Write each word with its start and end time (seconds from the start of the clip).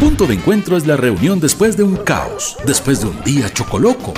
Punto 0.00 0.26
de 0.26 0.32
encuentro 0.32 0.78
es 0.78 0.86
la 0.86 0.96
reunión 0.96 1.40
después 1.40 1.76
de 1.76 1.82
un 1.82 1.94
caos, 1.94 2.56
después 2.64 3.02
de 3.02 3.08
un 3.08 3.22
día 3.22 3.52
chocoloco, 3.52 4.14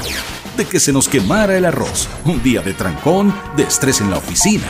de 0.57 0.65
que 0.65 0.79
se 0.79 0.93
nos 0.93 1.09
quemara 1.09 1.57
el 1.59 1.65
arroz, 1.65 2.09
un 2.25 2.41
día 2.41 2.63
de 2.63 2.73
trancón, 2.73 3.35
de 3.57 3.65
estrés 3.65 4.01
en 4.01 4.09
la 4.09 4.19
oficina. 4.19 4.69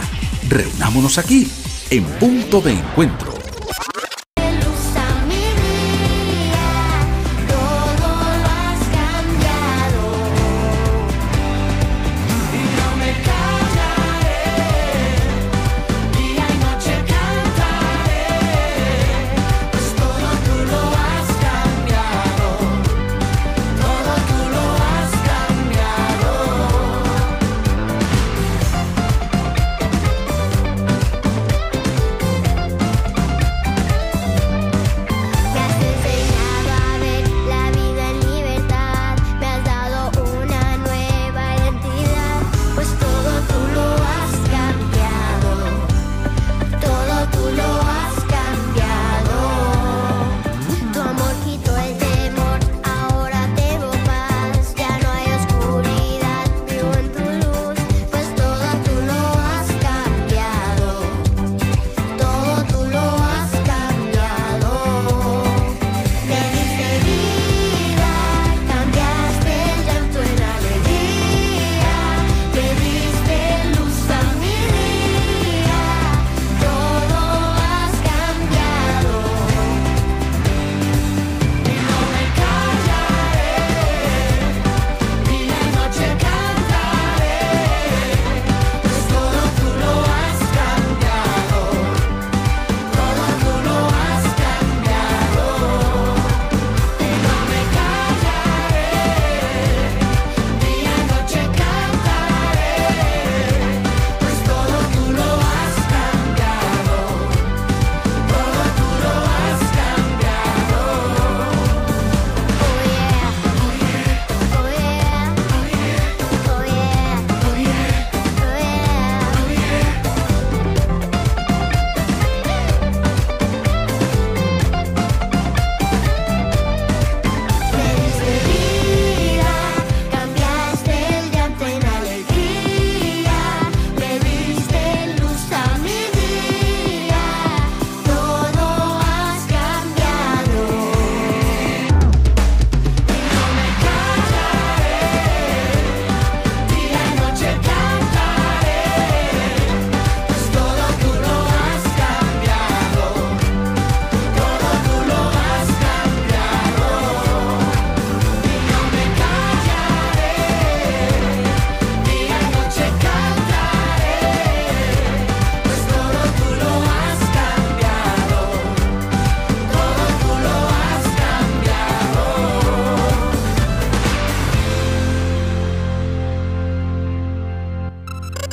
Reunámonos 0.49 1.19
aquí, 1.19 1.53
en 1.91 2.05
Punto 2.05 2.63
de 2.63 2.73
Encuentro 2.73 3.32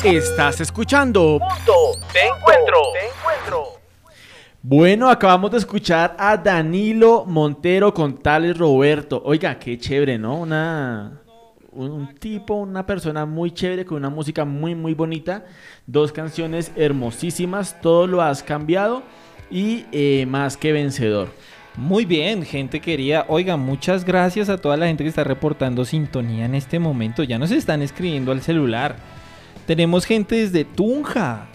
Estás 0.04 0.62
escuchando 0.62 1.40
Punto 1.40 2.00
de 2.14 2.20
Encuentro. 2.22 2.78
Encuentro. 2.96 3.64
Bueno, 4.62 5.10
acabamos 5.10 5.52
de 5.52 5.58
escuchar 5.58 6.16
a 6.18 6.38
Danilo 6.38 7.26
Montero 7.26 7.94
con 7.94 8.18
Tales 8.18 8.58
Roberto. 8.58 9.22
Oiga, 9.26 9.60
qué 9.60 9.78
chévere, 9.78 10.18
¿no? 10.18 10.38
Una, 10.38 11.22
un, 11.74 12.16
tipo, 12.16 12.54
una 12.54 12.86
persona 12.86 13.26
muy 13.26 13.52
chévere 13.52 13.84
con 13.84 13.98
una 13.98 14.10
música 14.10 14.46
muy, 14.46 14.74
muy 14.74 14.94
bonita. 14.94 15.44
Dos 15.86 16.14
canciones 16.14 16.72
hermosísimas. 16.78 17.81
Todo 17.81 18.08
lo 18.08 18.22
has 18.22 18.42
cambiado 18.42 19.04
y 19.52 19.86
eh, 19.92 20.26
más 20.26 20.56
que 20.56 20.72
vencedor. 20.72 21.28
Muy 21.76 22.06
bien, 22.06 22.44
gente 22.46 22.80
querida. 22.80 23.26
Oiga, 23.28 23.58
muchas 23.58 24.06
gracias 24.06 24.48
a 24.48 24.58
toda 24.58 24.78
la 24.78 24.88
gente 24.88 25.04
que 25.04 25.10
está 25.10 25.26
reportando 25.26 25.84
sintonía 25.84 26.46
en 26.46 26.56
este 26.56 26.80
momento. 26.80 27.24
Ya 27.24 27.38
nos 27.38 27.52
están 27.52 27.81
escribiendo 27.81 28.31
al 28.31 28.42
celular. 28.42 29.19
Tenemos 29.69 30.06
gente 30.06 30.34
desde 30.34 30.66
Tunja. 30.66 31.46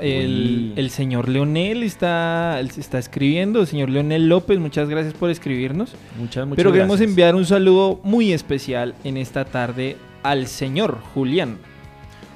El, 0.00 0.88
señor 0.88 1.28
Leonel 1.28 1.82
está, 1.82 2.58
está 2.58 2.98
escribiendo. 2.98 3.60
El 3.60 3.66
señor 3.66 3.90
Leonel 3.90 4.30
López, 4.30 4.58
muchas 4.58 4.88
gracias 4.88 5.12
por 5.12 5.28
escribirnos. 5.28 5.92
Muchas, 6.18 6.46
muchas 6.46 6.56
Pero 6.56 6.72
queremos 6.72 7.02
enviar 7.02 7.34
un 7.34 7.44
saludo 7.44 8.00
muy 8.02 8.32
especial 8.32 8.94
en 9.04 9.18
esta 9.18 9.44
tarde 9.44 9.98
al 10.22 10.46
señor 10.46 11.00
Julián. 11.12 11.58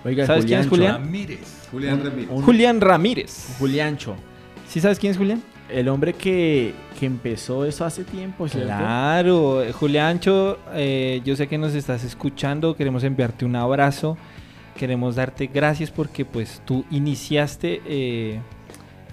Oiga, 0.05 0.27
¿Sabes 0.27 0.45
quién 0.45 0.61
es 0.61 0.67
Julián? 0.67 0.97
Ramírez. 0.97 1.69
Julián 1.71 2.05
Ramírez. 2.05 2.29
Julián 2.45 2.81
Ramírez. 2.83 3.57
Juliancho. 3.59 4.15
¿Sí 4.69 4.79
sabes 4.79 4.99
quién 4.99 5.13
es 5.13 5.17
Julián? 5.17 5.43
El 5.71 5.89
hombre 5.89 6.13
que, 6.13 6.75
empezó 7.01 7.65
eso 7.65 7.87
hace 7.87 8.05
tiempo, 8.05 8.47
¿cierto? 8.47 8.69
Claro, 8.69 9.65
Juliancho, 9.73 10.59
eh, 10.75 11.23
yo 11.25 11.35
sé 11.35 11.47
que 11.47 11.57
nos 11.57 11.75
estás 11.75 12.05
escuchando, 12.05 12.77
queremos 12.77 13.05
enviarte 13.05 13.47
un 13.47 13.57
abrazo 13.57 14.19
queremos 14.79 15.17
darte 15.17 15.51
gracias 15.53 15.91
porque 15.91 16.25
pues 16.25 16.63
tú 16.65 16.87
iniciaste 16.91 17.83
eh, 17.85 18.41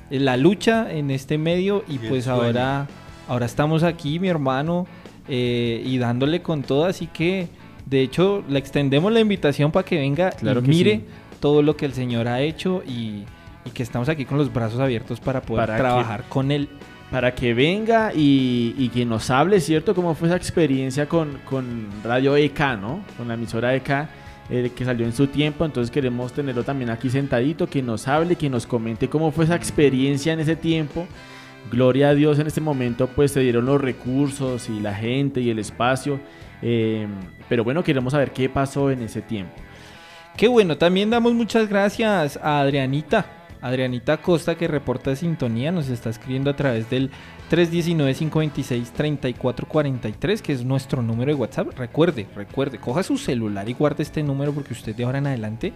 la 0.09 0.37
lucha 0.37 0.93
en 0.93 1.11
este 1.11 1.37
medio 1.37 1.83
y, 1.89 1.97
pues 1.97 2.27
ahora, 2.27 2.87
ahora 3.27 3.45
estamos 3.45 3.83
aquí, 3.83 4.19
mi 4.19 4.29
hermano, 4.29 4.85
eh, 5.27 5.81
y 5.83 5.97
dándole 5.97 6.41
con 6.41 6.61
todo, 6.61 6.85
así 6.85 7.07
que 7.07 7.49
de 7.87 8.01
hecho 8.01 8.43
le 8.47 8.59
extendemos 8.59 9.11
la 9.11 9.19
invitación 9.19 9.71
para 9.71 9.83
que 9.83 9.97
venga 9.97 10.29
y 10.41 10.45
mire 10.61 11.01
todo 11.39 11.61
lo 11.61 11.75
que 11.75 11.85
el 11.85 11.93
Señor 11.93 12.27
ha 12.27 12.41
hecho 12.41 12.81
y, 12.87 13.25
que 13.73 13.81
estamos 13.81 14.07
aquí 14.09 14.25
con 14.25 14.37
los 14.37 14.53
brazos 14.53 14.79
abiertos 14.79 15.19
para 15.19 15.41
poder 15.41 15.65
trabajar 15.65 16.23
con 16.29 16.51
él. 16.51 16.69
Para 17.11 17.33
que 17.33 17.53
venga 17.53 18.11
y, 18.13 18.89
que 18.93 19.05
nos 19.05 19.29
hable, 19.31 19.59
¿cierto? 19.59 19.95
¿Cómo 19.95 20.13
fue 20.13 20.27
esa 20.27 20.37
experiencia 20.37 21.09
con, 21.09 21.39
con 21.45 21.87
Radio 22.03 22.35
EK, 22.35 22.59
¿no? 22.79 23.01
Con 23.17 23.27
la 23.27 23.33
emisora 23.33 23.75
EK 23.75 24.07
eh, 24.49 24.71
que 24.75 24.85
salió 24.85 25.05
en 25.05 25.13
su 25.13 25.27
tiempo, 25.27 25.65
entonces 25.65 25.91
queremos 25.91 26.33
tenerlo 26.33 26.63
también 26.63 26.89
aquí 26.89 27.09
sentadito, 27.09 27.67
que 27.67 27.81
nos 27.81 28.07
hable, 28.07 28.35
que 28.35 28.49
nos 28.49 28.67
comente 28.67 29.09
cómo 29.09 29.31
fue 29.31 29.45
esa 29.45 29.55
experiencia 29.55 30.33
en 30.33 30.39
ese 30.39 30.55
tiempo. 30.55 31.07
Gloria 31.71 32.09
a 32.09 32.13
Dios 32.13 32.37
en 32.37 32.45
este 32.45 32.61
momento 32.61 33.07
pues 33.07 33.31
se 33.31 33.39
dieron 33.39 33.65
los 33.65 33.81
recursos 33.81 34.69
y 34.69 34.79
la 34.79 34.93
gente 34.93 35.41
y 35.41 35.49
el 35.49 35.57
espacio, 35.57 36.19
eh, 36.61 37.07
pero 37.49 37.63
bueno, 37.63 37.83
queremos 37.83 38.13
saber 38.13 38.31
qué 38.31 38.47
pasó 38.49 38.91
en 38.91 39.01
ese 39.01 39.21
tiempo. 39.21 39.53
Qué 40.37 40.47
bueno, 40.47 40.77
también 40.77 41.09
damos 41.09 41.33
muchas 41.33 41.67
gracias 41.67 42.37
a 42.37 42.59
Adrianita, 42.59 43.25
Adrianita 43.65 44.17
Costa 44.17 44.55
que 44.55 44.67
reporta 44.67 45.15
sintonía 45.15 45.71
nos 45.71 45.89
está 45.89 46.11
escribiendo 46.11 46.51
a 46.51 46.55
través 46.55 46.87
del 46.87 47.09
319-526-3443 47.49 50.41
que 50.41 50.53
es 50.53 50.63
nuestro 50.63 51.01
número 51.01 51.31
de 51.31 51.35
WhatsApp. 51.35 51.75
Recuerde, 51.75 52.27
recuerde, 52.35 52.77
coja 52.77 53.01
su 53.01 53.17
celular 53.17 53.67
y 53.67 53.73
guarde 53.73 54.03
este 54.03 54.21
número 54.21 54.53
porque 54.53 54.73
usted 54.73 54.95
de 54.95 55.03
ahora 55.03 55.17
en 55.17 55.25
adelante 55.25 55.73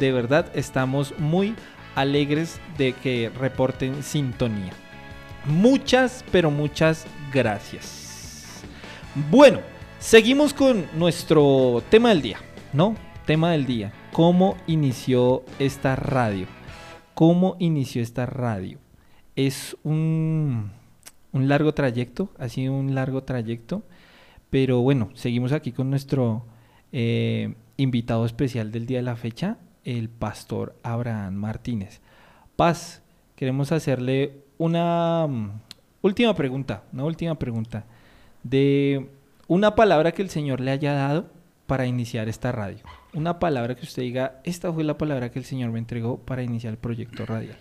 de 0.00 0.10
verdad 0.10 0.50
estamos 0.52 1.14
muy 1.16 1.54
alegres 1.94 2.58
de 2.76 2.92
que 2.92 3.30
reporten 3.38 4.02
sintonía. 4.02 4.72
Muchas, 5.44 6.24
pero 6.32 6.50
muchas 6.50 7.06
gracias. 7.32 8.64
Bueno, 9.30 9.60
seguimos 10.00 10.52
con 10.52 10.86
nuestro 10.98 11.84
tema 11.88 12.08
del 12.08 12.22
día, 12.22 12.38
¿no? 12.72 12.96
Tema 13.26 13.50
del 13.50 13.66
día 13.66 13.92
¿Cómo 14.12 14.56
inició 14.68 15.42
esta 15.58 15.96
radio? 15.96 16.46
¿Cómo 17.14 17.56
inició 17.58 18.00
esta 18.00 18.24
radio? 18.24 18.78
Es 19.34 19.76
un, 19.82 20.70
largo 21.32 21.74
trayecto, 21.74 22.30
ha 22.38 22.48
sido 22.48 22.72
un 22.72 22.94
largo 22.94 23.24
trayecto, 23.24 23.82
pero 24.48 24.80
bueno, 24.80 25.10
seguimos 25.14 25.50
aquí 25.50 25.72
con 25.72 25.90
nuestro 25.90 26.46
eh, 26.92 27.56
invitado 27.76 28.24
especial 28.26 28.70
del 28.70 28.86
día 28.86 28.98
de 28.98 29.02
la 29.02 29.16
fecha, 29.16 29.58
el 29.82 30.08
pastor 30.08 30.76
Abraham 30.84 31.34
Martínez. 31.34 32.00
Paz, 32.54 33.02
queremos 33.34 33.72
hacerle 33.72 34.44
una 34.56 35.26
mm, 35.26 35.50
última 36.02 36.32
pregunta, 36.36 36.84
una 36.92 37.02
última 37.02 37.34
pregunta 37.34 37.86
de 38.44 39.10
una 39.48 39.74
palabra 39.74 40.12
que 40.12 40.22
el 40.22 40.30
Señor 40.30 40.60
le 40.60 40.70
haya 40.70 40.92
dado 40.92 41.35
para 41.66 41.86
iniciar 41.86 42.28
esta 42.28 42.52
radio 42.52 42.82
una 43.16 43.38
palabra 43.38 43.74
que 43.74 43.84
usted 43.86 44.02
diga, 44.02 44.40
esta 44.44 44.70
fue 44.70 44.84
la 44.84 44.98
palabra 44.98 45.30
que 45.30 45.38
el 45.38 45.46
Señor 45.46 45.72
me 45.72 45.78
entregó 45.78 46.18
para 46.18 46.42
iniciar 46.42 46.74
el 46.74 46.78
proyecto 46.78 47.24
radial. 47.24 47.56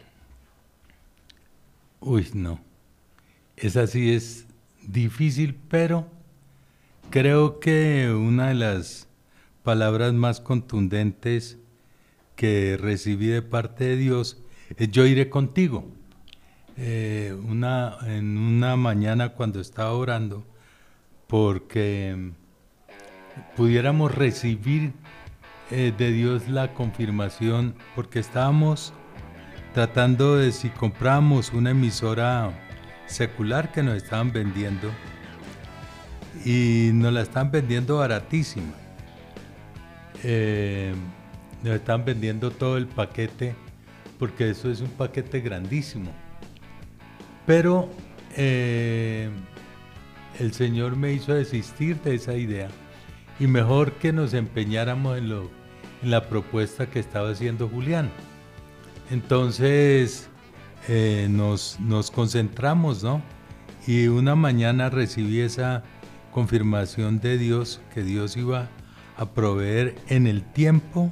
Uy, 2.02 2.28
no. 2.34 2.60
Esa 3.56 3.88
sí 3.88 4.12
es 4.12 4.48
difícil, 4.86 5.56
pero 5.70 6.08
creo 7.10 7.62
que 7.62 8.12
una 8.12 8.50
de 8.50 8.56
las 8.56 9.08
palabras 9.64 10.14
más 10.14 10.42
contundentes 10.42 11.58
que 12.36 12.78
recibí 12.78 13.28
de 13.28 13.42
parte 13.42 13.86
de 13.86 13.96
Dios 13.96 14.44
es 14.76 14.92
yo 14.92 15.06
iré 15.06 15.30
contigo. 15.30 15.86
Eh, 16.76 17.34
una, 17.48 17.98
en 18.06 18.38
una 18.38 18.76
mañana 18.76 19.30
cuando 19.30 19.62
estaba 19.62 19.94
orando, 19.94 20.46
porque 21.28 22.34
pudiéramos 23.56 24.14
recibir 24.14 24.94
eh, 25.72 25.94
de 25.98 26.12
Dios 26.12 26.48
la 26.48 26.74
confirmación, 26.74 27.76
porque 27.96 28.20
estábamos 28.20 28.94
tratando 29.74 30.38
de 30.38 30.52
si 30.52 30.70
compramos 30.70 31.52
una 31.54 31.72
emisora 31.72 32.52
secular 33.08 33.72
que 33.72 33.84
nos 33.84 33.96
estaban 33.98 34.32
vendiendo 34.32 34.90
y 36.46 36.92
nos 36.94 37.12
la 37.14 37.22
están 37.22 37.52
vendiendo 37.52 37.98
baratísima. 37.98 38.74
Eh, 40.24 40.94
nos 41.64 41.76
están 41.76 42.06
vendiendo 42.06 42.52
todo 42.52 42.78
el 42.78 42.88
paquete 42.88 43.56
porque 44.20 44.52
eso 44.52 44.70
es 44.70 44.82
un 44.82 44.90
paquete 44.90 45.42
grandísimo. 45.42 46.12
Pero 47.46 47.90
eh, 48.38 49.30
el 50.40 50.54
Señor 50.54 50.96
me 50.96 51.12
hizo 51.12 51.34
desistir 51.34 52.00
de 52.02 52.16
esa 52.16 52.36
idea 52.36 52.70
y 53.40 53.48
mejor 53.48 53.94
que 53.94 54.14
nos 54.14 54.34
empeñáramos 54.34 55.18
en, 55.18 55.30
lo, 55.30 55.50
en 56.02 56.12
la 56.12 56.30
propuesta 56.30 56.88
que 56.88 57.00
estaba 57.00 57.30
haciendo 57.30 57.68
Julián. 57.68 58.10
Entonces 59.12 60.30
eh, 60.88 61.28
nos, 61.30 61.80
nos 61.80 62.12
concentramos, 62.12 63.04
¿no? 63.04 63.22
Y 63.88 64.08
una 64.08 64.36
mañana 64.36 64.90
recibí 64.90 65.42
esa 65.42 65.84
confirmación 66.32 67.20
de 67.20 67.38
Dios, 67.38 67.82
que 67.94 68.04
Dios 68.04 68.36
iba 68.36 68.68
a 69.18 69.26
proveer 69.26 69.96
en 70.08 70.28
el 70.28 70.44
tiempo 70.44 71.12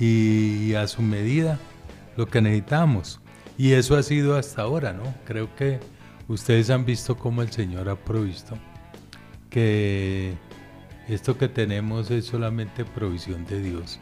y 0.00 0.74
a 0.74 0.86
su 0.88 1.02
medida 1.02 1.58
lo 2.16 2.26
que 2.26 2.42
necesitamos. 2.42 3.20
Y 3.56 3.72
eso 3.72 3.96
ha 3.96 4.02
sido 4.02 4.36
hasta 4.36 4.62
ahora, 4.62 4.92
¿no? 4.92 5.14
Creo 5.24 5.54
que 5.54 5.80
ustedes 6.28 6.70
han 6.70 6.84
visto 6.84 7.16
cómo 7.16 7.40
el 7.42 7.50
Señor 7.50 7.88
ha 7.88 7.96
provisto. 7.96 8.58
Que 9.48 10.34
esto 11.08 11.38
que 11.38 11.48
tenemos 11.48 12.10
es 12.10 12.26
solamente 12.26 12.84
provisión 12.84 13.46
de 13.46 13.62
Dios. 13.62 14.00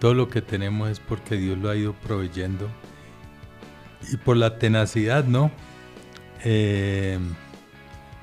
Todo 0.00 0.14
lo 0.14 0.28
que 0.28 0.42
tenemos 0.42 0.90
es 0.90 1.00
porque 1.00 1.36
Dios 1.36 1.58
lo 1.58 1.70
ha 1.70 1.76
ido 1.76 1.92
proveyendo. 1.92 2.68
Y 4.12 4.16
por 4.16 4.36
la 4.36 4.58
tenacidad, 4.58 5.24
¿no? 5.24 5.50
Eh, 6.44 7.18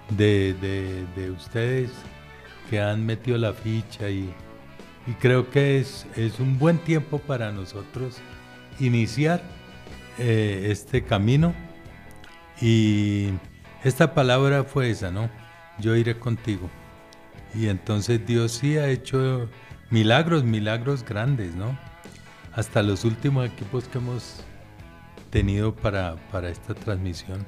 de, 0.10 1.34
ustedes 1.38 1.92
que 2.70 2.82
han 2.82 3.06
metido 3.06 3.38
la 3.38 3.54
ficha 3.54 4.10
y, 4.10 4.34
creo 5.20 5.50
que 5.50 5.80
es, 5.80 6.06
es, 6.16 6.40
un 6.40 6.60
buen 6.60 6.80
tiempo 6.80 7.20
para 7.20 7.52
nosotros 7.52 8.18
iniciar 8.80 9.42
eh, 10.18 10.68
este 10.72 11.04
camino. 11.04 11.54
Y 12.62 13.30
esta 13.84 14.14
palabra 14.14 14.66
fue 14.66 14.90
esa, 14.90 15.12
¿no? 15.12 15.30
Yo 15.80 15.96
iré 15.96 16.20
contigo. 16.20 16.70
Y 17.54 17.68
entonces 17.68 18.26
Dios 18.26 18.52
sí 18.52 18.78
ha 18.78 18.88
hecho 18.88 19.50
milagros, 19.90 20.44
milagros 20.44 21.04
grandes, 21.04 21.56
¿no? 21.56 21.78
Hasta 22.54 22.84
los 22.84 23.06
últimos 23.06 23.48
equipos 23.48 23.86
que 23.86 23.98
hemos 23.98 24.44
tenido 25.30 25.76
para, 25.76 26.16
para 26.32 26.50
esta 26.50 26.74
transmisión 26.74 27.46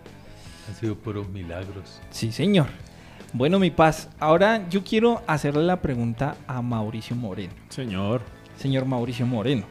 han 0.68 0.76
sido 0.76 0.96
puros 0.96 1.30
milagros. 1.30 2.00
Sí, 2.12 2.32
señor. 2.32 2.68
Bueno, 3.34 3.60
mi 3.60 3.72
paz, 3.72 4.10
ahora 4.20 4.68
yo 4.70 4.84
quiero 4.84 5.22
hacerle 5.26 5.64
la 5.64 5.82
pregunta 5.82 6.36
a 6.48 6.62
Mauricio 6.62 7.16
Moreno. 7.16 7.54
Señor. 7.70 8.22
Señor 8.58 8.86
Mauricio 8.86 9.26
Moreno. 9.26 9.66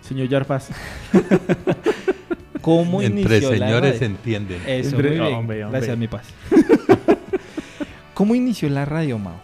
Señor 0.00 0.28
Yarpaz. 0.28 0.70
¿Cómo 2.60 3.02
Entre 3.02 3.40
señores 3.40 3.98
se 3.98 4.04
entienden. 4.04 4.62
Eso, 4.66 4.96
muy 4.96 5.56
bien. 5.56 5.70
Gracias, 5.70 5.96
mi 5.96 6.08
paz. 6.08 6.26
¿Cómo 8.20 8.34
inició 8.34 8.68
la 8.68 8.84
radio, 8.84 9.18
Mao? 9.18 9.40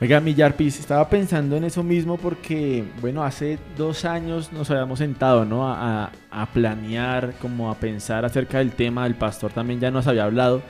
Oiga, 0.00 0.20
mi 0.20 0.32
Yarpis, 0.32 0.78
estaba 0.78 1.08
pensando 1.08 1.56
en 1.56 1.64
eso 1.64 1.82
mismo 1.82 2.16
porque, 2.18 2.84
bueno, 3.00 3.24
hace 3.24 3.58
dos 3.76 4.04
años 4.04 4.52
nos 4.52 4.70
habíamos 4.70 5.00
sentado, 5.00 5.44
¿no? 5.44 5.68
A, 5.68 6.12
planear, 6.54 7.34
como 7.40 7.68
a 7.68 7.74
pensar 7.74 8.24
acerca 8.24 8.58
del 8.58 8.70
tema. 8.70 9.08
El 9.08 9.16
pastor 9.16 9.50
también 9.50 9.80
ya 9.80 9.90
nos 9.90 10.06
había 10.06 10.22
hablado. 10.22 10.62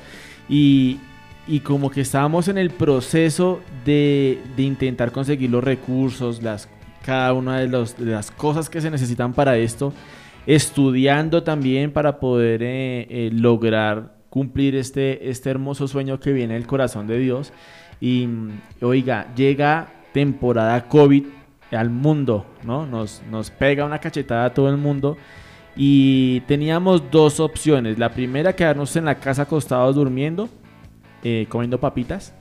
Y, 0.48 0.98
como 1.62 1.90
que 1.90 2.00
estábamos 2.00 2.48
en 2.48 2.56
el 2.56 2.70
proceso 2.70 3.60
de, 3.84 4.40
intentar 4.56 5.12
conseguir 5.12 5.50
los 5.50 5.62
recursos, 5.62 6.42
las, 6.42 6.70
cada 7.04 7.34
una 7.34 7.58
de, 7.58 7.68
las 7.98 8.30
cosas 8.30 8.70
que 8.70 8.80
se 8.80 8.90
necesitan 8.90 9.34
para 9.34 9.58
esto, 9.58 9.92
estudiando 10.46 11.42
también 11.42 11.92
para 11.92 12.18
poder 12.18 12.62
eh, 12.62 13.06
eh, 13.10 13.30
lograr 13.30 14.21
cumplir 14.32 14.74
este, 14.76 15.28
este 15.28 15.50
hermoso 15.50 15.86
sueño 15.86 16.18
que 16.18 16.32
viene 16.32 16.54
del 16.54 16.66
corazón 16.66 17.06
de 17.06 17.18
Dios. 17.18 17.52
Y 18.00 18.26
oiga, 18.80 19.26
llega 19.36 19.92
temporada 20.14 20.88
COVID 20.88 21.26
al 21.70 21.90
mundo, 21.90 22.46
¿no? 22.64 22.86
Nos, 22.86 23.22
nos 23.30 23.50
pega 23.50 23.84
una 23.84 23.98
cachetada 23.98 24.46
a 24.46 24.54
todo 24.54 24.70
el 24.70 24.78
mundo. 24.78 25.18
Y 25.76 26.40
teníamos 26.46 27.10
dos 27.10 27.40
opciones. 27.40 27.98
La 27.98 28.08
primera, 28.08 28.54
quedarnos 28.54 28.96
en 28.96 29.04
la 29.04 29.16
casa 29.16 29.42
acostados 29.42 29.96
durmiendo, 29.96 30.48
eh, 31.22 31.44
comiendo 31.50 31.78
papitas. 31.78 32.32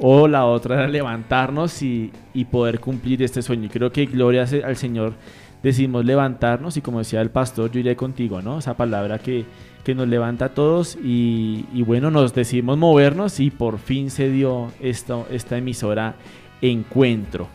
O 0.00 0.26
la 0.26 0.46
otra 0.46 0.78
era 0.78 0.88
levantarnos 0.88 1.80
y, 1.80 2.10
y, 2.34 2.44
poder 2.46 2.80
cumplir 2.80 3.22
este 3.22 3.40
sueño. 3.40 3.66
Y 3.66 3.68
creo 3.68 3.92
que 3.92 4.04
gloria 4.06 4.48
al 4.64 4.76
Señor 4.76 5.14
decidimos 5.62 6.04
levantarnos 6.04 6.76
y 6.76 6.80
como 6.80 6.98
decía 6.98 7.20
el 7.20 7.30
pastor, 7.30 7.70
yo 7.70 7.78
iré 7.78 7.94
contigo, 7.94 8.42
¿no? 8.42 8.58
Esa 8.58 8.76
palabra 8.76 9.18
que, 9.18 9.44
que 9.84 9.94
nos 9.94 10.08
levanta 10.08 10.46
a 10.46 10.48
todos 10.50 10.96
y, 11.02 11.64
bueno, 11.86 12.10
nos 12.10 12.34
decidimos 12.34 12.76
movernos 12.78 13.40
y 13.40 13.50
por 13.50 13.78
fin 13.78 14.10
se 14.10 14.30
dio 14.30 14.72
esto, 14.80 15.26
esta 15.30 15.56
emisora 15.56 16.14
Encuentro. 16.62 17.48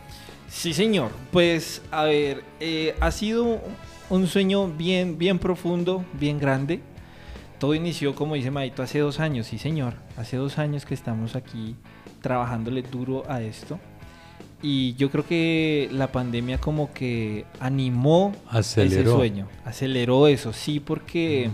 Sí, 0.48 0.72
señor. 0.72 1.10
Pues, 1.30 1.82
a 1.90 2.04
ver, 2.04 2.42
eh, 2.60 2.94
ha 3.00 3.10
sido 3.10 3.60
un 4.10 4.26
sueño 4.26 4.68
bien, 4.68 5.18
bien 5.18 5.38
profundo, 5.38 6.04
bien 6.18 6.38
grande. 6.38 6.80
Todo 7.58 7.74
inició, 7.74 8.14
como 8.14 8.34
dice 8.34 8.50
Maito, 8.50 8.82
hace 8.82 8.98
dos 8.98 9.20
años, 9.20 9.46
sí, 9.46 9.58
señor. 9.58 9.94
Hace 10.16 10.36
dos 10.36 10.58
años 10.58 10.84
que 10.84 10.94
estamos 10.94 11.36
aquí 11.36 11.76
trabajándole 12.20 12.82
duro 12.82 13.22
a 13.28 13.40
esto. 13.42 13.78
y 14.62 14.94
yo 14.94 15.10
creo 15.10 15.24
que 15.26 15.88
la 15.92 16.10
pandemia 16.10 16.58
como 16.58 16.92
que 16.92 17.44
animó 17.60 18.34
Aceleró. 18.48 19.00
ese 19.02 19.10
sueño, 19.10 19.48
aceleró 19.64 20.26
eso, 20.26 20.52
sí, 20.52 20.80
porque, 20.80 21.50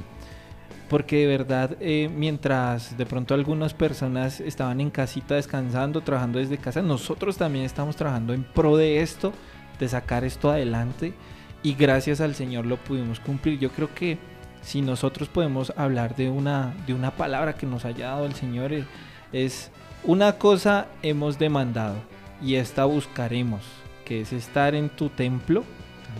porque 0.92 1.16
de 1.16 1.26
verdad, 1.26 1.76
eh, 1.80 2.10
mientras 2.14 2.96
de 2.98 3.06
pronto 3.06 3.32
algunas 3.32 3.72
personas 3.72 4.40
estaban 4.40 4.78
en 4.80 4.90
casita 4.90 5.34
descansando, 5.36 6.02
trabajando 6.02 6.38
desde 6.38 6.58
casa, 6.58 6.82
nosotros 6.82 7.38
también 7.38 7.64
estamos 7.64 7.96
trabajando 7.96 8.34
en 8.34 8.44
pro 8.44 8.76
de 8.76 9.00
esto, 9.00 9.32
de 9.80 9.88
sacar 9.88 10.22
esto 10.22 10.50
adelante, 10.50 11.14
y 11.62 11.74
gracias 11.74 12.20
al 12.20 12.34
Señor 12.34 12.66
lo 12.66 12.76
pudimos 12.76 13.20
cumplir. 13.20 13.58
Yo 13.58 13.70
creo 13.70 13.88
que 13.94 14.18
si 14.60 14.82
nosotros 14.82 15.28
podemos 15.28 15.72
hablar 15.76 16.14
de 16.14 16.28
una, 16.28 16.74
de 16.86 16.92
una 16.92 17.10
palabra 17.12 17.54
que 17.54 17.66
nos 17.66 17.84
haya 17.86 18.08
dado 18.08 18.26
el 18.26 18.34
Señor, 18.34 18.72
eh, 18.74 18.84
es 19.32 19.70
una 20.04 20.34
cosa 20.34 20.88
hemos 21.02 21.38
demandado 21.38 21.96
y 22.42 22.56
esta 22.56 22.84
buscaremos, 22.84 23.62
que 24.04 24.20
es 24.20 24.32
estar 24.34 24.74
en 24.74 24.90
tu 24.90 25.08
templo 25.08 25.64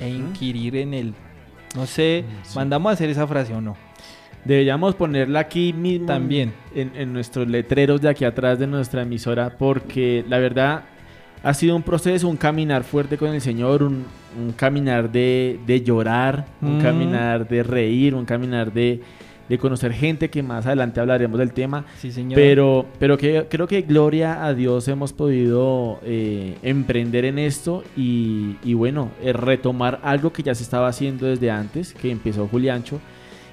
e 0.00 0.08
inquirir 0.08 0.76
en 0.76 0.94
él. 0.94 1.14
No 1.74 1.84
sé, 1.86 2.24
Sí. 2.44 2.52
mandamos 2.56 2.90
a 2.90 2.94
hacer 2.94 3.10
esa 3.10 3.26
frase 3.26 3.52
o 3.52 3.60
no. 3.60 3.76
Deberíamos 4.44 4.94
ponerla 4.94 5.40
aquí 5.40 5.72
mismo 5.72 6.06
También. 6.06 6.52
en, 6.74 6.92
en 6.96 7.12
nuestros 7.12 7.48
letreros 7.48 8.00
de 8.00 8.08
aquí 8.08 8.24
atrás 8.24 8.58
de 8.58 8.66
nuestra 8.66 9.02
emisora 9.02 9.56
porque 9.56 10.24
la 10.28 10.38
verdad 10.38 10.82
ha 11.44 11.54
sido 11.54 11.76
un 11.76 11.82
proceso, 11.82 12.28
un 12.28 12.36
caminar 12.36 12.84
fuerte 12.84 13.16
con 13.16 13.30
el 13.34 13.40
Señor, 13.40 13.82
un, 13.82 14.04
un 14.38 14.52
caminar 14.52 15.10
de, 15.10 15.58
de 15.66 15.82
llorar, 15.82 16.46
un 16.60 16.80
caminar 16.80 17.48
de 17.48 17.62
reír, 17.64 18.14
un 18.14 18.24
caminar 18.24 18.72
de, 18.72 19.00
de 19.48 19.58
conocer 19.58 19.92
gente 19.92 20.30
que 20.30 20.40
más 20.42 20.66
adelante 20.66 21.00
hablaremos 21.00 21.38
del 21.40 21.52
tema. 21.52 21.84
Sí, 21.98 22.12
señor. 22.12 22.36
Pero, 22.36 22.86
pero 23.00 23.18
que, 23.18 23.46
creo 23.50 23.66
que 23.66 23.82
gloria 23.82 24.44
a 24.44 24.54
Dios 24.54 24.86
hemos 24.86 25.12
podido 25.12 25.98
eh, 26.04 26.56
emprender 26.62 27.24
en 27.24 27.40
esto 27.40 27.82
y, 27.96 28.56
y 28.62 28.74
bueno, 28.74 29.10
eh, 29.20 29.32
retomar 29.32 29.98
algo 30.04 30.32
que 30.32 30.44
ya 30.44 30.54
se 30.54 30.62
estaba 30.62 30.86
haciendo 30.86 31.26
desde 31.26 31.50
antes, 31.50 31.92
que 31.92 32.10
empezó 32.12 32.46
Juliancho. 32.46 33.00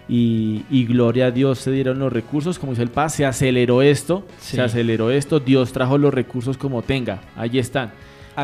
Y, 0.10 0.63
y 0.72 0.86
gloria 0.86 1.28
a 1.28 1.32
Dios 1.32 1.60
se 1.60 1.72
dieron 1.72 2.00
los 2.00 2.12
recursos, 2.12 2.58
como 2.58 2.72
dice 2.72 2.82
el 2.82 2.89
Paz, 2.89 3.13
se 3.13 3.25
aceleró 3.28 3.82
esto, 3.84 4.25
Sí. 4.39 4.56
se 4.56 4.62
aceleró 4.63 5.12
esto, 5.12 5.39
Dios 5.39 5.72
trajo 5.72 5.98
los 6.00 6.12
recursos 6.13 6.58
como 6.58 6.82
tenga, 6.82 7.22
allí 7.36 7.60
están, 7.60 7.92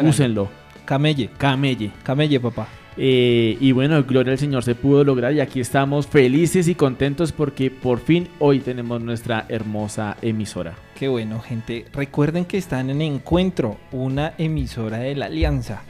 úsenlo, 0.03 0.47
Camelle, 0.85 1.29
camelle. 1.39 1.89
camelle, 2.03 2.39
papá. 2.39 2.67
Eh, 2.97 3.57
y 3.59 3.71
bueno, 3.73 4.01
gloria 4.03 4.31
al 4.33 4.37
Señor 4.39 4.63
se 4.63 4.73
pudo 4.75 5.03
lograr 5.03 5.33
y 5.33 5.41
aquí 5.41 5.59
estamos 5.59 6.07
felices 6.07 6.67
y 6.69 6.75
contentos 6.75 7.31
porque 7.33 7.69
por 7.69 7.99
fin 7.99 8.29
hoy 8.39 8.59
tenemos 8.59 9.01
nuestra 9.01 9.45
hermosa 9.49 10.15
emisora. 10.21 10.75
Qué 10.97 11.07
bueno, 11.09 11.41
gente. 11.41 11.85
Recuerden 11.91 12.45
que 12.45 12.57
están 12.57 12.89
en 12.89 13.01
Encuentro, 13.01 13.77
una 13.91 14.33
emisora 14.37 14.99
de 14.99 15.15
la 15.15 15.25
Alianza. 15.25 15.81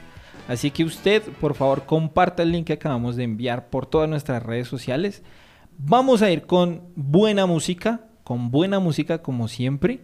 Así 0.48 0.70
que 0.72 0.82
usted, 0.84 1.22
por 1.40 1.54
favor, 1.54 1.84
comparta 1.86 2.42
el 2.42 2.50
link 2.52 2.66
que 2.68 2.72
acabamos 2.72 3.14
de 3.16 3.22
enviar 3.24 3.68
por 3.68 3.86
todas 3.86 4.08
nuestras 4.08 4.42
redes 4.42 4.66
sociales. 4.66 5.22
Vamos 5.78 6.22
a 6.22 6.30
ir 6.30 6.46
con 6.46 6.82
buena 6.96 7.46
música, 7.46 8.00
con 8.24 8.50
buena 8.50 8.78
música 8.78 9.22
como 9.22 9.48
siempre. 9.48 10.00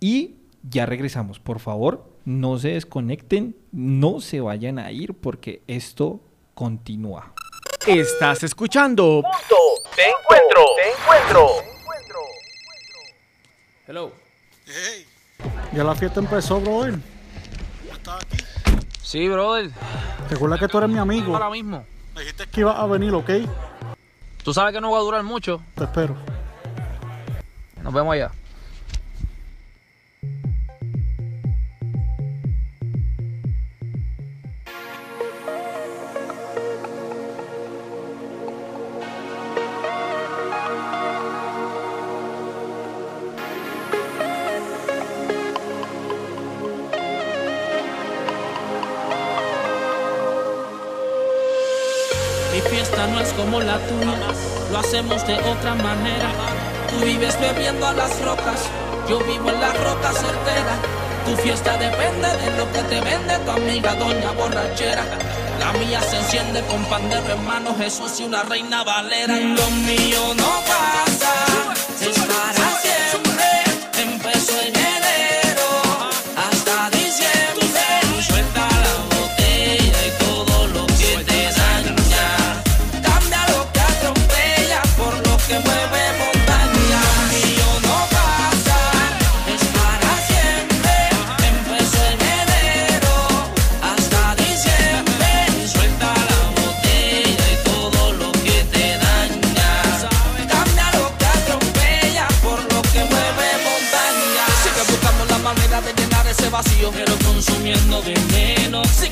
Y 0.00 0.36
ya 0.62 0.86
regresamos. 0.86 1.38
Por 1.40 1.58
favor, 1.60 2.04
no 2.24 2.58
se 2.58 2.68
desconecten, 2.70 3.56
no 3.72 4.20
se 4.20 4.40
vayan 4.40 4.78
a 4.78 4.92
ir 4.92 5.14
porque 5.14 5.62
esto 5.66 6.20
continúa. 6.54 7.32
Estás 7.86 8.42
escuchando 8.42 9.22
Te 9.96 10.02
encuentro. 10.02 10.64
Te 10.76 10.90
encuentro. 10.90 11.48
Hello. 13.86 14.12
Hey, 14.66 15.06
ya 15.74 15.82
la 15.82 15.94
fiesta 15.94 16.20
empezó, 16.20 16.60
brother. 16.60 16.98
¿Estás 17.90 18.22
aquí? 18.22 18.36
Sí, 19.02 19.26
brother, 19.28 19.70
Recuerda 20.28 20.58
que 20.58 20.68
tú 20.68 20.76
eres 20.76 20.90
mi 20.90 20.98
amigo. 20.98 21.32
ahora 21.32 21.48
mismo. 21.48 21.84
Me 22.14 22.20
dijiste 22.20 22.46
que 22.48 22.60
ibas 22.60 22.78
a 22.78 22.84
venir, 22.86 23.14
¿ok? 23.14 23.30
Tú 24.48 24.54
sabes 24.54 24.72
que 24.72 24.80
no 24.80 24.90
va 24.90 24.96
a 24.96 25.02
durar 25.02 25.22
mucho. 25.24 25.60
Te 25.74 25.84
espero. 25.84 26.16
Nos 27.82 27.92
vemos 27.92 28.14
allá. 28.14 28.30
Mi 52.54 52.60
fiesta 52.62 53.06
no 53.08 53.20
es 53.20 53.30
como 53.34 53.60
la 53.60 53.78
tuya, 53.86 53.97
hacemos 54.78 55.26
de 55.26 55.34
otra 55.34 55.74
manera. 55.74 56.30
Tú 56.90 57.04
vives 57.04 57.38
bebiendo 57.40 57.86
a 57.86 57.92
las 57.92 58.20
rocas, 58.22 58.68
yo 59.08 59.18
vivo 59.20 59.50
en 59.50 59.60
la 59.60 59.72
roca 59.72 60.12
certera. 60.12 60.74
Tu 61.26 61.36
fiesta 61.42 61.76
depende 61.76 62.28
de 62.28 62.56
lo 62.56 62.70
que 62.72 62.82
te 62.82 63.00
vende 63.00 63.38
tu 63.44 63.50
amiga 63.50 63.94
doña 63.94 64.32
borrachera. 64.32 65.04
La 65.58 65.72
mía 65.72 66.00
se 66.00 66.16
enciende 66.16 66.62
con 66.62 66.84
pandero 66.84 67.34
en 67.34 67.44
mano, 67.44 67.74
Jesús 67.76 68.20
y 68.20 68.24
una 68.24 68.42
reina 68.44 68.84
valera. 68.84 69.36
Lo 69.36 69.70
mío 69.70 70.34
no 70.34 70.62
pasa, 70.66 71.32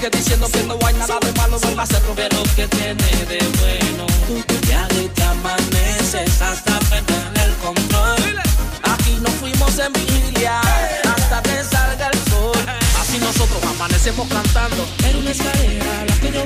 Sigue 0.07 0.19
diciendo 0.19 0.47
que 0.53 0.63
no 0.63 0.79
hay 0.87 0.95
nada 0.95 1.19
de 1.21 1.33
malo, 1.33 1.59
no 1.59 1.83
hacerlo, 1.83 2.13
pero 2.15 2.41
que 2.55 2.69
tiene 2.69 2.95
de 3.27 3.39
bueno. 3.59 4.07
Tú 4.29 4.41
te 4.47 4.67
llagas 4.69 4.93
y 5.03 5.09
te 5.09 5.23
amaneces 5.25 6.41
hasta 6.41 6.79
perder 6.79 7.33
el 7.45 7.53
control. 7.57 8.41
Aquí 8.85 9.19
nos 9.21 9.33
fuimos 9.33 9.77
en 9.81 9.93
vigilia 9.95 10.61
hasta 10.61 11.43
que 11.43 11.65
salga 11.65 12.09
el 12.13 12.19
sol. 12.31 12.55
Así 13.01 13.19
nosotros 13.19 13.59
amanecemos 13.65 14.29
cantando. 14.29 14.87
Era 15.09 15.19
una 15.19 15.31
escalera 15.33 16.05
la 16.07 16.15
que 16.21 16.31
yo 16.31 16.45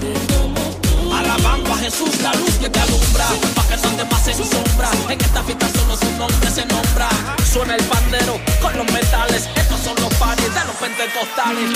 tú. 0.00 1.14
Alabando 1.14 1.72
a 1.72 1.76
Jesús, 1.76 2.20
la 2.20 2.32
luz 2.34 2.54
que 2.60 2.68
te 2.68 2.80
alumbra. 2.80 3.28
Pa' 3.54 3.66
que 3.68 3.78
son 3.78 3.96
demás 3.96 4.26
en 4.26 4.36
sombra. 4.38 4.90
En 5.08 5.20
esta 5.20 5.44
fiesta 5.44 5.73
solo 5.96 6.12
su 6.12 6.18
nombre 6.18 6.50
se 6.50 6.64
nombra. 6.66 7.08
Suena 7.44 7.76
el 7.76 7.84
pandero 7.84 8.40
con 8.60 8.76
los 8.76 8.90
metales. 8.92 9.48
Estos 9.56 9.80
son 9.80 9.94
los 10.00 10.12
pares 10.14 10.54
de 10.54 10.64
los 10.64 10.76
pentecostales. 10.76 11.70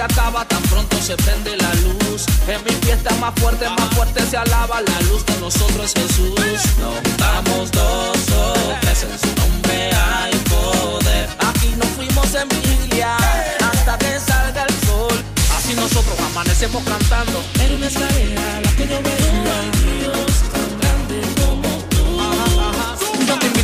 Acaba 0.00 0.44
tan 0.46 0.62
pronto 0.64 0.96
se 1.02 1.16
prende 1.16 1.56
la 1.56 1.74
luz. 1.74 2.26
En 2.48 2.62
mi 2.64 2.72
fiesta 2.84 3.14
más 3.16 3.34
fuerte, 3.40 3.68
más 3.68 3.94
fuerte 3.94 4.24
se 4.26 4.36
alaba 4.36 4.80
la 4.80 5.00
luz 5.02 5.24
de 5.26 5.36
nosotros 5.38 5.92
es 5.94 5.94
Jesús. 5.94 6.34
Nos 6.78 6.94
juntamos 6.94 7.70
dos 7.72 8.18
o 8.36 8.54
en 8.82 9.18
su 9.18 9.34
nombre 9.40 9.90
hay 9.94 10.34
poder. 10.48 11.28
Aquí 11.38 11.74
nos 11.76 11.88
fuimos 11.88 12.34
en 12.34 12.48
vigilia 12.48 13.16
hasta 13.16 13.98
que 13.98 14.20
salga 14.20 14.64
el 14.64 14.86
sol. 14.86 15.24
Así 15.56 15.74
nosotros 15.74 16.18
amanecemos 16.30 16.82
cantando. 16.84 17.42
Era 17.62 17.74
una 17.74 17.86
escalera 17.86 18.60
la 18.64 18.70
que 18.76 18.88
yo 18.88 19.02
veo. 19.02 20.29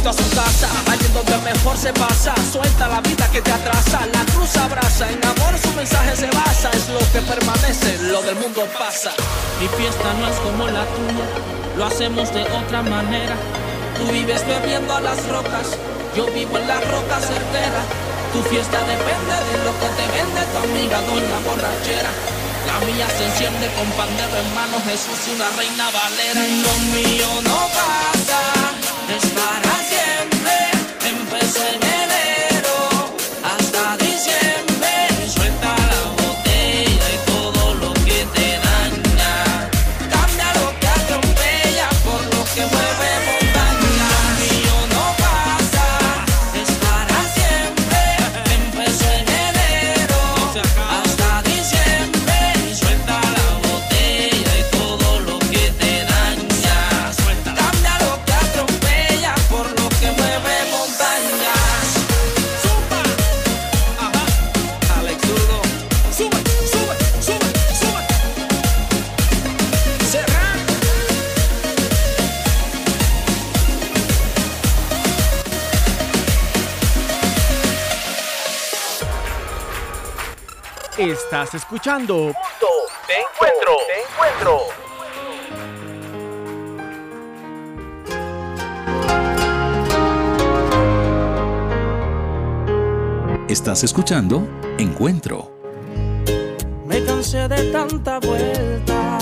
directo 0.07 0.11
a 0.11 0.13
su 0.13 0.31
casa. 0.35 0.69
Allí 0.91 1.07
donde 1.13 1.37
mejor 1.39 1.77
se 1.77 1.93
pasa, 1.93 2.35
suelta 2.53 2.89
la 2.89 3.01
vida 3.01 3.29
que 3.31 3.41
te 3.41 3.53
atrasa. 3.53 4.07
La 4.13 4.25
cruz 4.33 4.57
abraza, 4.57 5.11
en 5.11 5.25
amor 5.25 5.59
su 5.59 5.73
mensaje 5.73 6.17
se 6.17 6.27
basa. 6.27 6.71
Es 6.73 6.89
lo 6.89 7.01
que 7.13 7.21
permanece, 7.21 7.99
lo 8.03 8.23
del 8.23 8.37
mundo 8.37 8.67
pasa. 8.79 9.11
Mi 9.61 9.69
fiesta 9.69 10.13
no 10.19 10.29
es 10.29 10.37
como 10.41 10.67
la 10.67 10.85
tuya, 10.85 11.27
lo 11.77 11.85
hacemos 11.87 12.33
de 12.33 12.43
otra 12.43 12.83
manera. 12.83 13.37
Tú 13.97 14.13
vives 14.13 14.47
bebiendo 14.47 14.95
a 14.95 15.01
las 15.01 15.19
rocas, 15.29 15.77
yo 16.15 16.27
vivo 16.27 16.59
en 16.59 16.69
la 16.69 16.81
roca 16.81 17.21
certera. 17.21 17.81
Tu 18.33 18.43
fiesta 18.51 18.79
depende 18.81 19.37
de 19.49 19.57
lo 19.65 19.73
que 19.81 19.89
te 19.97 20.07
vende 20.13 20.41
tu 20.53 20.59
amiga 20.59 21.01
doña 21.09 21.39
borrachera. 21.47 22.11
La 22.67 22.77
mía 22.85 23.07
se 23.17 23.25
enciende 23.25 23.71
con 23.79 23.87
pandero 23.93 24.37
en 24.43 24.91
Jesús 24.91 25.19
y 25.29 25.35
una 25.37 25.49
reina 25.57 25.87
valera. 25.91 26.47
Y 26.47 26.63
lo 26.63 26.75
mío 26.93 27.29
no 27.45 27.59
pasa, 27.73 28.41
es 29.17 29.31
para 29.31 29.75
Estás 81.37 81.55
escuchando 81.57 82.14
Punto 82.33 82.71
de 83.07 83.14
Encuentro. 83.21 83.73
De 83.87 83.97
encuentro. 84.00 84.52
Estás 93.49 93.85
escuchando 93.85 94.49
Encuentro. 94.78 95.52
Me 96.87 97.05
cansé 97.05 97.47
de 97.49 97.71
tanta 97.71 98.19
vuelta. 98.19 99.19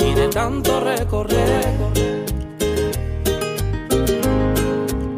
Y 0.00 0.14
de 0.14 0.28
tanto 0.30 0.80
recorrer. 0.80 1.76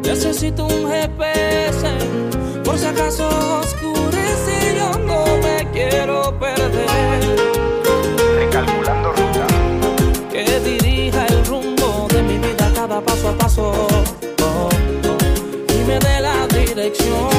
Necesito 0.03 0.65
un 0.67 0.87
GPS 0.91 1.97
por 2.63 2.77
si 2.77 2.85
acaso 2.85 3.55
quiero 5.75 6.33
perder. 6.39 7.21
Recalculando 8.39 9.11
ruta. 9.11 9.45
Que 10.31 10.59
dirija 10.61 11.25
el 11.27 11.45
rumbo 11.45 12.07
de 12.13 12.21
mi 12.23 12.37
vida 12.37 12.71
cada 12.73 13.01
paso 13.01 13.29
a 13.29 13.37
paso. 13.37 13.87
Y 15.75 15.79
me 15.87 15.99
dé 15.99 16.15
la 16.21 16.47
dirección. 16.47 17.29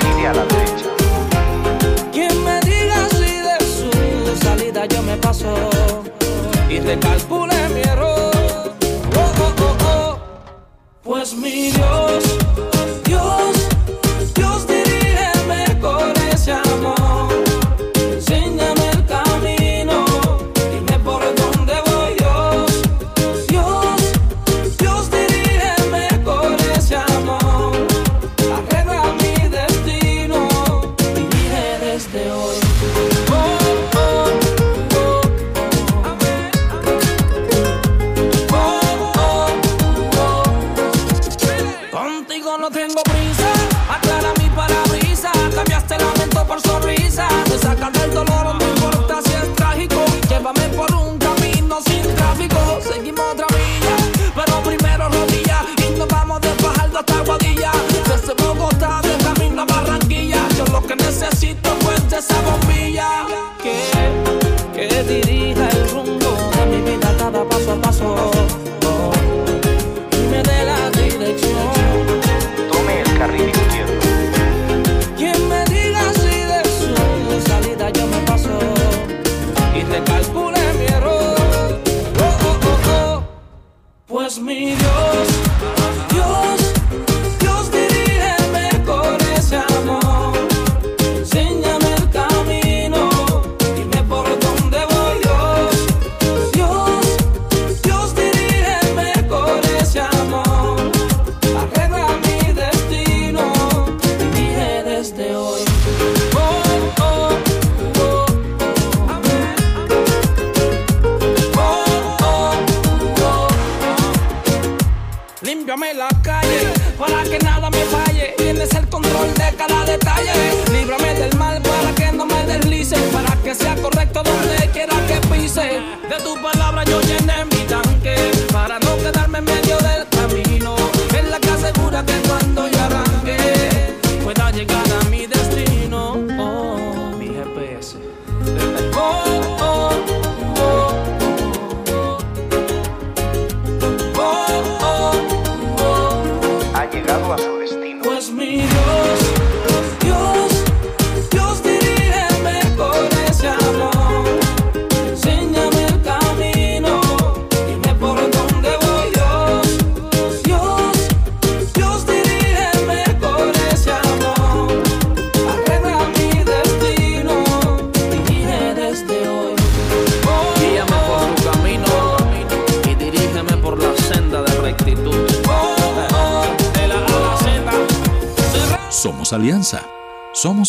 Gire 0.00 0.26
a 0.28 0.34
la 0.34 0.44
derecha. 0.52 0.90
Quien 2.12 2.34
me 2.44 2.60
diga 2.60 3.08
si 3.18 3.32
de 3.48 3.58
su 3.76 3.90
salida 4.44 4.86
yo 4.86 5.02
me 5.02 5.16
paso. 5.16 5.54
Y 6.68 6.80
recalcule 6.80 7.68
mi 7.74 7.82
error. 7.82 8.32
Oh 9.16 9.32
oh 9.46 9.52
oh 9.68 9.74
Oh, 9.86 10.18
pues 11.04 11.34
mi 11.34 11.70
Dios. 11.70 12.24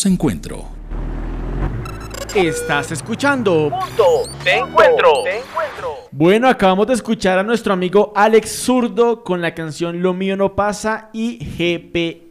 Encuentro. 0.08 0.64
Estás 2.34 2.92
escuchando. 2.92 3.70
Te 4.44 4.58
encuentro. 4.58 5.24
Bueno, 6.10 6.48
acabamos 6.48 6.86
de 6.86 6.94
escuchar 6.94 7.38
a 7.38 7.42
nuestro 7.42 7.72
amigo 7.72 8.12
Alex 8.14 8.50
Zurdo 8.64 9.24
con 9.24 9.40
la 9.40 9.54
canción 9.54 10.02
Lo 10.02 10.12
mío 10.14 10.36
no 10.36 10.54
pasa 10.54 11.10
y 11.12 11.38
GPS. 11.56 12.25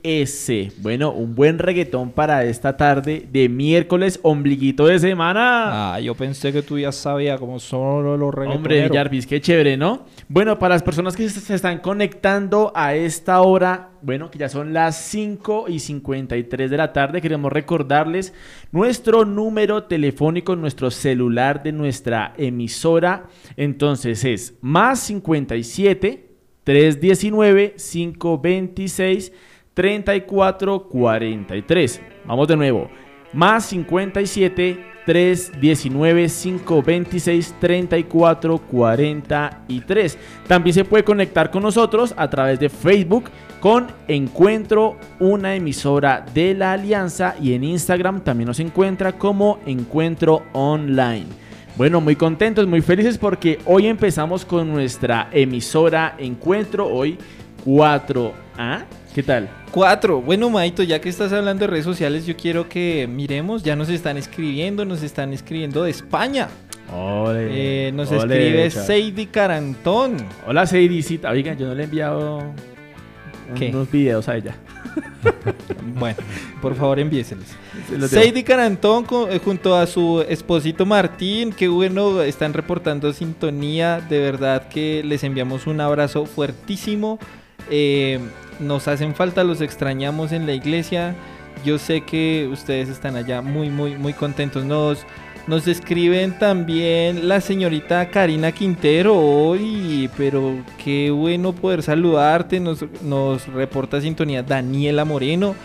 Bueno, 0.81 1.11
un 1.11 1.33
buen 1.33 1.57
reggaetón 1.57 2.11
para 2.11 2.43
esta 2.45 2.77
tarde 2.77 3.27
de 3.31 3.49
miércoles, 3.49 4.19
ombliguito 4.21 4.85
de 4.85 4.99
semana. 4.99 5.95
Ah, 5.95 5.99
yo 5.99 6.13
pensé 6.13 6.53
que 6.53 6.61
tú 6.61 6.77
ya 6.77 6.91
sabías 6.91 7.39
cómo 7.39 7.59
son 7.59 8.03
los 8.19 8.33
reggaetoneros. 8.33 8.55
Hombre, 8.55 8.89
Jarvis, 8.95 9.25
qué 9.25 9.41
chévere, 9.41 9.77
¿no? 9.77 10.05
Bueno, 10.27 10.59
para 10.59 10.75
las 10.75 10.83
personas 10.83 11.15
que 11.15 11.27
se 11.27 11.39
se 11.39 11.55
están 11.55 11.79
conectando 11.79 12.71
a 12.75 12.93
esta 12.93 13.41
hora, 13.41 13.89
bueno, 14.03 14.29
que 14.29 14.37
ya 14.37 14.47
son 14.47 14.73
las 14.73 14.95
5 15.05 15.65
y 15.69 15.79
53 15.79 16.69
de 16.69 16.77
la 16.77 16.93
tarde, 16.93 17.19
queremos 17.19 17.51
recordarles 17.51 18.31
nuestro 18.71 19.25
número 19.25 19.85
telefónico, 19.85 20.55
nuestro 20.55 20.91
celular 20.91 21.63
de 21.63 21.71
nuestra 21.71 22.35
emisora. 22.37 23.25
Entonces 23.57 24.23
es 24.23 24.53
más 24.61 24.99
57 24.99 26.29
319 26.63 27.75
526 27.75 29.31
3443. 29.75 32.01
Vamos 32.25 32.47
de 32.47 32.57
nuevo. 32.57 32.89
Más 33.33 33.65
57 33.65 34.95
319 35.05 36.27
526 36.27 37.55
3443. 37.59 40.17
También 40.47 40.73
se 40.73 40.83
puede 40.83 41.03
conectar 41.03 41.51
con 41.51 41.61
nosotros 41.61 42.15
a 42.17 42.27
través 42.29 42.59
de 42.59 42.69
Facebook 42.69 43.25
con 43.59 43.87
Encuentro, 44.07 44.97
una 45.19 45.55
emisora 45.55 46.25
de 46.33 46.53
la 46.53 46.73
Alianza 46.73 47.35
y 47.41 47.53
en 47.53 47.63
Instagram 47.63 48.21
también 48.21 48.47
nos 48.47 48.59
encuentra 48.59 49.13
como 49.13 49.59
Encuentro 49.65 50.43
Online. 50.53 51.25
Bueno, 51.77 51.99
muy 51.99 52.15
contentos, 52.15 52.67
muy 52.67 52.81
felices 52.81 53.17
porque 53.17 53.59
hoy 53.65 53.87
empezamos 53.87 54.45
con 54.45 54.71
nuestra 54.71 55.29
emisora 55.31 56.15
Encuentro, 56.17 56.87
hoy 56.87 57.17
4. 57.63 58.33
¿Qué 59.15 59.23
tal? 59.23 59.47
Cuatro. 59.71 60.21
Bueno, 60.21 60.49
Maito, 60.49 60.83
ya 60.83 60.99
que 60.99 61.07
estás 61.07 61.31
hablando 61.31 61.61
de 61.61 61.67
redes 61.67 61.85
sociales, 61.85 62.25
yo 62.25 62.35
quiero 62.35 62.67
que 62.67 63.07
miremos. 63.09 63.63
Ya 63.63 63.77
nos 63.77 63.87
están 63.87 64.17
escribiendo, 64.17 64.83
nos 64.83 65.03
están 65.03 65.31
escribiendo 65.31 65.83
de 65.83 65.91
España. 65.91 66.49
Ole, 66.93 67.87
Eh, 67.87 67.91
nos 67.93 68.11
ole, 68.11 68.17
escribe 68.19 68.69
chaval. 68.69 68.87
Seidi 68.87 69.25
Carantón. 69.27 70.17
Hola 70.45 70.67
Seidicita. 70.67 71.31
Oigan, 71.31 71.57
yo 71.57 71.65
no 71.65 71.75
le 71.75 71.83
he 71.83 71.85
enviado 71.85 72.43
¿Qué? 73.57 73.69
unos 73.69 73.89
videos 73.89 74.27
a 74.27 74.35
ella. 74.35 74.57
Bueno, 75.97 76.17
por 76.61 76.75
favor 76.75 76.99
envíeselos. 76.99 77.45
Se 77.89 77.97
los 77.97 78.11
debo. 78.11 78.21
Seidi 78.21 78.43
Carantón 78.43 79.05
eh, 79.29 79.39
junto 79.43 79.77
a 79.77 79.87
su 79.87 80.25
esposito 80.27 80.85
Martín, 80.85 81.53
qué 81.53 81.67
bueno, 81.69 82.21
están 82.21 82.53
reportando 82.53 83.13
sintonía, 83.13 84.01
de 84.01 84.19
verdad 84.19 84.67
que 84.67 85.03
les 85.05 85.23
enviamos 85.23 85.67
un 85.67 85.79
abrazo 85.79 86.25
fuertísimo, 86.25 87.17
Eh, 87.69 88.19
nos 88.59 88.87
hacen 88.87 89.15
falta, 89.15 89.43
los 89.43 89.61
extrañamos 89.61 90.31
en 90.31 90.45
la 90.45 90.53
iglesia, 90.53 91.15
yo 91.63 91.77
sé 91.77 92.01
que 92.01 92.49
ustedes 92.51 92.89
están 92.89 93.15
allá 93.15 93.41
muy, 93.41 93.69
muy, 93.69 93.95
muy 93.95 94.13
contentos, 94.13 94.65
nos, 94.65 95.05
nos 95.47 95.67
escriben 95.67 96.37
también 96.37 97.27
la 97.27 97.41
señorita 97.41 98.09
Karina 98.09 98.51
Quintero 98.51 99.15
hoy, 99.15 100.09
pero 100.17 100.55
qué 100.83 101.11
bueno 101.11 101.53
poder 101.53 101.83
saludarte, 101.83 102.59
nos, 102.59 102.85
nos 103.01 103.47
reporta 103.47 104.01
sintonía 104.01 104.43
Daniela 104.43 105.05
Moreno. 105.05 105.55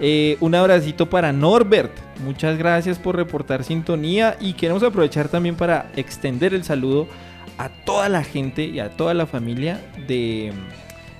Eh, 0.00 0.36
un 0.40 0.54
abracito 0.56 1.08
para 1.08 1.32
Norbert. 1.32 1.92
Muchas 2.24 2.58
gracias 2.58 2.98
por 2.98 3.14
reportar 3.14 3.62
sintonía 3.62 4.36
y 4.40 4.54
queremos 4.54 4.82
aprovechar 4.82 5.28
también 5.28 5.54
para 5.54 5.90
extender 5.94 6.52
el 6.52 6.64
saludo 6.64 7.06
a 7.58 7.68
toda 7.68 8.08
la 8.08 8.24
gente 8.24 8.64
y 8.64 8.80
a 8.80 8.90
toda 8.90 9.14
la 9.14 9.26
familia 9.26 9.80
de 10.08 10.52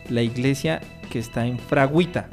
la 0.09 0.23
iglesia 0.23 0.81
que 1.05 1.19
está 1.19 1.47
en 1.47 1.59
Fraguita. 1.59 2.29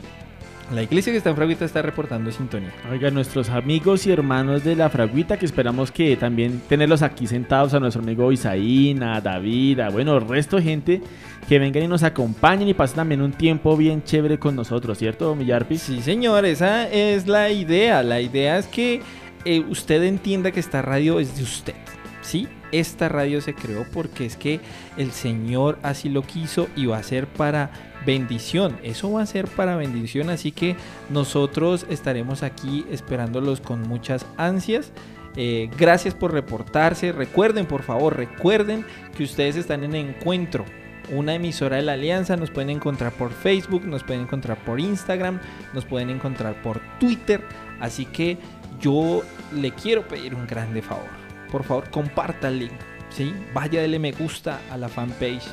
La 0.74 0.84
iglesia 0.84 1.12
que 1.12 1.18
está 1.18 1.32
en 1.32 1.36
Fraguita 1.36 1.66
está 1.66 1.82
reportando 1.82 2.32
sintonía. 2.32 2.72
Oigan, 2.90 3.14
nuestros 3.14 3.50
amigos 3.50 4.08
y 4.08 4.12
hermanos 4.12 4.64
de 4.64 4.78
la 4.78 4.90
Fraguita, 4.90 5.38
que 5.38 5.46
esperamos 5.46 5.92
que 5.92 6.16
también 6.16 6.62
tenerlos 6.70 7.02
aquí 7.02 7.28
sentados, 7.28 7.74
a 7.74 7.80
nuestro 7.82 8.02
amigo 8.02 8.32
Isaín, 8.32 9.04
a 9.04 9.20
David, 9.20 9.82
a 9.82 9.90
bueno, 9.90 10.16
el 10.16 10.26
resto 10.26 10.56
de 10.56 10.64
gente 10.64 11.02
que 11.50 11.60
vengan 11.60 11.84
y 11.84 11.88
nos 11.88 12.04
acompañen 12.04 12.70
y 12.70 12.74
pasen 12.74 12.96
también 12.98 13.22
un 13.22 13.34
tiempo 13.34 13.76
bien 13.76 14.04
chévere 14.04 14.40
con 14.40 14.56
nosotros, 14.56 14.98
¿cierto, 14.98 15.36
Millarpi? 15.36 15.78
Sí, 15.78 16.02
señor, 16.02 16.46
esa 16.46 16.88
es 16.88 17.28
la 17.28 17.50
idea. 17.50 18.02
La 18.02 18.22
idea 18.22 18.58
es 18.58 18.68
que 18.68 19.02
eh, 19.44 19.60
usted 19.70 20.04
entienda 20.04 20.52
que 20.52 20.62
esta 20.62 20.82
radio 20.82 21.20
es 21.20 21.36
de 21.36 21.44
usted. 21.44 21.76
¿Sí? 22.22 22.48
Esta 22.72 23.10
radio 23.10 23.42
se 23.42 23.54
creó 23.54 23.86
porque 23.94 24.26
es 24.26 24.38
que 24.38 24.60
el 24.98 25.12
Señor 25.12 25.78
así 25.84 26.10
lo 26.10 26.22
quiso 26.22 26.68
y 26.76 26.86
va 26.86 26.98
a 26.98 27.04
ser 27.04 27.28
para 27.28 27.72
bendición. 28.06 28.78
Eso 28.84 29.12
va 29.12 29.22
a 29.22 29.26
ser 29.26 29.48
para 29.48 29.76
bendición. 29.76 30.30
Así 30.30 30.52
que 30.52 30.76
nosotros 31.10 31.86
estaremos 31.90 32.44
aquí 32.44 32.86
esperándolos 32.92 33.62
con 33.62 33.88
muchas 33.88 34.26
ansias. 34.38 34.92
Eh, 35.36 35.70
gracias 35.78 36.14
por 36.14 36.34
reportarse. 36.34 37.12
Recuerden, 37.12 37.66
por 37.66 37.84
favor, 37.84 38.16
recuerden 38.16 38.86
que 39.16 39.24
ustedes 39.24 39.56
están 39.56 39.84
en 39.84 39.96
encuentro. 39.96 40.66
Una 41.12 41.36
emisora 41.36 41.78
de 41.78 41.82
la 41.82 41.94
Alianza. 41.94 42.38
Nos 42.38 42.52
pueden 42.52 42.70
encontrar 42.70 43.12
por 43.12 43.32
Facebook, 43.32 43.86
nos 43.86 44.04
pueden 44.04 44.24
encontrar 44.24 44.58
por 44.64 44.80
Instagram, 44.80 45.40
nos 45.74 45.86
pueden 45.86 46.10
encontrar 46.10 46.62
por 46.62 46.80
Twitter. 47.00 47.42
Así 47.80 48.06
que 48.06 48.38
yo 48.80 49.24
le 49.54 49.72
quiero 49.72 50.08
pedir 50.08 50.36
un 50.36 50.48
grande 50.48 50.82
favor. 50.82 51.21
Por 51.52 51.64
favor, 51.64 51.90
comparta 51.90 52.48
el 52.48 52.60
link. 52.60 52.72
¿sí? 53.10 53.34
Vaya, 53.54 53.82
dele 53.82 54.00
me 54.00 54.12
gusta 54.12 54.60
a 54.72 54.78
la 54.78 54.90
fanpage. 54.90 55.44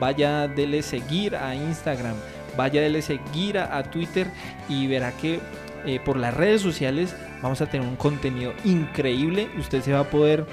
Vaya, 0.00 0.48
dele 0.48 0.82
seguir 0.82 1.36
a 1.36 1.54
Instagram. 1.54 2.16
Vaya, 2.56 2.80
dele 2.80 3.02
seguir 3.02 3.58
a, 3.58 3.76
a 3.76 3.82
Twitter. 3.84 4.26
Y 4.68 4.86
verá 4.86 5.12
que 5.12 5.40
eh, 5.84 6.00
por 6.04 6.16
las 6.16 6.34
redes 6.34 6.60
sociales 6.60 7.14
vamos 7.42 7.60
a 7.60 7.66
tener 7.66 7.86
un 7.86 7.96
contenido 7.96 8.52
increíble. 8.64 9.48
Usted 9.58 9.82
se 9.82 9.92
va 9.92 10.00
a 10.00 10.10
poder 10.10 10.46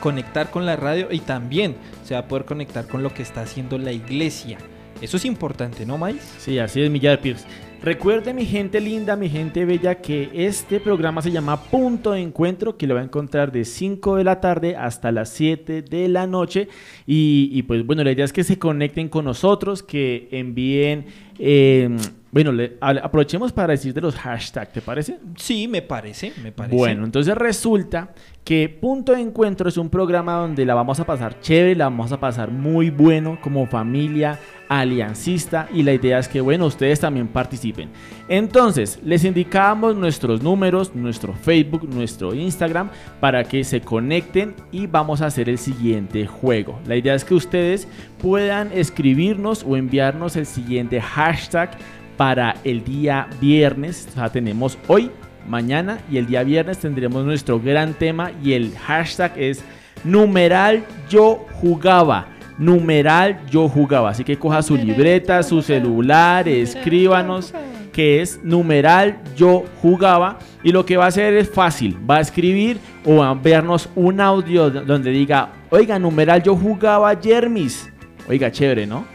conectar 0.00 0.50
con 0.50 0.66
la 0.66 0.76
radio 0.76 1.08
y 1.10 1.20
también 1.20 1.76
se 2.04 2.14
va 2.14 2.20
a 2.20 2.28
poder 2.28 2.44
conectar 2.44 2.86
con 2.86 3.02
lo 3.02 3.12
que 3.12 3.22
está 3.22 3.42
haciendo 3.42 3.78
la 3.78 3.92
iglesia. 3.92 4.58
Eso 5.00 5.16
es 5.16 5.24
importante, 5.24 5.86
¿no, 5.86 5.98
Mais? 5.98 6.20
Sí, 6.38 6.58
así 6.58 6.82
es, 6.82 6.90
Millar 6.90 7.20
Pierce. 7.20 7.46
Recuerde, 7.82 8.34
mi 8.34 8.44
gente 8.44 8.78
linda, 8.78 9.16
mi 9.16 9.30
gente 9.30 9.64
bella, 9.64 10.02
que 10.02 10.28
este 10.34 10.80
programa 10.80 11.22
se 11.22 11.30
llama 11.30 11.62
Punto 11.64 12.12
de 12.12 12.20
Encuentro, 12.20 12.76
que 12.76 12.86
lo 12.86 12.94
va 12.94 13.00
a 13.00 13.04
encontrar 13.04 13.52
de 13.52 13.64
5 13.64 14.16
de 14.16 14.24
la 14.24 14.38
tarde 14.38 14.76
hasta 14.76 15.10
las 15.10 15.30
7 15.30 15.80
de 15.80 16.08
la 16.08 16.26
noche. 16.26 16.68
Y, 17.06 17.48
y, 17.54 17.62
pues 17.62 17.86
bueno, 17.86 18.04
la 18.04 18.12
idea 18.12 18.26
es 18.26 18.34
que 18.34 18.44
se 18.44 18.58
conecten 18.58 19.08
con 19.08 19.24
nosotros, 19.24 19.82
que 19.82 20.28
envíen... 20.30 21.06
eh, 21.38 21.96
bueno, 22.32 22.52
le- 22.52 22.76
aprovechemos 22.80 23.52
para 23.52 23.72
decir 23.72 23.92
de 23.92 24.00
los 24.00 24.14
hashtags, 24.14 24.72
¿te 24.72 24.80
parece? 24.80 25.18
Sí, 25.36 25.66
me 25.68 25.82
parece, 25.82 26.32
me 26.42 26.52
parece. 26.52 26.76
Bueno, 26.76 27.04
entonces 27.04 27.34
resulta 27.34 28.10
que 28.44 28.68
Punto 28.68 29.12
de 29.12 29.20
Encuentro 29.20 29.68
es 29.68 29.76
un 29.76 29.90
programa 29.90 30.34
donde 30.34 30.64
la 30.64 30.74
vamos 30.74 30.98
a 31.00 31.04
pasar 31.04 31.40
chévere, 31.40 31.74
la 31.76 31.84
vamos 31.84 32.10
a 32.12 32.20
pasar 32.20 32.50
muy 32.50 32.90
bueno 32.90 33.38
como 33.42 33.66
familia 33.66 34.38
aliancista 34.68 35.68
y 35.74 35.82
la 35.82 35.92
idea 35.92 36.18
es 36.18 36.28
que, 36.28 36.40
bueno, 36.40 36.66
ustedes 36.66 37.00
también 37.00 37.28
participen. 37.28 37.88
Entonces, 38.28 38.98
les 39.04 39.24
indicamos 39.24 39.96
nuestros 39.96 40.42
números, 40.42 40.94
nuestro 40.94 41.32
Facebook, 41.34 41.88
nuestro 41.92 42.34
Instagram 42.34 42.88
para 43.20 43.44
que 43.44 43.62
se 43.64 43.80
conecten 43.80 44.54
y 44.72 44.86
vamos 44.86 45.20
a 45.22 45.26
hacer 45.26 45.48
el 45.48 45.58
siguiente 45.58 46.26
juego. 46.26 46.78
La 46.86 46.96
idea 46.96 47.14
es 47.14 47.24
que 47.24 47.34
ustedes 47.34 47.88
puedan 48.20 48.70
escribirnos 48.72 49.64
o 49.68 49.76
enviarnos 49.76 50.36
el 50.36 50.46
siguiente 50.46 51.00
hashtag 51.00 51.76
para 52.20 52.56
el 52.64 52.84
día 52.84 53.28
viernes. 53.40 54.06
O 54.10 54.12
sea, 54.12 54.28
tenemos 54.28 54.76
hoy, 54.88 55.10
mañana 55.48 56.00
y 56.10 56.18
el 56.18 56.26
día 56.26 56.42
viernes 56.42 56.76
tendremos 56.76 57.24
nuestro 57.24 57.58
gran 57.58 57.94
tema 57.94 58.30
y 58.44 58.52
el 58.52 58.76
hashtag 58.76 59.32
es 59.38 59.64
numeral 60.04 60.84
yo 61.08 61.46
jugaba. 61.62 62.28
Numeral 62.58 63.40
yo 63.50 63.70
jugaba. 63.70 64.10
Así 64.10 64.22
que 64.22 64.36
coja 64.36 64.60
su 64.60 64.76
libreta, 64.76 65.42
su 65.42 65.62
celular, 65.62 66.46
escríbanos 66.46 67.54
que 67.90 68.20
es 68.20 68.38
numeral 68.44 69.18
yo 69.34 69.64
jugaba 69.80 70.38
y 70.62 70.72
lo 70.72 70.84
que 70.84 70.98
va 70.98 71.06
a 71.06 71.08
hacer 71.08 71.32
es 71.32 71.48
fácil, 71.48 71.98
va 72.08 72.18
a 72.18 72.20
escribir 72.20 72.78
o 73.06 73.16
va 73.16 73.30
a 73.30 73.32
enviarnos 73.32 73.88
un 73.94 74.20
audio 74.20 74.68
donde 74.68 75.10
diga, 75.10 75.52
oiga, 75.70 75.98
numeral 75.98 76.42
yo 76.42 76.54
jugaba 76.54 77.18
Jermis. 77.18 77.90
Oiga, 78.28 78.52
chévere, 78.52 78.86
¿no? 78.86 79.06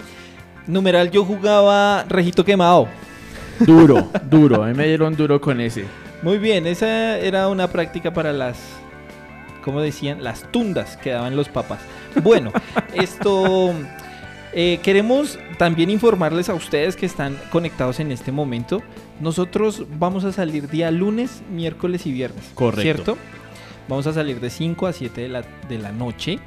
Numeral, 0.67 1.11
yo 1.11 1.23
jugaba 1.25 2.03
Rejito 2.07 2.43
Quemado. 2.43 2.87
Duro, 3.59 4.09
duro, 4.29 4.63
a 4.63 4.67
mí 4.67 4.73
me 4.73 4.85
dieron 4.87 5.15
duro 5.15 5.39
con 5.39 5.61
ese. 5.61 5.85
Muy 6.21 6.39
bien, 6.39 6.67
esa 6.67 7.17
era 7.17 7.47
una 7.47 7.69
práctica 7.69 8.13
para 8.13 8.33
las, 8.33 8.57
como 9.63 9.79
decían, 9.79 10.23
las 10.23 10.51
tundas 10.51 10.97
que 10.97 11.11
daban 11.11 11.37
los 11.37 11.47
papás. 11.47 11.79
Bueno, 12.21 12.51
esto, 12.93 13.73
Eh, 14.57 14.79
queremos 14.81 15.37
también 15.57 15.89
informarles 15.89 16.47
a 16.47 16.53
ustedes 16.53 16.95
que 16.95 17.05
están 17.05 17.37
conectados 17.51 17.99
en 17.99 18.11
este 18.13 18.31
momento. 18.31 18.81
Nosotros 19.19 19.83
vamos 19.99 20.23
a 20.23 20.31
salir 20.31 20.69
día 20.69 20.91
lunes, 20.91 21.41
miércoles 21.51 22.05
y 22.05 22.13
viernes. 22.13 22.51
Correcto. 22.55 22.81
¿Cierto? 22.81 23.17
Vamos 23.89 24.07
a 24.07 24.13
salir 24.13 24.39
de 24.39 24.49
5 24.49 24.87
a 24.87 24.93
7 24.93 25.21
de 25.21 25.27
la, 25.27 25.43
de 25.67 25.77
la 25.77 25.91
noche. 25.91 26.39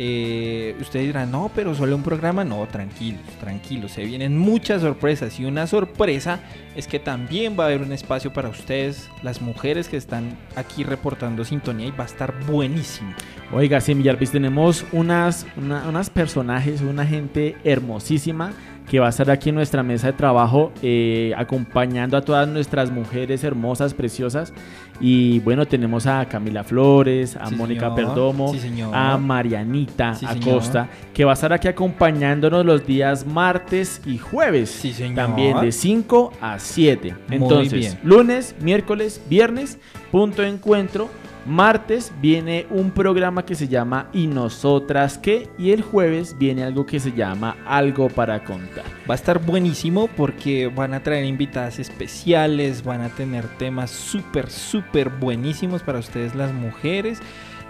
Eh, 0.00 0.76
ustedes 0.80 1.06
dirán, 1.06 1.32
no, 1.32 1.50
pero 1.54 1.74
solo 1.74 1.96
un 1.96 2.04
programa. 2.04 2.44
No, 2.44 2.66
tranquilos, 2.68 3.20
tranquilos. 3.40 3.90
Se 3.92 4.04
vienen 4.04 4.38
muchas 4.38 4.80
sorpresas. 4.82 5.40
Y 5.40 5.44
una 5.44 5.66
sorpresa 5.66 6.38
es 6.76 6.86
que 6.86 7.00
también 7.00 7.56
va 7.58 7.64
a 7.64 7.66
haber 7.66 7.82
un 7.82 7.92
espacio 7.92 8.32
para 8.32 8.48
ustedes, 8.48 9.10
las 9.24 9.42
mujeres 9.42 9.88
que 9.88 9.96
están 9.96 10.36
aquí 10.54 10.84
reportando 10.84 11.44
sintonía, 11.44 11.88
y 11.88 11.90
va 11.90 12.04
a 12.04 12.06
estar 12.06 12.32
buenísimo. 12.46 13.12
Oiga, 13.52 13.80
sí, 13.80 13.94
Villarvis, 13.94 14.30
tenemos 14.30 14.84
unas, 14.92 15.46
una- 15.56 15.88
unas 15.88 16.10
personajes, 16.10 16.80
una 16.80 17.04
gente 17.04 17.56
hermosísima 17.64 18.52
que 18.88 19.00
va 19.00 19.06
a 19.06 19.10
estar 19.10 19.30
aquí 19.30 19.50
en 19.50 19.54
nuestra 19.56 19.82
mesa 19.82 20.06
de 20.06 20.12
trabajo 20.14 20.72
eh, 20.82 21.34
acompañando 21.36 22.16
a 22.16 22.22
todas 22.22 22.48
nuestras 22.48 22.90
mujeres 22.90 23.44
hermosas, 23.44 23.92
preciosas. 23.92 24.54
Y 25.00 25.38
bueno, 25.40 25.66
tenemos 25.66 26.06
a 26.06 26.24
Camila 26.26 26.64
Flores, 26.64 27.36
a 27.36 27.46
Sí, 27.46 27.54
Mónica. 27.54 27.94
Perdomo, 27.94 28.52
Sí, 28.52 28.60
a 28.92 29.16
Marianita 29.16 30.14
Sí. 30.14 30.26
Acosta, 30.26 30.88
que 31.14 31.24
va 31.24 31.32
a 31.32 31.34
estar 31.34 31.52
aquí 31.52 31.68
acompañándonos 31.68 32.64
los 32.66 32.86
días 32.86 33.26
martes 33.26 34.02
y 34.04 34.18
jueves. 34.18 34.70
Sí, 34.70 34.92
señor. 34.92 35.14
También 35.14 35.60
de 35.60 35.70
5 35.72 36.32
a 36.40 36.58
7. 36.58 37.14
Muy 37.28 37.36
Entonces, 37.36 37.96
lunes, 38.02 38.54
miércoles, 38.60 39.20
viernes, 39.28 39.78
punto 40.10 40.42
de 40.42 40.48
encuentro. 40.48 41.08
Martes 41.46 42.12
viene 42.20 42.66
un 42.70 42.90
programa 42.90 43.44
que 43.44 43.54
se 43.54 43.68
llama 43.68 44.08
¿Y 44.12 44.26
nosotras 44.26 45.18
qué? 45.18 45.48
Y 45.58 45.70
el 45.70 45.82
jueves 45.82 46.36
viene 46.38 46.64
algo 46.64 46.84
que 46.84 47.00
se 47.00 47.12
llama 47.12 47.56
Algo 47.66 48.08
para 48.08 48.44
contar. 48.44 48.84
Va 49.08 49.14
a 49.14 49.16
estar 49.16 49.44
buenísimo 49.44 50.08
porque 50.16 50.66
van 50.68 50.94
a 50.94 51.02
traer 51.02 51.24
invitadas 51.24 51.78
especiales, 51.78 52.84
van 52.84 53.00
a 53.00 53.08
tener 53.08 53.46
temas 53.56 53.90
súper, 53.90 54.50
súper 54.50 55.08
buenísimos 55.08 55.82
para 55.82 55.98
ustedes 55.98 56.34
las 56.34 56.52
mujeres. 56.52 57.20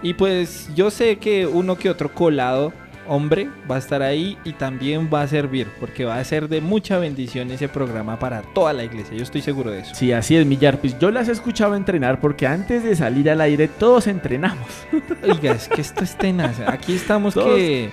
Y 0.03 0.15
pues 0.15 0.71
yo 0.75 0.91
sé 0.91 1.19
que 1.19 1.47
uno 1.47 1.77
que 1.77 1.91
otro 1.91 2.13
colado, 2.13 2.73
hombre, 3.09 3.49
va 3.71 3.77
a 3.77 3.79
estar 3.79 4.03
ahí 4.03 4.39
y 4.45 4.53
también 4.53 5.09
va 5.13 5.23
a 5.23 5.29
servir 5.29 5.67
porque 5.81 6.05
va 6.05 6.19
a 6.19 6.25
ser 6.25 6.49
de 6.49 6.61
mucha 6.61 6.99
bendición 6.99 7.51
ese 7.51 7.69
programa 7.69 8.19
para 8.19 8.43
toda 8.43 8.73
la 8.73 8.85
iglesia. 8.85 9.17
Yo 9.17 9.23
estoy 9.23 9.43
seguro 9.43 9.71
de 9.71 9.81
eso. 9.81 9.95
Sí, 9.95 10.13
así 10.13 10.37
es, 10.37 10.47
Millarpis. 10.47 10.99
Yo 10.99 11.11
las 11.11 11.29
he 11.29 11.33
escuchado 11.33 11.75
entrenar 11.75 12.21
porque 12.21 12.47
antes 12.47 12.85
de 12.85 12.95
salir 12.97 13.31
al 13.31 13.41
aire 13.41 13.69
todos 13.69 14.07
entrenamos. 14.07 14.69
Oiga, 15.23 15.53
es 15.53 15.69
que 15.69 15.81
esto 15.81 16.05
es 16.05 16.17
tenaz. 16.17 16.61
Aquí 16.67 16.95
estamos 16.95 17.35
Todos. 17.35 17.55
que, 17.55 17.91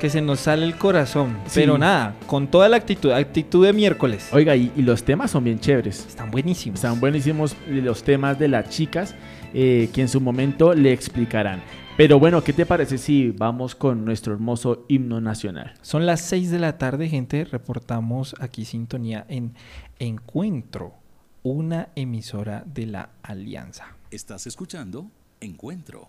que 0.00 0.10
se 0.10 0.20
nos 0.20 0.40
sale 0.40 0.64
el 0.64 0.76
corazón. 0.76 1.36
Sí. 1.46 1.60
Pero 1.60 1.78
nada, 1.78 2.14
con 2.26 2.48
toda 2.48 2.68
la 2.68 2.76
actitud, 2.76 3.12
actitud 3.12 3.64
de 3.64 3.72
miércoles. 3.72 4.28
Oiga, 4.32 4.56
y, 4.56 4.72
y 4.76 4.82
los 4.82 5.04
temas 5.04 5.30
son 5.30 5.44
bien 5.44 5.60
chéveres. 5.60 6.06
Están 6.06 6.30
buenísimos. 6.30 6.76
Están 6.78 7.00
buenísimos 7.00 7.56
los 7.68 8.02
temas 8.02 8.38
de 8.38 8.48
las 8.48 8.68
chicas 8.68 9.14
eh, 9.52 9.88
que 9.92 10.00
en 10.00 10.08
su 10.08 10.20
momento 10.20 10.74
le 10.74 10.92
explicarán. 10.92 11.60
Pero 12.00 12.18
bueno, 12.18 12.42
¿qué 12.42 12.54
te 12.54 12.64
parece 12.64 12.96
si 12.96 13.28
vamos 13.28 13.74
con 13.74 14.06
nuestro 14.06 14.32
hermoso 14.32 14.86
himno 14.88 15.20
nacional? 15.20 15.74
Son 15.82 16.06
las 16.06 16.22
6 16.22 16.50
de 16.50 16.58
la 16.58 16.78
tarde, 16.78 17.10
gente. 17.10 17.44
Reportamos 17.44 18.34
aquí 18.40 18.64
sintonía 18.64 19.26
en 19.28 19.52
Encuentro, 19.98 20.94
una 21.42 21.90
emisora 21.96 22.64
de 22.64 22.86
la 22.86 23.10
Alianza. 23.22 23.98
Estás 24.10 24.46
escuchando 24.46 25.10
Encuentro. 25.42 26.08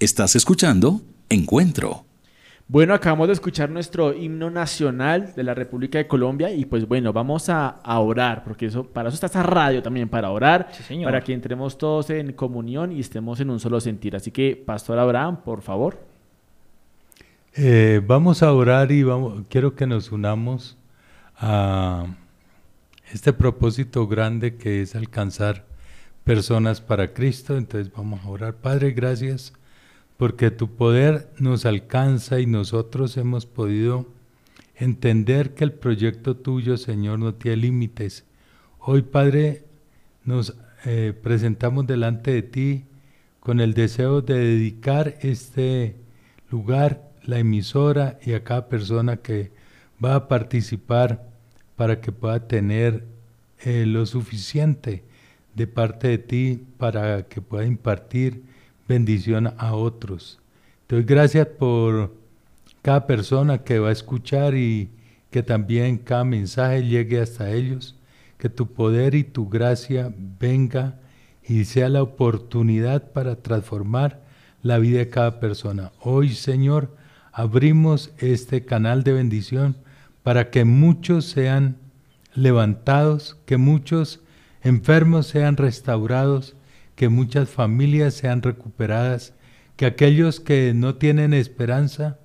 Estás 0.00 0.34
escuchando 0.34 1.02
Encuentro. 1.28 2.06
Bueno, 2.68 2.94
acabamos 2.94 3.26
de 3.26 3.34
escuchar 3.34 3.68
nuestro 3.68 4.14
himno 4.14 4.48
nacional 4.48 5.34
de 5.36 5.42
la 5.42 5.52
República 5.54 5.98
de 5.98 6.06
Colombia 6.06 6.50
y 6.54 6.64
pues 6.64 6.88
bueno, 6.88 7.12
vamos 7.12 7.50
a, 7.50 7.68
a 7.68 7.98
orar, 8.00 8.42
porque 8.42 8.66
eso, 8.66 8.84
para 8.84 9.08
eso 9.10 9.14
está 9.16 9.26
esta 9.26 9.42
radio 9.42 9.82
también, 9.82 10.08
para 10.08 10.30
orar, 10.30 10.68
Sí, 10.72 10.82
señor. 10.84 11.04
para 11.10 11.20
que 11.22 11.34
entremos 11.34 11.76
todos 11.76 12.08
en 12.10 12.32
comunión 12.32 12.92
y 12.92 13.00
estemos 13.00 13.40
en 13.40 13.50
un 13.50 13.60
solo 13.60 13.78
sentir. 13.80 14.16
Así 14.16 14.30
que, 14.30 14.56
Pastor 14.56 14.98
Abraham, 14.98 15.42
por 15.44 15.60
favor. 15.62 15.98
Eh, 17.54 18.00
vamos 18.06 18.42
a 18.42 18.52
orar 18.52 18.90
y 18.92 19.02
vamos, 19.02 19.42
quiero 19.50 19.74
que 19.74 19.86
nos 19.86 20.12
unamos 20.12 20.78
a 21.36 22.06
este 23.12 23.32
propósito 23.34 24.06
grande 24.06 24.56
que 24.56 24.80
es 24.80 24.94
alcanzar 24.94 25.66
personas 26.24 26.80
para 26.80 27.12
Cristo. 27.12 27.56
Entonces 27.58 27.92
vamos 27.92 28.24
a 28.24 28.28
orar. 28.28 28.54
Padre, 28.54 28.92
gracias 28.92 29.52
porque 30.20 30.50
tu 30.50 30.76
poder 30.76 31.30
nos 31.38 31.64
alcanza 31.64 32.40
y 32.40 32.46
nosotros 32.46 33.16
hemos 33.16 33.46
podido 33.46 34.06
entender 34.76 35.54
que 35.54 35.64
el 35.64 35.72
proyecto 35.72 36.36
tuyo, 36.36 36.76
Señor, 36.76 37.18
no 37.18 37.32
tiene 37.32 37.56
límites. 37.56 38.26
Hoy, 38.80 39.00
Padre, 39.00 39.64
nos 40.26 40.58
eh, 40.84 41.14
presentamos 41.22 41.86
delante 41.86 42.32
de 42.32 42.42
ti 42.42 42.84
con 43.40 43.60
el 43.60 43.72
deseo 43.72 44.20
de 44.20 44.34
dedicar 44.34 45.16
este 45.22 45.96
lugar, 46.50 47.10
la 47.22 47.38
emisora 47.38 48.18
y 48.22 48.34
a 48.34 48.44
cada 48.44 48.68
persona 48.68 49.22
que 49.22 49.52
va 50.04 50.16
a 50.16 50.28
participar 50.28 51.30
para 51.76 52.02
que 52.02 52.12
pueda 52.12 52.46
tener 52.46 53.06
eh, 53.60 53.86
lo 53.86 54.04
suficiente 54.04 55.02
de 55.54 55.66
parte 55.66 56.08
de 56.08 56.18
ti 56.18 56.66
para 56.76 57.22
que 57.22 57.40
pueda 57.40 57.64
impartir 57.64 58.49
bendición 58.90 59.54
a 59.56 59.74
otros. 59.74 60.40
Te 60.88 60.96
doy 60.96 61.04
gracias 61.04 61.46
por 61.46 62.12
cada 62.82 63.06
persona 63.06 63.58
que 63.58 63.78
va 63.78 63.90
a 63.90 63.92
escuchar 63.92 64.56
y 64.56 64.90
que 65.30 65.44
también 65.44 65.96
cada 65.96 66.24
mensaje 66.24 66.84
llegue 66.84 67.20
hasta 67.20 67.52
ellos, 67.52 67.94
que 68.36 68.48
tu 68.48 68.66
poder 68.66 69.14
y 69.14 69.22
tu 69.22 69.48
gracia 69.48 70.12
venga 70.40 70.98
y 71.46 71.66
sea 71.66 71.88
la 71.88 72.02
oportunidad 72.02 73.12
para 73.12 73.36
transformar 73.36 74.22
la 74.60 74.78
vida 74.78 74.98
de 74.98 75.08
cada 75.08 75.38
persona. 75.38 75.92
Hoy, 76.00 76.30
Señor, 76.34 76.96
abrimos 77.32 78.10
este 78.18 78.64
canal 78.64 79.04
de 79.04 79.12
bendición 79.12 79.76
para 80.24 80.50
que 80.50 80.64
muchos 80.64 81.26
sean 81.26 81.76
levantados, 82.34 83.36
que 83.46 83.56
muchos 83.56 84.18
enfermos 84.64 85.28
sean 85.28 85.56
restaurados, 85.56 86.56
que 87.00 87.08
muchas 87.08 87.48
familias 87.48 88.12
sean 88.12 88.42
recuperadas, 88.42 89.32
que 89.76 89.86
aquellos 89.86 90.38
que 90.38 90.74
no 90.74 90.96
tienen 90.96 91.32
esperanza 91.32 92.18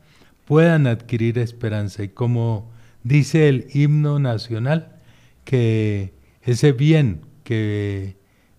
puedan 0.44 0.86
adquirir 0.86 1.40
esperanza. 1.40 2.04
Y 2.04 2.10
como 2.10 2.74
dice 3.02 3.48
el 3.48 3.68
himno 3.74 4.20
nacional, 4.20 4.98
que 5.46 6.12
ese 6.42 6.74
bien 6.74 7.22
que 7.46 8.18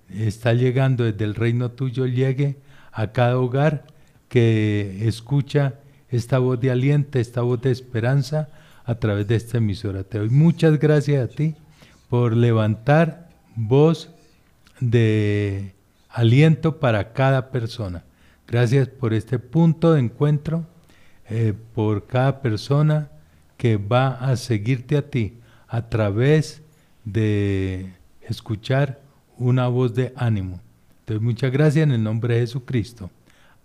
está 0.09 0.55
llegando 0.55 1.05
desde 1.05 1.27
el 1.27 1.35
reino 1.35 1.73
tuyo 1.73 2.07
llegue 2.07 2.57
a 2.93 3.13
cada 3.13 3.39
hogar 3.39 3.85
que 4.31 5.07
escucha 5.07 5.75
esta 6.09 6.39
voz 6.39 6.59
de 6.59 6.71
aliento, 6.71 7.19
esta 7.19 7.43
voz 7.43 7.61
de 7.61 7.73
esperanza 7.73 8.49
a 8.87 8.95
través 8.95 9.29
de 9.29 9.37
esta 9.37 9.59
emisora. 9.59 10.03
Te 10.03 10.17
doy 10.17 10.31
muchas 10.31 10.79
gracias 10.79 11.23
a 11.23 11.29
ti 11.29 11.57
por 12.09 12.35
levantar 12.35 13.29
voz 13.55 14.09
de 14.81 15.76
aliento 16.17 16.81
para 16.81 17.13
cada 17.13 17.51
persona. 17.51 18.03
Gracias 18.49 18.89
por 18.89 19.13
este 19.13 19.39
punto 19.39 19.93
de 19.93 20.01
encuentro, 20.01 20.65
eh, 21.29 21.53
por 21.75 22.07
cada 22.07 22.41
persona 22.41 23.11
que 23.59 23.77
va 23.77 24.09
a 24.09 24.37
seguirte 24.37 24.97
a 24.97 25.11
ti 25.11 25.35
a 25.69 25.91
través 25.91 26.63
de 27.05 27.93
escuchar 28.23 28.99
una 29.37 29.69
voz 29.69 29.95
de 29.95 30.15
ánimo. 30.17 30.61
Doy 31.07 31.21
muchas 31.21 31.53
gracias 31.53 31.83
en 31.83 31.93
el 31.93 32.03
nombre 32.03 32.35
de 32.35 32.41
Jesucristo. 32.41 33.11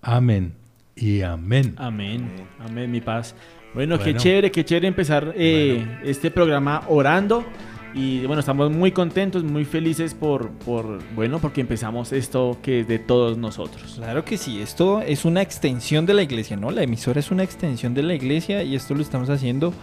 Amén 0.01 0.53
y 0.93 1.21
amén. 1.21 1.73
Amén. 1.77 2.47
Amén, 2.59 2.91
mi 2.91 2.99
paz. 2.99 3.33
Bueno, 3.73 3.97
qué 3.97 4.13
chévere, 4.13 4.51
qué 4.51 4.65
chévere 4.65 4.89
empezar 4.89 5.33
eh, 5.37 6.01
este 6.03 6.29
programa 6.29 6.83
orando. 6.89 7.45
Y 7.93 8.25
bueno, 8.25 8.39
estamos 8.39 8.71
muy 8.71 8.93
contentos, 8.93 9.43
muy 9.43 9.65
felices 9.65 10.13
por, 10.13 10.51
por, 10.51 10.99
bueno, 11.13 11.39
porque 11.39 11.59
empezamos 11.59 12.13
esto 12.13 12.57
que 12.61 12.81
es 12.81 12.87
de 12.87 12.99
todos 12.99 13.37
nosotros. 13.37 13.95
Claro 13.97 14.23
que 14.23 14.37
sí, 14.37 14.61
esto 14.61 15.01
es 15.01 15.25
una 15.25 15.41
extensión 15.41 16.05
de 16.05 16.13
la 16.13 16.23
iglesia, 16.23 16.55
¿no? 16.55 16.71
La 16.71 16.83
emisora 16.83 17.19
es 17.19 17.31
una 17.31 17.43
extensión 17.43 17.93
de 17.93 18.03
la 18.03 18.13
iglesia 18.13 18.63
y 18.63 18.75
esto 18.75 18.95
lo 18.95 19.01
estamos 19.01 19.29
haciendo 19.29 19.73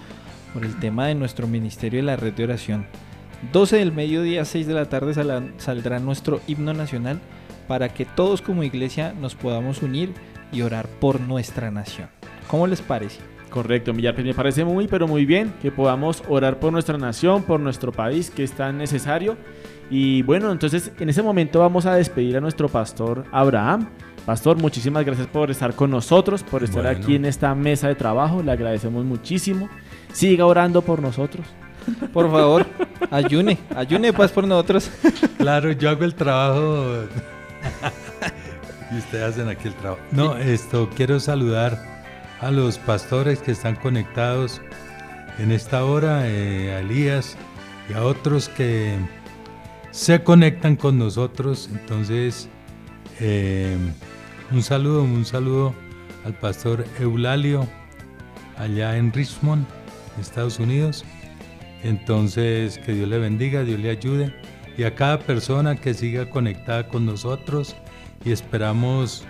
por 0.55 0.65
el 0.65 0.79
tema 0.81 1.07
de 1.07 1.15
nuestro 1.15 1.47
ministerio 1.47 2.01
de 2.01 2.07
la 2.07 2.17
red 2.17 2.33
de 2.33 2.45
oración. 2.45 2.87
12 3.53 3.77
del 3.77 3.93
mediodía, 3.93 4.45
6 4.45 4.67
de 4.67 4.75
la 4.75 4.87
tarde 4.87 5.13
saldrá 5.59 5.99
nuestro 5.99 6.41
himno 6.47 6.73
nacional 6.73 7.21
para 7.69 7.91
que 7.91 8.07
todos 8.07 8.41
como 8.41 8.65
iglesia 8.65 9.13
nos 9.13 9.35
podamos 9.35 9.83
unir 9.83 10.15
y 10.51 10.63
orar 10.63 10.89
por 10.89 11.21
nuestra 11.21 11.71
nación. 11.71 12.09
¿Cómo 12.49 12.67
les 12.67 12.81
parece? 12.81 13.21
Correcto, 13.51 13.95
Millar, 13.95 14.17
me 14.23 14.35
parece 14.35 14.65
muy, 14.65 14.87
pero 14.87 15.09
muy 15.09 15.25
bien 15.25 15.55
que 15.63 15.71
podamos 15.71 16.23
orar 16.29 16.61
por 16.61 16.73
nuestra 16.73 16.99
nación, 16.99 17.43
por 17.43 17.61
nuestro 17.61 17.93
país, 17.93 18.31
que 18.31 18.45
es 18.45 18.53
tan 18.53 18.79
necesario. 18.79 19.37
Y 19.91 20.23
bueno, 20.23 20.53
entonces 20.53 20.93
en 20.99 21.09
ese 21.09 21.23
momento 21.23 21.61
vamos 21.61 21.87
a 21.87 21.95
despedir 21.95 22.37
a 22.37 22.41
nuestro 22.41 22.69
pastor 22.69 23.25
Abraham. 23.33 23.89
Pastor, 24.27 24.59
muchísimas 24.59 25.07
gracias 25.07 25.27
por 25.27 25.51
estar 25.51 25.75
con 25.75 25.91
nosotros, 25.91 26.43
por 26.43 26.63
estar 26.63 26.83
Bueno. 26.83 26.99
aquí 26.99 27.15
en 27.15 27.25
esta 27.25 27.55
mesa 27.55 27.89
de 27.89 27.95
trabajo. 27.95 28.43
Le 28.43 28.53
agradecemos 28.53 29.03
muchísimo. 29.07 29.71
Siga 30.13 30.45
orando 30.45 30.83
por 30.83 31.01
nosotros. 31.01 31.47
Por 32.13 32.31
favor, 32.31 32.67
ayune, 33.11 33.57
ayune 33.75 34.13
pues 34.13 34.31
por 34.31 34.47
nosotros. 34.47 34.91
Claro, 35.39 35.73
yo 35.73 35.89
hago 35.89 36.05
el 36.05 36.15
trabajo 36.15 37.05
y 38.93 38.99
ustedes 38.99 39.25
hacen 39.25 39.49
aquí 39.49 39.69
el 39.69 39.75
trabajo. 39.75 40.03
No, 40.13 40.37
esto 40.37 40.91
quiero 40.95 41.19
saludar 41.19 41.98
a 42.41 42.51
los 42.51 42.79
pastores 42.79 43.41
que 43.41 43.53
están 43.53 43.77
conectados 43.77 44.61
en 45.39 45.53
esta 45.53 45.85
hora, 45.85 46.29
eh, 46.29 46.75
a 46.75 46.81
Elías 46.81 47.37
y 47.89 47.95
a 47.95 48.05
otros 48.05 48.49
que 48.49 48.97
se 49.91 50.23
conectan 50.23 50.77
con 50.77 50.99
nosotros. 50.99 51.69
Entonces, 51.73 52.49
eh, 53.21 53.77
un 54.51 54.63
saludo, 54.63 55.03
un 55.03 55.25
saludo 55.25 55.75
al 56.25 56.35
pastor 56.35 56.85
Eulalio 57.01 57.67
allá 58.57 58.97
en 58.97 59.13
Richmond, 59.13 59.67
Estados 60.21 60.59
Unidos. 60.59 61.05
Entonces, 61.83 62.79
que 62.79 62.93
Dios 62.93 63.09
le 63.09 63.19
bendiga, 63.19 63.63
Dios 63.63 63.79
le 63.79 63.91
ayude 63.91 64.35
y 64.77 64.85
a 64.85 64.95
cada 64.95 65.19
persona 65.19 65.77
que 65.77 65.95
siga 65.95 66.29
conectada 66.31 66.89
con 66.89 67.07
nosotros 67.07 67.77
y 68.25 68.33
esperamos 68.33 69.25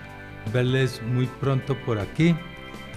verles 0.53 1.01
muy 1.03 1.27
pronto 1.40 1.77
por 1.85 1.99
aquí. 1.99 2.35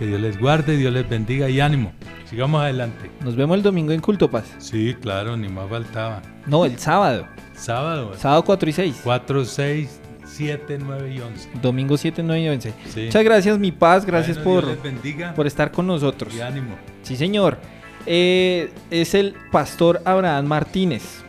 Que 0.01 0.07
Dios 0.07 0.19
les 0.19 0.39
guarde, 0.39 0.77
Dios 0.77 0.91
les 0.91 1.07
bendiga 1.07 1.47
y 1.47 1.59
ánimo. 1.59 1.91
Sigamos 2.27 2.59
adelante. 2.63 3.11
Nos 3.23 3.35
vemos 3.35 3.55
el 3.55 3.61
domingo 3.61 3.91
en 3.91 4.01
Culto 4.01 4.31
Paz. 4.31 4.51
Sí, 4.57 4.95
claro, 4.99 5.37
ni 5.37 5.47
más 5.47 5.69
faltaba. 5.69 6.23
No, 6.47 6.65
el 6.65 6.79
sábado. 6.79 7.27
Sábado, 7.53 8.13
Sábado 8.17 8.43
4 8.43 8.67
y 8.71 8.73
6. 8.73 9.01
4, 9.03 9.45
6, 9.45 10.01
7, 10.25 10.79
9 10.83 11.13
y 11.13 11.19
11. 11.19 11.49
Domingo 11.61 11.97
7, 11.97 12.23
9 12.23 12.41
y 12.41 12.49
11. 12.49 12.73
Sí. 12.89 13.01
Muchas 13.05 13.23
gracias, 13.23 13.59
mi 13.59 13.71
paz. 13.71 14.03
Gracias 14.03 14.43
Bueno, 14.43 14.69
por, 14.69 14.81
bendiga 14.81 15.35
por 15.35 15.45
estar 15.45 15.71
con 15.71 15.85
nosotros. 15.85 16.33
y 16.33 16.41
ánimo. 16.41 16.77
Sí, 17.03 17.15
señor. 17.15 17.59
Eh, 18.07 18.71
es 18.89 19.13
el 19.13 19.35
pastor 19.51 20.01
Abraham 20.03 20.47
Martínez, 20.47 21.23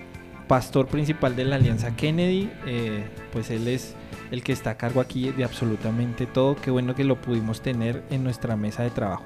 pastor 0.49 0.87
principal 0.87 1.37
de 1.37 1.45
la 1.45 1.57
Alianza 1.57 1.95
Kennedy. 1.95 2.49
Eh, 2.67 3.05
pues 3.35 3.51
él 3.51 3.69
es 3.69 3.95
el 4.33 4.43
que 4.43 4.53
está 4.53 4.71
a 4.71 4.77
cargo 4.77 5.01
aquí 5.01 5.31
de 5.31 5.45
absolutamente 5.45 6.27
todo. 6.27 6.57
Qué 6.57 6.73
bueno 6.73 6.97
que 6.97 7.05
lo 7.05 7.21
pudimos 7.21 7.61
tener 7.61 8.03
en 8.11 8.25
nuestra 8.25 8.57
mesa 8.57 8.83
de 8.83 8.91
trabajo. 8.91 9.25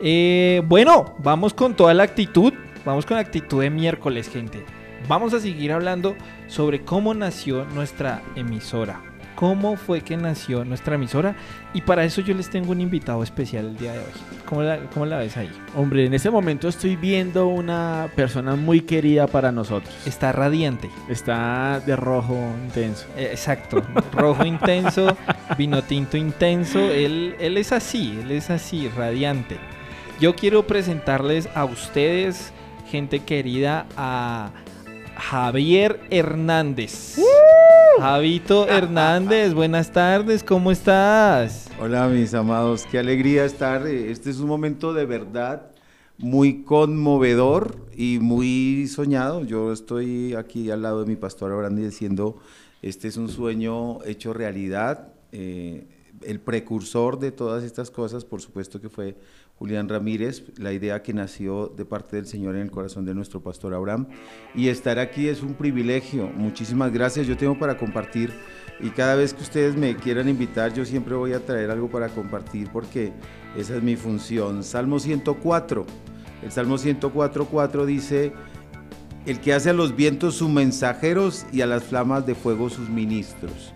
Eh, 0.00 0.60
bueno, 0.66 1.14
vamos 1.18 1.54
con 1.54 1.74
toda 1.74 1.94
la 1.94 2.02
actitud. 2.02 2.52
Vamos 2.84 3.06
con 3.06 3.14
la 3.14 3.22
actitud 3.22 3.62
de 3.62 3.70
miércoles, 3.70 4.28
gente. 4.28 4.64
Vamos 5.08 5.32
a 5.32 5.40
seguir 5.40 5.72
hablando 5.72 6.16
sobre 6.48 6.82
cómo 6.82 7.14
nació 7.14 7.64
nuestra 7.66 8.22
emisora. 8.34 9.11
Cómo 9.42 9.74
fue 9.74 10.02
que 10.02 10.16
nació 10.16 10.64
nuestra 10.64 10.94
emisora. 10.94 11.34
Y 11.74 11.80
para 11.80 12.04
eso 12.04 12.20
yo 12.20 12.32
les 12.32 12.48
tengo 12.48 12.70
un 12.70 12.80
invitado 12.80 13.24
especial 13.24 13.66
el 13.66 13.76
día 13.76 13.90
de 13.90 13.98
hoy. 13.98 14.12
¿Cómo 14.44 14.62
la, 14.62 14.78
cómo 14.94 15.04
la 15.04 15.18
ves 15.18 15.36
ahí? 15.36 15.50
Hombre, 15.74 16.06
en 16.06 16.14
ese 16.14 16.30
momento 16.30 16.68
estoy 16.68 16.94
viendo 16.94 17.48
una 17.48 18.08
persona 18.14 18.54
muy 18.54 18.82
querida 18.82 19.26
para 19.26 19.50
nosotros. 19.50 19.92
Está 20.06 20.30
radiante. 20.30 20.88
Está 21.08 21.80
de 21.84 21.96
rojo 21.96 22.38
intenso. 22.66 23.08
Eh, 23.16 23.30
Exacto. 23.32 23.82
Rojo 24.12 24.44
intenso, 24.44 25.16
vino 25.58 25.82
tinto 25.82 26.16
intenso. 26.16 26.78
Él, 26.78 27.34
él 27.40 27.56
es 27.56 27.72
así, 27.72 28.16
él 28.22 28.30
es 28.30 28.48
así, 28.48 28.88
radiante. 28.96 29.56
Yo 30.20 30.36
quiero 30.36 30.68
presentarles 30.68 31.48
a 31.56 31.64
ustedes, 31.64 32.52
gente 32.88 33.18
querida, 33.18 33.86
a 33.96 34.52
Javier 35.16 36.00
Hernández. 36.10 37.18
Javito 37.98 38.66
Hernández, 38.68 39.54
buenas 39.54 39.92
tardes, 39.92 40.42
¿cómo 40.42 40.70
estás? 40.72 41.68
Hola 41.80 42.08
mis 42.08 42.32
amados, 42.34 42.86
qué 42.90 42.98
alegría 42.98 43.44
estar. 43.44 43.86
eh, 43.86 44.10
Este 44.10 44.30
es 44.30 44.38
un 44.38 44.48
momento 44.48 44.92
de 44.94 45.04
verdad 45.06 45.70
muy 46.18 46.62
conmovedor 46.62 47.76
y 47.94 48.18
muy 48.20 48.86
soñado. 48.88 49.44
Yo 49.44 49.72
estoy 49.72 50.34
aquí 50.34 50.70
al 50.70 50.82
lado 50.82 51.00
de 51.02 51.06
mi 51.06 51.16
pastor 51.16 51.52
Abraham 51.52 51.76
diciendo, 51.76 52.38
este 52.80 53.08
es 53.08 53.16
un 53.16 53.28
sueño 53.28 54.02
hecho 54.04 54.32
realidad. 54.32 55.08
eh, 55.32 55.86
el 56.24 56.38
precursor 56.38 57.18
de 57.18 57.32
todas 57.32 57.64
estas 57.64 57.90
cosas, 57.90 58.24
por 58.24 58.40
supuesto 58.40 58.80
que 58.80 58.88
fue 58.88 59.16
Julián 59.62 59.88
Ramírez, 59.88 60.42
la 60.56 60.72
idea 60.72 61.04
que 61.04 61.12
nació 61.12 61.68
de 61.68 61.84
parte 61.84 62.16
del 62.16 62.26
Señor 62.26 62.56
en 62.56 62.62
el 62.62 62.72
corazón 62.72 63.04
de 63.04 63.14
nuestro 63.14 63.44
pastor 63.44 63.74
Abraham. 63.74 64.08
Y 64.56 64.66
estar 64.66 64.98
aquí 64.98 65.28
es 65.28 65.40
un 65.40 65.54
privilegio. 65.54 66.28
Muchísimas 66.34 66.92
gracias. 66.92 67.28
Yo 67.28 67.36
tengo 67.36 67.56
para 67.56 67.76
compartir 67.76 68.32
y 68.80 68.90
cada 68.90 69.14
vez 69.14 69.34
que 69.34 69.42
ustedes 69.42 69.76
me 69.76 69.94
quieran 69.94 70.28
invitar, 70.28 70.74
yo 70.74 70.84
siempre 70.84 71.14
voy 71.14 71.32
a 71.32 71.46
traer 71.46 71.70
algo 71.70 71.88
para 71.88 72.08
compartir 72.08 72.70
porque 72.72 73.12
esa 73.56 73.76
es 73.76 73.84
mi 73.84 73.94
función. 73.94 74.64
Salmo 74.64 74.98
104. 74.98 75.86
El 76.42 76.50
Salmo 76.50 76.76
104.4 76.76 77.84
dice, 77.84 78.32
el 79.26 79.38
que 79.38 79.52
hace 79.52 79.70
a 79.70 79.74
los 79.74 79.94
vientos 79.94 80.34
sus 80.34 80.50
mensajeros 80.50 81.46
y 81.52 81.60
a 81.60 81.66
las 81.66 81.84
flamas 81.84 82.26
de 82.26 82.34
fuego 82.34 82.68
sus 82.68 82.88
ministros. 82.88 83.72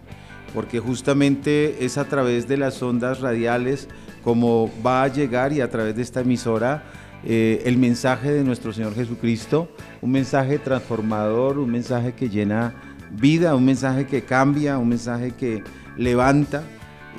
Porque 0.52 0.80
justamente 0.80 1.84
es 1.84 1.96
a 1.96 2.08
través 2.08 2.48
de 2.48 2.56
las 2.56 2.82
ondas 2.82 3.20
radiales 3.20 3.88
como 4.26 4.68
va 4.84 5.04
a 5.04 5.06
llegar 5.06 5.52
y 5.52 5.60
a 5.60 5.70
través 5.70 5.94
de 5.94 6.02
esta 6.02 6.22
emisora 6.22 6.82
eh, 7.24 7.62
el 7.64 7.78
mensaje 7.78 8.32
de 8.32 8.42
nuestro 8.42 8.72
Señor 8.72 8.92
Jesucristo, 8.92 9.68
un 10.02 10.10
mensaje 10.10 10.58
transformador, 10.58 11.60
un 11.60 11.70
mensaje 11.70 12.12
que 12.12 12.28
llena 12.28 12.74
vida, 13.12 13.54
un 13.54 13.64
mensaje 13.64 14.04
que 14.04 14.22
cambia, 14.22 14.78
un 14.78 14.88
mensaje 14.88 15.30
que 15.30 15.62
levanta. 15.96 16.64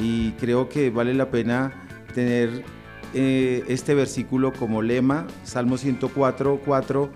Y 0.02 0.32
creo 0.32 0.68
que 0.68 0.90
vale 0.90 1.14
la 1.14 1.32
pena 1.32 1.72
tener 2.14 2.66
eh, 3.14 3.64
este 3.70 3.96
versículo 3.96 4.52
como 4.52 4.82
lema, 4.82 5.28
Salmo 5.46 5.78
104, 5.78 6.60
4, 6.66 7.10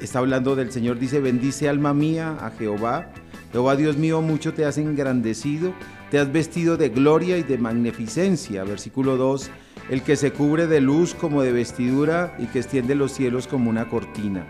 está 0.00 0.20
hablando 0.20 0.56
del 0.56 0.72
Señor, 0.72 0.98
dice, 0.98 1.20
bendice 1.20 1.68
alma 1.68 1.92
mía 1.92 2.38
a 2.40 2.52
Jehová, 2.52 3.12
Jehová 3.52 3.76
Dios 3.76 3.98
mío, 3.98 4.22
mucho 4.22 4.54
te 4.54 4.64
has 4.64 4.78
engrandecido, 4.78 5.74
te 6.10 6.18
has 6.18 6.32
vestido 6.32 6.76
de 6.76 6.88
gloria 6.88 7.38
y 7.38 7.42
de 7.42 7.56
magnificencia, 7.56 8.64
versículo 8.64 9.16
2, 9.16 9.50
el 9.90 10.02
que 10.02 10.16
se 10.16 10.32
cubre 10.32 10.66
de 10.66 10.80
luz 10.80 11.14
como 11.14 11.42
de 11.42 11.52
vestidura 11.52 12.34
y 12.38 12.46
que 12.46 12.58
extiende 12.58 12.94
los 12.94 13.12
cielos 13.12 13.46
como 13.46 13.70
una 13.70 13.88
cortina, 13.88 14.44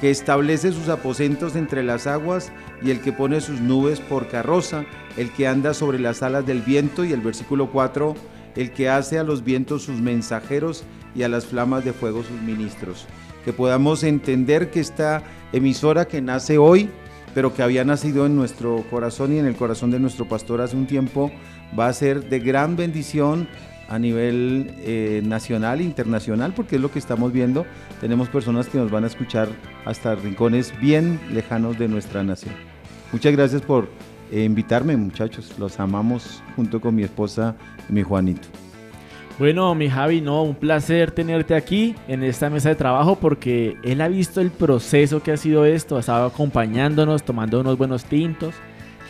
que 0.00 0.10
establece 0.10 0.72
sus 0.72 0.88
aposentos 0.88 1.56
entre 1.56 1.82
las 1.82 2.06
aguas 2.06 2.52
y 2.82 2.90
el 2.90 3.00
que 3.00 3.12
pone 3.12 3.40
sus 3.40 3.60
nubes 3.60 4.00
por 4.00 4.28
carroza, 4.28 4.84
el 5.16 5.30
que 5.32 5.48
anda 5.48 5.72
sobre 5.72 5.98
las 5.98 6.22
alas 6.22 6.46
del 6.46 6.60
viento 6.60 7.04
y 7.04 7.12
el 7.12 7.20
versículo 7.20 7.70
4, 7.70 8.14
el 8.56 8.72
que 8.72 8.88
hace 8.90 9.18
a 9.18 9.24
los 9.24 9.42
vientos 9.42 9.82
sus 9.82 10.00
mensajeros 10.00 10.84
y 11.14 11.22
a 11.22 11.28
las 11.28 11.46
flamas 11.46 11.84
de 11.84 11.92
fuego 11.92 12.22
sus 12.22 12.40
ministros. 12.42 13.06
Que 13.44 13.54
podamos 13.54 14.04
entender 14.04 14.70
que 14.70 14.80
esta 14.80 15.22
emisora 15.52 16.06
que 16.06 16.20
nace 16.20 16.58
hoy, 16.58 16.90
pero 17.34 17.54
que 17.54 17.62
había 17.62 17.84
nacido 17.84 18.26
en 18.26 18.36
nuestro 18.36 18.84
corazón 18.90 19.32
y 19.32 19.38
en 19.38 19.46
el 19.46 19.56
corazón 19.56 19.90
de 19.90 19.98
nuestro 19.98 20.26
pastor 20.26 20.60
hace 20.60 20.76
un 20.76 20.86
tiempo, 20.86 21.30
va 21.78 21.88
a 21.88 21.92
ser 21.92 22.28
de 22.28 22.40
gran 22.40 22.76
bendición 22.76 23.48
a 23.88 23.98
nivel 23.98 24.72
eh, 24.78 25.20
nacional 25.24 25.80
e 25.80 25.84
internacional, 25.84 26.52
porque 26.54 26.76
es 26.76 26.82
lo 26.82 26.92
que 26.92 27.00
estamos 27.00 27.32
viendo. 27.32 27.66
Tenemos 28.00 28.28
personas 28.28 28.68
que 28.68 28.78
nos 28.78 28.90
van 28.90 29.04
a 29.04 29.08
escuchar 29.08 29.48
hasta 29.84 30.14
rincones 30.14 30.72
bien 30.80 31.20
lejanos 31.32 31.76
de 31.78 31.88
nuestra 31.88 32.22
nación. 32.22 32.54
Muchas 33.12 33.32
gracias 33.32 33.62
por 33.62 33.88
eh, 34.30 34.44
invitarme, 34.44 34.96
muchachos. 34.96 35.52
Los 35.58 35.80
amamos 35.80 36.40
junto 36.54 36.80
con 36.80 36.94
mi 36.94 37.02
esposa 37.02 37.56
mi 37.88 38.02
Juanito. 38.02 38.59
Bueno, 39.40 39.74
mi 39.74 39.88
Javi, 39.88 40.20
no, 40.20 40.42
un 40.42 40.54
placer 40.54 41.12
tenerte 41.12 41.54
aquí 41.54 41.94
en 42.08 42.22
esta 42.22 42.50
mesa 42.50 42.68
de 42.68 42.74
trabajo 42.74 43.16
porque 43.16 43.74
él 43.82 44.02
ha 44.02 44.08
visto 44.08 44.42
el 44.42 44.50
proceso 44.50 45.22
que 45.22 45.32
ha 45.32 45.38
sido 45.38 45.64
esto, 45.64 45.96
ha 45.96 46.00
estado 46.00 46.26
acompañándonos, 46.26 47.22
tomando 47.22 47.58
unos 47.58 47.78
buenos 47.78 48.04
tintos. 48.04 48.54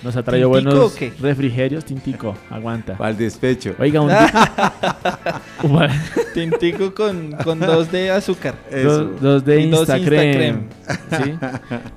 Nos 0.04 0.16
ha 0.16 0.22
traído 0.22 0.48
¿Tintico 0.52 0.70
buenos 0.70 0.94
o 0.94 0.96
qué? 0.96 1.12
refrigerios, 1.20 1.84
tintico, 1.84 2.36
aguanta. 2.48 2.94
Al 3.00 3.16
despecho. 3.16 3.74
Oiga, 3.80 4.02
un 4.02 4.12
Tintico 6.34 6.94
con, 6.94 7.32
con 7.42 7.58
dos 7.58 7.90
de 7.90 8.12
azúcar. 8.12 8.54
Dos, 8.70 9.20
dos 9.20 9.44
de. 9.44 9.64
¿sí? 9.64 11.34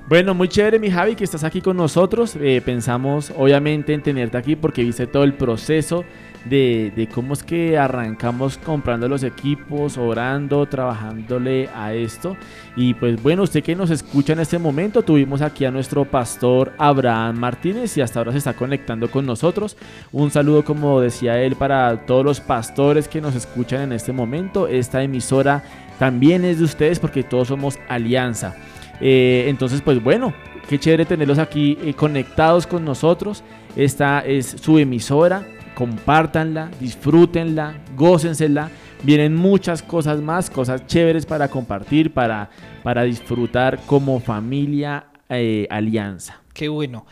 Bueno, 0.08 0.34
muy 0.34 0.48
chévere, 0.48 0.80
mi 0.80 0.90
Javi, 0.90 1.14
que 1.14 1.22
estás 1.22 1.44
aquí 1.44 1.60
con 1.60 1.76
nosotros. 1.76 2.36
Eh, 2.40 2.60
pensamos, 2.64 3.32
obviamente, 3.36 3.94
en 3.94 4.02
tenerte 4.02 4.36
aquí 4.36 4.56
porque 4.56 4.82
viste 4.82 5.06
todo 5.06 5.22
el 5.22 5.34
proceso 5.34 6.04
de, 6.44 6.92
de 6.94 7.06
cómo 7.06 7.32
es 7.32 7.42
que 7.42 7.78
arrancamos 7.78 8.58
comprando 8.58 9.08
los 9.08 9.22
equipos, 9.22 9.96
orando, 9.96 10.66
trabajándole 10.66 11.68
a 11.74 11.94
esto. 11.94 12.36
Y 12.76 12.94
pues 12.94 13.22
bueno, 13.22 13.42
usted 13.42 13.62
que 13.62 13.76
nos 13.76 13.90
escucha 13.90 14.32
en 14.32 14.40
este 14.40 14.58
momento, 14.58 15.02
tuvimos 15.02 15.42
aquí 15.42 15.64
a 15.64 15.70
nuestro 15.70 16.04
pastor 16.04 16.72
Abraham 16.78 17.36
Martínez 17.36 17.96
y 17.96 18.00
hasta 18.00 18.20
ahora 18.20 18.32
se 18.32 18.38
está 18.38 18.54
conectando 18.54 19.10
con 19.10 19.26
nosotros. 19.26 19.76
Un 20.12 20.30
saludo, 20.30 20.64
como 20.64 21.00
decía 21.00 21.40
él, 21.40 21.56
para 21.56 22.04
todos 22.06 22.24
los 22.24 22.40
pastores 22.40 23.08
que 23.08 23.20
nos 23.20 23.34
escuchan 23.34 23.82
en 23.82 23.92
este 23.92 24.12
momento. 24.12 24.68
Esta 24.68 25.02
emisora 25.02 25.62
también 25.98 26.44
es 26.44 26.58
de 26.58 26.64
ustedes 26.64 26.98
porque 26.98 27.22
todos 27.22 27.48
somos 27.48 27.78
alianza. 27.88 28.56
Eh, 29.00 29.46
entonces, 29.48 29.80
pues 29.80 30.02
bueno, 30.02 30.34
qué 30.68 30.78
chévere 30.78 31.04
tenerlos 31.04 31.38
aquí 31.38 31.78
eh, 31.82 31.94
conectados 31.94 32.66
con 32.66 32.84
nosotros. 32.84 33.42
Esta 33.76 34.20
es 34.20 34.46
su 34.46 34.78
emisora. 34.78 35.46
Compártanla, 35.74 36.70
disfrútenla, 36.80 37.82
gócensela. 37.96 38.70
Vienen 39.02 39.34
muchas 39.34 39.82
cosas 39.82 40.20
más, 40.20 40.48
cosas 40.48 40.86
chéveres 40.86 41.26
para 41.26 41.48
compartir, 41.48 42.12
para, 42.12 42.50
para 42.82 43.02
disfrutar 43.02 43.80
como 43.86 44.20
familia 44.20 45.06
eh, 45.28 45.66
alianza. 45.70 46.42
Qué 46.52 46.68
bueno. 46.68 47.06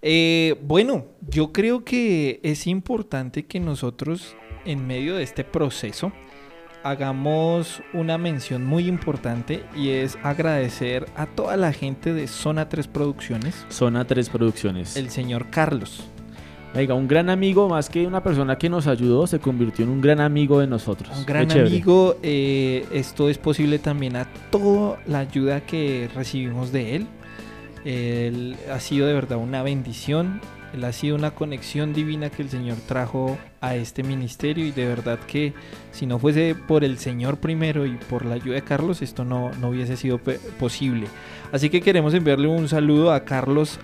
Eh, 0.00 0.56
bueno, 0.62 1.06
yo 1.28 1.52
creo 1.52 1.84
que 1.84 2.40
es 2.42 2.66
importante 2.66 3.46
que 3.46 3.58
nosotros, 3.58 4.36
en 4.64 4.86
medio 4.86 5.16
de 5.16 5.22
este 5.22 5.44
proceso, 5.44 6.12
hagamos 6.84 7.82
una 7.94 8.18
mención 8.18 8.64
muy 8.64 8.86
importante 8.86 9.64
y 9.74 9.88
es 9.90 10.18
agradecer 10.22 11.06
a 11.16 11.24
toda 11.24 11.56
la 11.56 11.72
gente 11.72 12.12
de 12.12 12.26
Zona 12.26 12.68
3 12.68 12.86
Producciones, 12.88 13.66
Zona 13.70 14.06
3 14.06 14.28
Producciones. 14.28 14.96
el 14.96 15.10
señor 15.10 15.48
Carlos. 15.48 16.10
Oiga, 16.76 16.94
un 16.94 17.06
gran 17.06 17.30
amigo, 17.30 17.68
más 17.68 17.88
que 17.88 18.04
una 18.04 18.20
persona 18.20 18.58
que 18.58 18.68
nos 18.68 18.88
ayudó, 18.88 19.28
se 19.28 19.38
convirtió 19.38 19.84
en 19.84 19.92
un 19.92 20.00
gran 20.00 20.20
amigo 20.20 20.58
de 20.58 20.66
nosotros. 20.66 21.16
Un 21.16 21.24
gran 21.24 21.52
amigo, 21.52 22.16
eh, 22.20 22.84
esto 22.90 23.28
es 23.28 23.38
posible 23.38 23.78
también 23.78 24.16
a 24.16 24.26
toda 24.50 24.98
la 25.06 25.20
ayuda 25.20 25.60
que 25.60 26.10
recibimos 26.12 26.72
de 26.72 26.96
él. 26.96 27.06
Él 27.84 28.56
ha 28.72 28.80
sido 28.80 29.06
de 29.06 29.14
verdad 29.14 29.38
una 29.38 29.62
bendición, 29.62 30.40
él 30.72 30.82
ha 30.82 30.92
sido 30.92 31.14
una 31.14 31.30
conexión 31.30 31.92
divina 31.92 32.28
que 32.28 32.42
el 32.42 32.50
Señor 32.50 32.78
trajo 32.88 33.38
a 33.60 33.76
este 33.76 34.02
ministerio 34.02 34.66
y 34.66 34.72
de 34.72 34.88
verdad 34.88 35.20
que 35.28 35.52
si 35.92 36.06
no 36.06 36.18
fuese 36.18 36.56
por 36.56 36.82
el 36.82 36.98
Señor 36.98 37.36
primero 37.36 37.86
y 37.86 37.92
por 38.10 38.24
la 38.24 38.34
ayuda 38.34 38.56
de 38.56 38.62
Carlos, 38.62 39.00
esto 39.00 39.24
no, 39.24 39.52
no 39.60 39.68
hubiese 39.68 39.96
sido 39.96 40.18
posible. 40.58 41.06
Así 41.52 41.70
que 41.70 41.80
queremos 41.80 42.14
enviarle 42.14 42.48
un 42.48 42.68
saludo 42.68 43.12
a 43.12 43.24
Carlos 43.24 43.78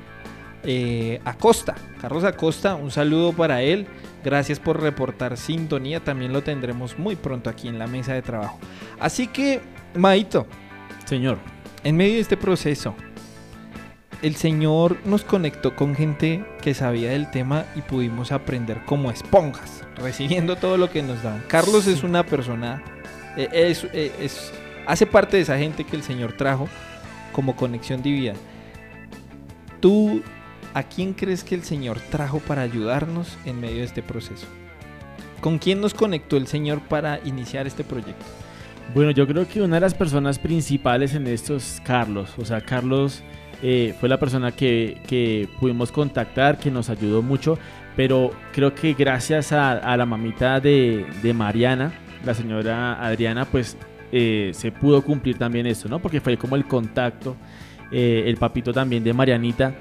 eh, 0.65 1.21
Acosta. 1.25 1.75
Carlos 2.01 2.25
Acosta, 2.25 2.75
un 2.75 2.91
saludo 2.91 3.33
para 3.33 3.63
él. 3.63 3.87
Gracias 4.25 4.59
por 4.61 4.81
reportar 4.81 5.37
sintonía. 5.37 6.01
También 6.01 6.33
lo 6.33 6.43
tendremos 6.43 6.99
muy 6.99 7.17
pronto 7.17 7.49
aquí 7.51 7.69
en 7.69 7.79
la 7.79 7.87
mesa 7.87 8.13
de 8.15 8.23
trabajo. 8.23 8.59
Así 8.99 9.27
que, 9.27 9.61
Maito, 9.95 10.47
Señor. 11.07 11.39
en 11.85 11.97
medio 11.97 12.15
de 12.15 12.21
este 12.21 12.37
proceso, 12.37 12.95
el 14.23 14.37
Señor 14.37 14.99
nos 15.07 15.25
conectó 15.25 15.75
con 15.75 15.95
gente 15.95 16.45
que 16.61 16.75
sabía 16.75 17.11
del 17.13 17.31
tema 17.31 17.65
y 17.75 17.81
pudimos 17.81 18.33
aprender 18.33 18.85
como 18.85 19.11
esponjas, 19.11 19.83
recibiendo 19.97 20.57
todo 20.57 20.77
lo 20.77 20.91
que 20.91 21.03
nos 21.03 21.23
daban. 21.23 21.43
Carlos 21.49 21.87
es 21.87 22.03
una 22.03 22.27
persona, 22.27 22.83
eh, 23.39 23.49
es, 23.51 23.85
eh, 23.95 24.13
es- 24.21 24.53
hace 24.87 25.07
parte 25.07 25.39
de 25.39 25.45
esa 25.45 25.57
gente 25.57 25.85
que 25.85 25.97
el 25.97 26.03
Señor 26.03 26.35
trajo 26.37 26.69
como 27.33 27.57
conexión 27.57 28.03
divina. 28.03 28.35
¿Tú 29.81 30.23
a 30.75 30.83
quién 30.85 31.13
crees 31.13 31.45
que 31.45 31.55
el 31.55 31.63
Señor 31.63 31.99
trajo 32.11 32.39
para 32.41 32.63
ayudarnos 32.63 33.37
en 33.45 33.61
medio 33.61 33.79
de 33.79 33.85
este 33.85 34.03
proceso? 34.03 34.47
¿Con 35.41 35.59
quién 35.59 35.81
nos 35.81 35.95
conectó 35.95 36.37
el 36.37 36.47
Señor 36.47 36.81
para 36.81 37.21
iniciar 37.25 37.67
este 37.67 37.85
proyecto? 37.85 38.25
Bueno, 38.95 39.13
yo 39.13 39.27
creo 39.27 39.47
que 39.47 39.63
una 39.63 39.77
de 39.77 39.81
las 39.81 39.95
personas 39.95 40.39
principales 40.39 41.15
en 41.15 41.27
esto 41.27 41.57
es 41.57 41.81
Carlos. 41.85 42.35
O 42.39 42.45
sea, 42.45 42.61
Carlos 42.61 43.23
eh, 43.63 43.95
fue 44.01 44.09
la 44.09 44.19
persona 44.19 44.53
que, 44.53 45.01
que 45.07 45.49
pudimos 45.61 45.93
contactar, 45.93 46.59
que 46.59 46.71
nos 46.71 46.91
ayudó 46.91 47.23
mucho. 47.23 47.59
Pero 47.97 48.31
creo 48.53 48.75
que 48.75 48.95
gracias 48.95 49.53
a, 49.53 49.97
la 49.97 50.07
mamita 50.07 50.61
de, 50.61 51.07
de 51.23 51.35
Mariana, 51.35 51.93
la 52.25 52.35
señora 52.35 53.05
Adriana, 53.05 53.45
pues 53.45 53.77
eh, 54.13 54.51
se 54.55 54.73
pudo 54.73 55.03
cumplir 55.03 55.39
también 55.39 55.67
esto, 55.67 55.89
¿no? 55.89 55.99
Porque 56.01 56.21
fue 56.21 56.37
como 56.37 56.57
el 56.57 56.67
contacto, 56.67 57.37
eh, 57.93 58.25
el 58.27 58.37
papito 58.37 58.73
también 58.73 59.05
de 59.05 59.13
Marianita. 59.13 59.75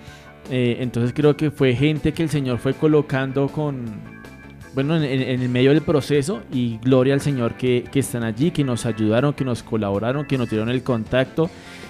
Eh, 0.50 0.78
entonces 0.80 1.14
creo 1.14 1.38
que 1.38 1.52
fue 1.52 1.74
gente 1.76 2.12
que 2.14 2.24
el 2.24 2.30
Señor 2.30 2.58
fue 2.58 2.74
colocando 2.74 3.48
con, 3.50 3.86
bueno, 4.74 4.96
en, 4.98 5.04
en- 5.04 5.42
el 5.42 5.50
medio 5.50 5.70
del 5.72 5.82
proceso 5.82 6.42
y 6.52 6.78
gloria 6.80 7.14
al 7.14 7.22
Señor 7.22 7.54
que, 7.56 7.84
que 7.92 8.00
están 8.00 8.24
allí, 8.24 8.50
que 8.52 8.64
nos 8.64 8.86
ayudaron, 8.86 9.34
que 9.34 9.46
nos 9.46 9.62
colaboraron, 9.64 10.26
que 10.26 10.38
nos 10.38 10.50
dieron 10.50 10.70
el 10.70 10.82
contacto 10.84 11.50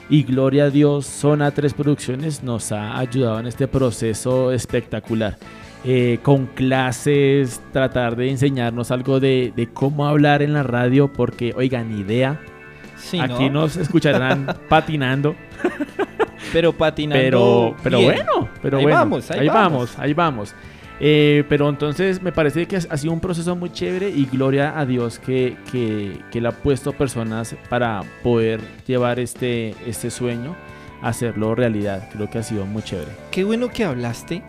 y 0.09 0.23
gloria 0.23 0.65
a 0.65 0.69
Dios, 0.71 1.05
Zona 1.05 1.51
3 1.51 1.73
Producciones 1.73 2.43
nos 2.43 2.71
ha 2.71 2.97
ayudado 2.97 3.39
en 3.39 3.47
este 3.47 3.67
proceso 3.67 4.51
espectacular. 4.51 5.37
Eh, 5.85 6.19
con 6.23 6.47
clases, 6.47 7.61
tratar 7.71 8.17
de 8.17 8.29
enseñarnos 8.29 8.91
algo 8.91 9.21
de, 9.21 9.53
de 9.55 9.67
cómo 9.67 10.05
hablar 10.07 10.41
en 10.41 10.51
la 10.51 10.63
radio, 10.63 11.13
porque, 11.13 11.53
oigan, 11.55 11.97
idea, 11.97 12.41
Sí, 12.97 13.17
aquí 13.21 13.45
¿no? 13.49 13.61
nos 13.61 13.77
escucharán 13.77 14.45
patinando, 14.67 15.35
Pero 16.53 16.73
patinando. 16.73 17.21
pero, 17.21 17.75
pero 17.83 17.97
bien. 17.99 18.11
bueno, 18.13 18.49
pero 18.61 18.77
Ahí 18.77 18.83
bueno, 18.83 18.97
vamos, 18.99 19.31
ahí 19.31 19.39
ahí 19.41 19.47
vamos. 19.47 19.71
vamos, 19.71 19.99
ahí 19.99 20.13
vamos. 20.13 20.55
Eh, 21.01 21.45
pero 21.47 21.69
entonces 21.69 22.21
me 22.21 22.31
parece 22.33 22.65
que 22.67 22.75
ha 22.75 22.97
sido 22.97 23.13
un 23.13 23.21
proceso 23.21 23.55
muy 23.55 23.71
chévere 23.71 24.09
y 24.09 24.25
gloria 24.25 24.77
a 24.77 24.85
Dios 24.85 25.17
que, 25.19 25.55
que, 25.71 26.19
que 26.29 26.41
le 26.41 26.49
ha 26.49 26.51
puesto 26.51 26.91
personas 26.91 27.55
para 27.69 28.01
poder 28.21 28.59
llevar 28.85 29.17
este, 29.19 29.75
este 29.87 30.09
sueño, 30.11 30.55
hacerlo 31.01 31.55
realidad. 31.55 32.09
Creo 32.11 32.29
que 32.29 32.39
ha 32.39 32.43
sido 32.43 32.65
muy 32.65 32.81
chévere. 32.83 33.11
Qué 33.31 33.45
bueno 33.45 33.69
que 33.69 33.85
hablaste 33.85 34.43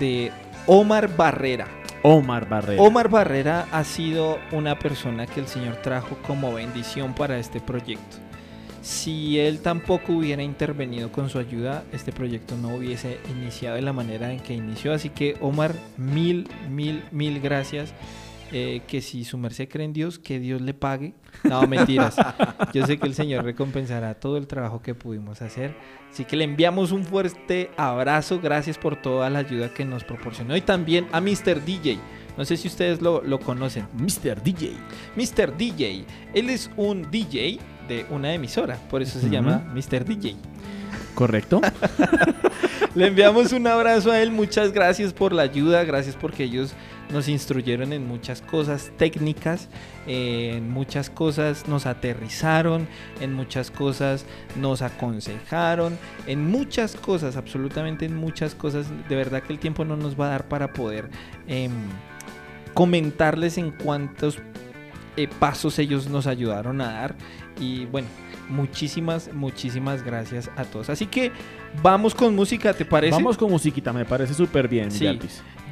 de 0.00 0.32
Omar 0.66 1.08
Barrera. 1.16 1.68
Omar 2.02 2.48
Barrera. 2.48 2.82
Omar 2.82 3.08
Barrera 3.08 3.66
ha 3.70 3.84
sido 3.84 4.38
una 4.50 4.76
persona 4.78 5.26
que 5.26 5.38
el 5.38 5.46
Señor 5.46 5.76
trajo 5.76 6.16
como 6.26 6.52
bendición 6.54 7.14
para 7.14 7.38
este 7.38 7.60
proyecto. 7.60 8.16
Si 8.82 9.38
él 9.38 9.60
tampoco 9.60 10.14
hubiera 10.14 10.42
intervenido 10.42 11.12
con 11.12 11.28
su 11.28 11.38
ayuda, 11.38 11.84
este 11.92 12.12
proyecto 12.12 12.56
no 12.56 12.74
hubiese 12.76 13.18
iniciado 13.30 13.76
de 13.76 13.82
la 13.82 13.92
manera 13.92 14.32
en 14.32 14.40
que 14.40 14.54
inició. 14.54 14.94
Así 14.94 15.10
que 15.10 15.36
Omar, 15.40 15.74
mil, 15.98 16.48
mil, 16.70 17.04
mil 17.10 17.40
gracias. 17.40 17.92
Eh, 18.52 18.82
que 18.88 19.00
si 19.00 19.24
su 19.24 19.38
merced 19.38 19.68
cree 19.68 19.84
en 19.84 19.92
Dios, 19.92 20.18
que 20.18 20.40
Dios 20.40 20.60
le 20.60 20.74
pague. 20.74 21.12
No, 21.44 21.66
mentiras. 21.68 22.16
Yo 22.74 22.84
sé 22.84 22.98
que 22.98 23.06
el 23.06 23.14
Señor 23.14 23.44
recompensará 23.44 24.14
todo 24.14 24.36
el 24.38 24.48
trabajo 24.48 24.82
que 24.82 24.94
pudimos 24.94 25.40
hacer. 25.40 25.76
Así 26.10 26.24
que 26.24 26.34
le 26.34 26.44
enviamos 26.44 26.90
un 26.90 27.04
fuerte 27.04 27.70
abrazo. 27.76 28.40
Gracias 28.40 28.76
por 28.76 29.00
toda 29.00 29.30
la 29.30 29.40
ayuda 29.40 29.72
que 29.72 29.84
nos 29.84 30.02
proporcionó. 30.02 30.56
Y 30.56 30.62
también 30.62 31.06
a 31.12 31.20
Mr. 31.20 31.64
DJ. 31.64 31.98
No 32.36 32.44
sé 32.44 32.56
si 32.56 32.66
ustedes 32.66 33.00
lo, 33.00 33.22
lo 33.22 33.38
conocen. 33.38 33.86
Mr. 33.92 34.42
DJ. 34.42 34.72
Mr. 35.14 35.56
DJ. 35.56 36.04
Él 36.34 36.50
es 36.50 36.70
un 36.76 37.08
DJ 37.08 37.60
de 37.90 38.06
una 38.08 38.32
emisora. 38.32 38.78
Por 38.88 39.02
eso 39.02 39.18
se 39.18 39.28
llama 39.28 39.64
Mr. 39.74 40.04
DJ. 40.04 40.36
¿Correcto? 41.14 41.60
Le 42.94 43.08
enviamos 43.08 43.52
un 43.52 43.66
abrazo 43.66 44.12
a 44.12 44.20
él. 44.20 44.30
Muchas 44.30 44.72
gracias 44.72 45.12
por 45.12 45.32
la 45.32 45.42
ayuda. 45.42 45.82
Gracias 45.84 46.16
porque 46.16 46.44
ellos 46.44 46.72
nos 47.10 47.28
instruyeron 47.28 47.92
en 47.92 48.06
muchas 48.06 48.42
cosas 48.42 48.92
técnicas, 48.96 49.68
eh, 50.06 50.54
en 50.56 50.70
muchas 50.70 51.10
cosas 51.10 51.66
nos 51.66 51.86
aterrizaron, 51.86 52.86
en 53.20 53.34
muchas 53.34 53.72
cosas 53.72 54.24
nos 54.56 54.82
aconsejaron, 54.82 55.98
en 56.28 56.48
muchas 56.48 56.94
cosas, 56.94 57.36
absolutamente 57.36 58.06
en 58.06 58.14
muchas 58.16 58.54
cosas. 58.54 58.86
De 59.08 59.16
verdad 59.16 59.42
que 59.42 59.52
el 59.52 59.58
tiempo 59.58 59.84
no 59.84 59.96
nos 59.96 60.18
va 60.18 60.26
a 60.26 60.30
dar 60.30 60.48
para 60.48 60.72
poder 60.72 61.10
em, 61.48 61.72
comentarles 62.72 63.58
en 63.58 63.72
cuántos 63.72 64.38
eh, 65.16 65.28
pasos 65.38 65.78
ellos 65.78 66.08
nos 66.08 66.26
ayudaron 66.26 66.80
a 66.80 66.92
dar. 66.92 67.16
Y 67.60 67.84
bueno, 67.86 68.08
muchísimas, 68.48 69.32
muchísimas 69.32 70.02
gracias 70.02 70.50
a 70.56 70.64
todos. 70.64 70.90
Así 70.90 71.06
que 71.06 71.30
vamos 71.82 72.14
con 72.14 72.34
música, 72.34 72.72
¿te 72.74 72.84
parece? 72.84 73.12
Vamos 73.12 73.36
con 73.36 73.50
musiquita, 73.50 73.92
me 73.92 74.04
parece 74.04 74.34
súper 74.34 74.68
bien, 74.68 74.90
Sí. 74.90 75.06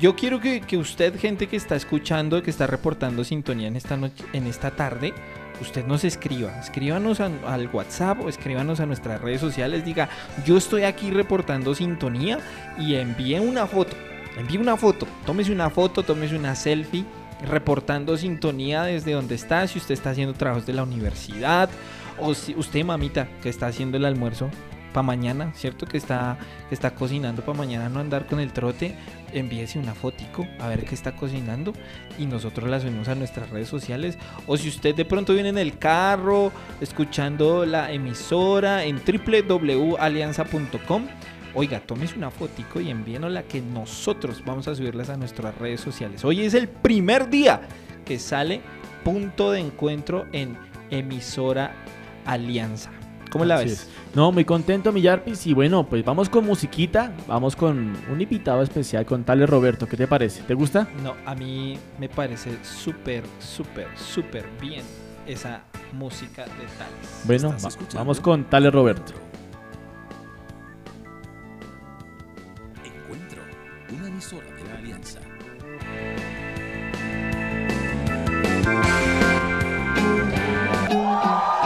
Yo 0.01 0.15
quiero 0.15 0.39
que, 0.39 0.61
que 0.61 0.77
usted, 0.77 1.19
gente 1.19 1.49
que 1.49 1.57
está 1.57 1.75
escuchando, 1.75 2.41
que 2.41 2.51
está 2.51 2.69
reportando 2.69 3.25
sintonía 3.25 3.67
en 3.67 3.75
esta, 3.75 3.97
noche, 3.97 4.25
en 4.33 4.47
esta 4.47 4.71
tarde, 4.71 5.13
usted 5.61 5.85
nos 5.87 6.05
escriba. 6.05 6.57
Escríbanos 6.61 7.19
a- 7.19 7.33
al 7.49 7.67
WhatsApp 7.73 8.21
o 8.25 8.29
escríbanos 8.29 8.79
a 8.79 8.87
nuestras 8.87 9.21
redes 9.21 9.41
sociales. 9.41 9.85
Diga, 9.85 10.09
yo 10.47 10.57
estoy 10.57 10.85
aquí 10.85 11.11
reportando 11.11 11.75
sintonía 11.75 12.39
y 12.79 12.95
envíe 12.95 13.41
una 13.41 13.67
foto. 13.67 13.97
Envíe 14.39 14.59
una 14.59 14.77
foto. 14.77 15.05
Tómese 15.27 15.51
una 15.51 15.69
foto, 15.69 16.05
tómese 16.05 16.37
una 16.37 16.55
selfie 16.55 17.05
reportando 17.43 18.17
sintonía 18.17 18.85
desde 18.85 19.13
donde 19.13 19.35
está. 19.35 19.67
Si 19.67 19.79
usted 19.79 19.95
está 19.95 20.11
haciendo 20.11 20.35
trabajos 20.35 20.67
de 20.67 20.73
la 20.73 20.83
universidad 20.83 21.71
o 22.19 22.35
si 22.35 22.55
usted, 22.55 22.85
mamita, 22.85 23.29
que 23.43 23.49
está 23.49 23.67
haciendo 23.67 23.97
el 23.97 24.05
almuerzo 24.05 24.51
para 24.93 25.03
mañana, 25.03 25.53
¿cierto? 25.55 25.87
Que 25.87 25.99
está, 25.99 26.39
que 26.69 26.75
está 26.75 26.95
cocinando 26.95 27.43
para 27.43 27.59
mañana 27.59 27.89
no 27.89 28.01
andar 28.01 28.27
con 28.27 28.41
el 28.41 28.53
trote, 28.53 28.97
envíese 29.33 29.79
una 29.79 29.95
fotico 29.95 30.47
a 30.59 30.69
ver 30.69 30.85
qué 30.85 30.95
está 30.95 31.15
cocinando 31.15 31.73
y 32.19 32.27
nosotros 32.27 32.69
la 32.69 32.81
subimos 32.81 33.09
a 33.09 33.15
nuestras 33.15 33.51
redes 33.51 33.69
sociales. 33.69 34.19
O 34.47 34.57
si 34.57 34.69
usted 34.69 34.95
de 34.95 35.05
pronto 35.05 35.35
viene 35.35 35.51
en 35.51 35.59
el 35.59 35.79
carro 35.79 36.53
escuchando 36.81 37.67
la 37.67 37.93
emisora 37.93 38.85
en 38.85 38.97
www.alianza.com, 38.97 41.07
oiga, 41.55 41.81
tómese 41.81 42.17
una 42.17 42.31
fotico 42.31 42.81
y 42.81 42.91
envíenosla 42.91 43.43
que 43.45 43.61
nosotros 43.61 44.43
vamos 44.45 44.69
a 44.69 44.75
subirlas 44.75 45.09
a 45.11 45.17
nuestras 45.17 45.57
redes 45.59 45.81
sociales. 45.81 46.25
Hoy 46.25 46.41
es 46.43 46.55
el 46.55 46.69
primer 46.69 47.29
día 47.31 47.61
que 48.05 48.19
sale 48.19 48.61
punto 49.05 49.51
de 49.53 49.61
encuentro 49.61 50.27
en 50.33 50.57
emisora 50.91 51.73
Alianza. 52.27 52.91
¿Cómo 53.31 53.45
la 53.45 53.57
Así 53.57 53.65
ves? 53.67 53.73
es. 53.83 53.89
No, 54.15 54.33
muy 54.33 54.45
contento, 54.47 54.91
mi 54.91 55.03
Yarpis. 55.03 55.47
Y 55.47 55.53
bueno, 55.53 55.87
pues 55.87 56.03
vamos 56.03 56.31
con 56.31 56.47
musiquita. 56.47 57.13
Vamos 57.27 57.55
con 57.55 57.95
un 58.11 58.21
invitado 58.21 58.63
especial, 58.63 59.05
con 59.05 59.23
Tales 59.23 59.51
Roberto. 59.51 59.87
¿Qué 59.87 59.99
te 59.99 60.07
parece? 60.07 60.43
¿Te 60.45 60.55
gusta? 60.55 60.89
No, 61.03 61.15
a 61.27 61.35
mí 61.35 61.79
me 61.99 62.09
parece 62.09 62.57
súper, 62.65 63.25
súper, 63.39 63.87
súper 63.97 64.47
bien 64.59 64.83
esa 65.27 65.61
música 65.93 66.45
de 66.45 66.51
Tales. 66.79 67.23
Bueno, 67.25 67.51
va- 67.63 67.71
vamos 67.99 68.19
con 68.21 68.45
Tales 68.45 68.73
Roberto. 68.73 69.13
Emisora 74.19 74.51
de 74.51 74.65
la 74.65 74.75
Alianza. 74.75 75.21
É 81.55 81.58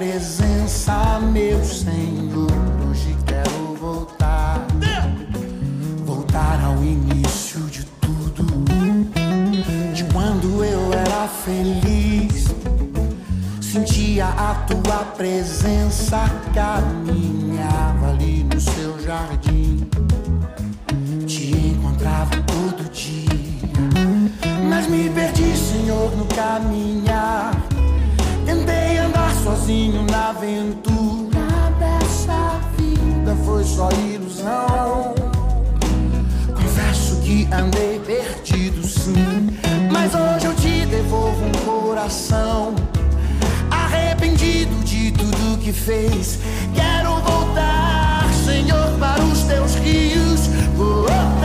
presença, 0.00 1.20
meu 1.20 1.62
Senhor. 1.62 2.50
Hoje 2.88 3.14
quero 3.26 3.74
voltar, 3.78 4.66
voltar 6.06 6.58
ao 6.64 6.76
início 6.76 7.60
de 7.66 7.84
tudo, 8.00 8.46
de 9.92 10.04
quando 10.04 10.64
eu 10.64 10.90
era 10.94 11.28
feliz. 11.28 12.46
Sentia 13.60 14.28
a 14.28 14.54
tua 14.66 15.04
presença, 15.18 16.24
caminhava 16.54 18.08
ali 18.08 18.42
no 18.44 18.58
seu 18.58 18.98
jardim. 19.02 19.86
Te 21.26 21.50
encontrava 21.54 22.38
todo 22.46 22.90
dia, 22.90 23.28
mas 24.66 24.86
me 24.86 25.10
perdi, 25.10 25.54
Senhor, 25.54 26.16
no 26.16 26.24
caminhar. 26.24 27.52
Sozinho 29.42 30.02
na 30.02 30.28
aventura 30.28 31.40
dessa 31.78 32.60
vida, 32.76 33.34
foi 33.44 33.64
só 33.64 33.88
ilusão. 33.90 35.14
Confesso 36.54 37.20
que 37.22 37.48
andei 37.52 37.98
perdido, 38.00 38.86
sim, 38.86 39.48
mas 39.90 40.14
hoje 40.14 40.46
eu 40.46 40.54
te 40.54 40.86
devolvo 40.86 41.44
um 41.44 41.52
coração 41.64 42.74
arrependido 43.70 44.74
de 44.84 45.10
tudo 45.12 45.58
que 45.58 45.72
fez. 45.72 46.38
Quero 46.74 47.16
voltar, 47.20 48.28
Senhor, 48.44 48.90
para 48.98 49.22
os 49.22 49.42
teus 49.44 49.74
rios. 49.76 50.48
Voltar, 50.76 51.10
Senhor, 51.16 51.39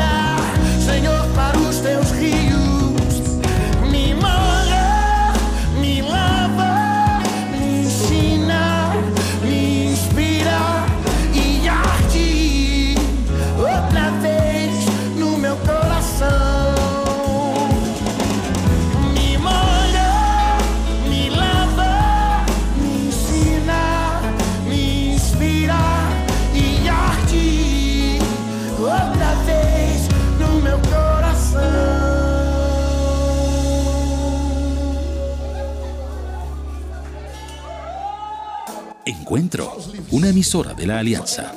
Encuentro, 39.26 39.76
una 40.12 40.30
emisora 40.30 40.76
de 40.76 40.86
la 40.86 41.00
Alianza. 41.00 41.52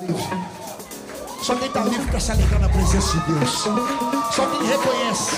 Só 1.43 1.55
quem 1.55 1.69
tá 1.69 1.85
livre 1.85 2.07
para 2.07 2.19
se 2.19 2.33
alegrar 2.33 2.62
na 2.62 2.69
presença 2.71 3.19
de 3.19 3.35
Deus. 3.35 3.51
Só 4.35 4.47
quem 4.47 4.59
pues, 4.59 4.71
reconhece 4.71 5.37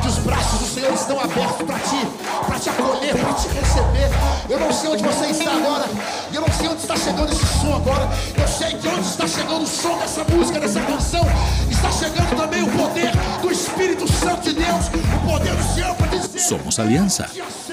que 0.00 0.06
os 0.06 0.18
braços 0.18 0.60
do 0.60 0.66
Senhor 0.72 0.94
estão 0.94 1.18
abertos 1.18 1.66
para 1.66 1.78
ti, 1.80 2.06
para 2.46 2.60
te 2.60 2.70
acolher, 2.70 3.16
para 3.16 3.32
te 3.32 3.48
receber. 3.48 4.10
Eu 4.48 4.60
não 4.60 4.72
sei 4.72 4.90
onde 4.90 5.02
você 5.02 5.26
está 5.26 5.50
agora, 5.50 5.84
eu 6.32 6.40
não 6.40 6.48
sei 6.52 6.68
onde 6.68 6.82
está 6.82 6.96
chegando 6.96 7.32
esse 7.32 7.46
som 7.58 7.74
agora. 7.74 8.08
Eu 8.38 8.46
sei 8.46 8.78
que 8.78 8.86
onde 8.86 9.08
está 9.08 9.26
chegando 9.26 9.62
o 9.64 9.66
som 9.66 9.98
dessa 9.98 10.24
música, 10.24 10.60
dessa 10.60 10.80
canção, 10.82 11.26
está 11.68 11.90
chegando 11.90 12.36
também 12.36 12.62
o 12.62 12.70
poder 12.70 13.10
do 13.42 13.50
Espírito 13.50 14.06
Santo 14.06 14.42
de 14.42 14.54
Deus, 14.54 14.86
o 14.86 15.32
poder 15.32 15.52
do 15.56 15.74
Senhor 15.74 15.96
para 15.96 16.06
dizer. 16.16 16.38
Somos 16.38 16.78
aliança, 16.78 17.28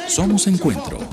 somos 0.07 0.47
encontro. 0.47 1.07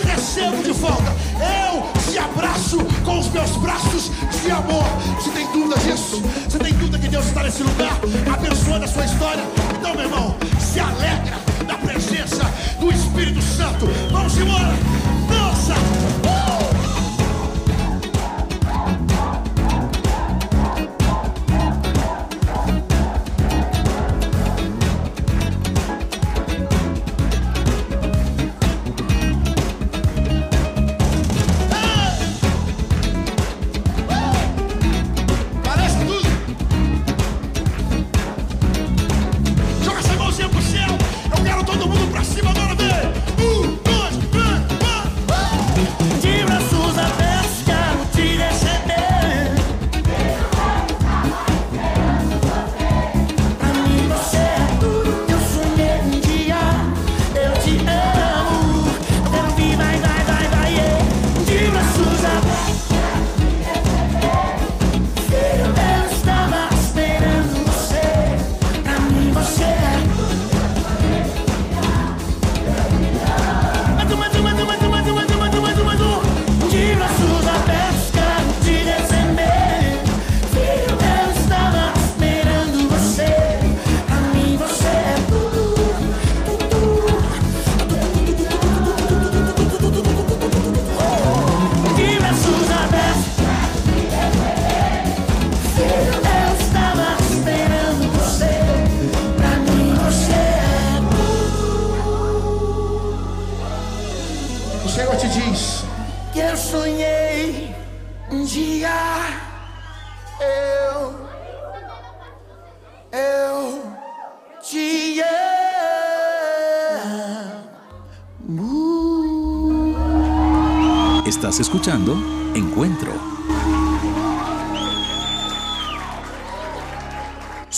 te 0.00 0.06
recebo 0.06 0.62
de 0.62 0.72
volta. 0.72 1.12
Eu 1.34 2.10
te 2.10 2.18
abraço 2.18 2.78
com 3.04 3.18
os 3.18 3.30
meus 3.30 3.56
braços 3.56 4.10
de 4.42 4.50
amor. 4.50 4.84
Você 5.16 5.30
tem 5.30 5.46
dúvida 5.52 5.78
disso? 5.80 6.22
Você 6.48 6.58
tem 6.58 6.72
dúvida 6.74 6.98
que 6.98 7.08
Deus 7.08 7.26
está 7.26 7.42
nesse 7.42 7.62
lugar, 7.62 7.98
abençoando 8.32 8.84
a 8.84 8.88
sua 8.88 9.04
história? 9.04 9.42
Então, 9.78 9.94
meu 9.94 10.04
irmão, 10.04 10.36
se 10.60 10.80
alegra 10.80 11.38
da 11.66 11.74
presença 11.74 12.44
do 12.78 12.92
Espírito 12.92 13.42
Santo. 13.42 13.86
Vamos 14.10 14.36
embora! 14.36 15.17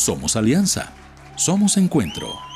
Somos 0.01 0.35
Alianza. 0.35 0.89
Somos 1.37 1.77
Encuentro. 1.77 2.50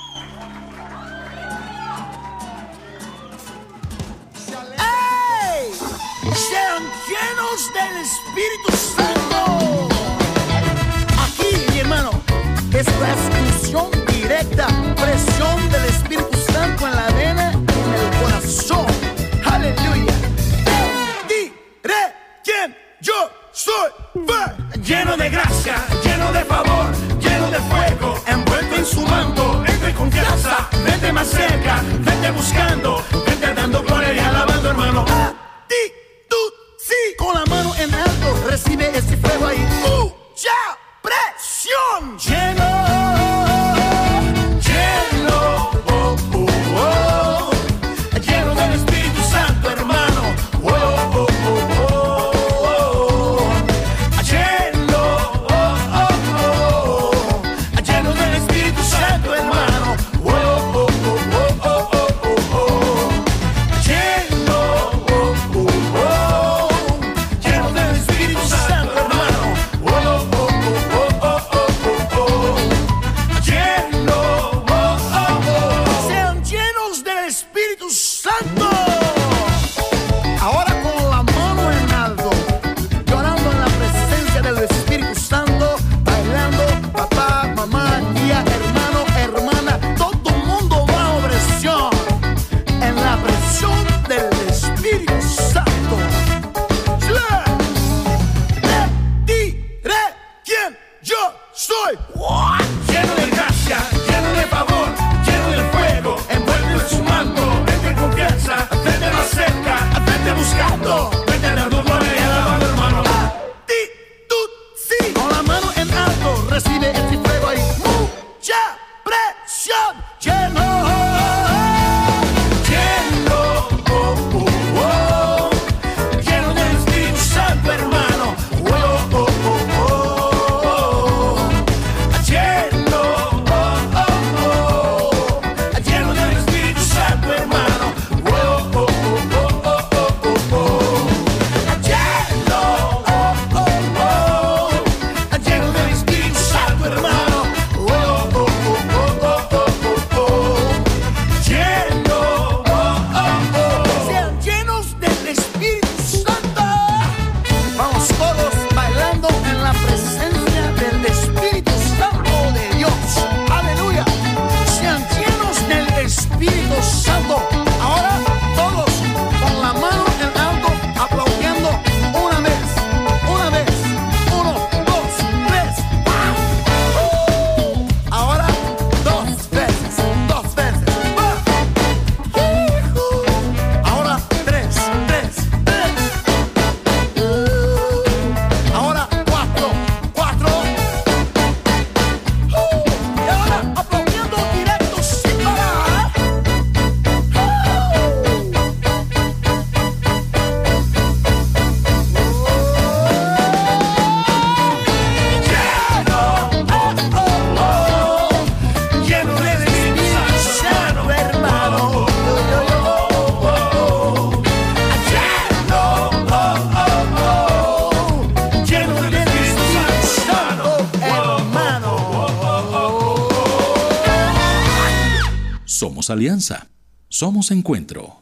Somos 226.05 226.11
alianza. 226.11 226.66
Somos 227.09 227.50
encuentro. 227.50 228.20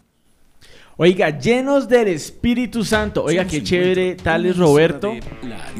Oiga, 0.98 1.36
llenos 1.36 1.88
del 1.88 2.08
Espíritu 2.08 2.84
Santo. 2.84 3.24
Oiga, 3.24 3.44
qué 3.44 3.62
chévere, 3.62 4.14
tales 4.14 4.56
Roberto. 4.56 5.14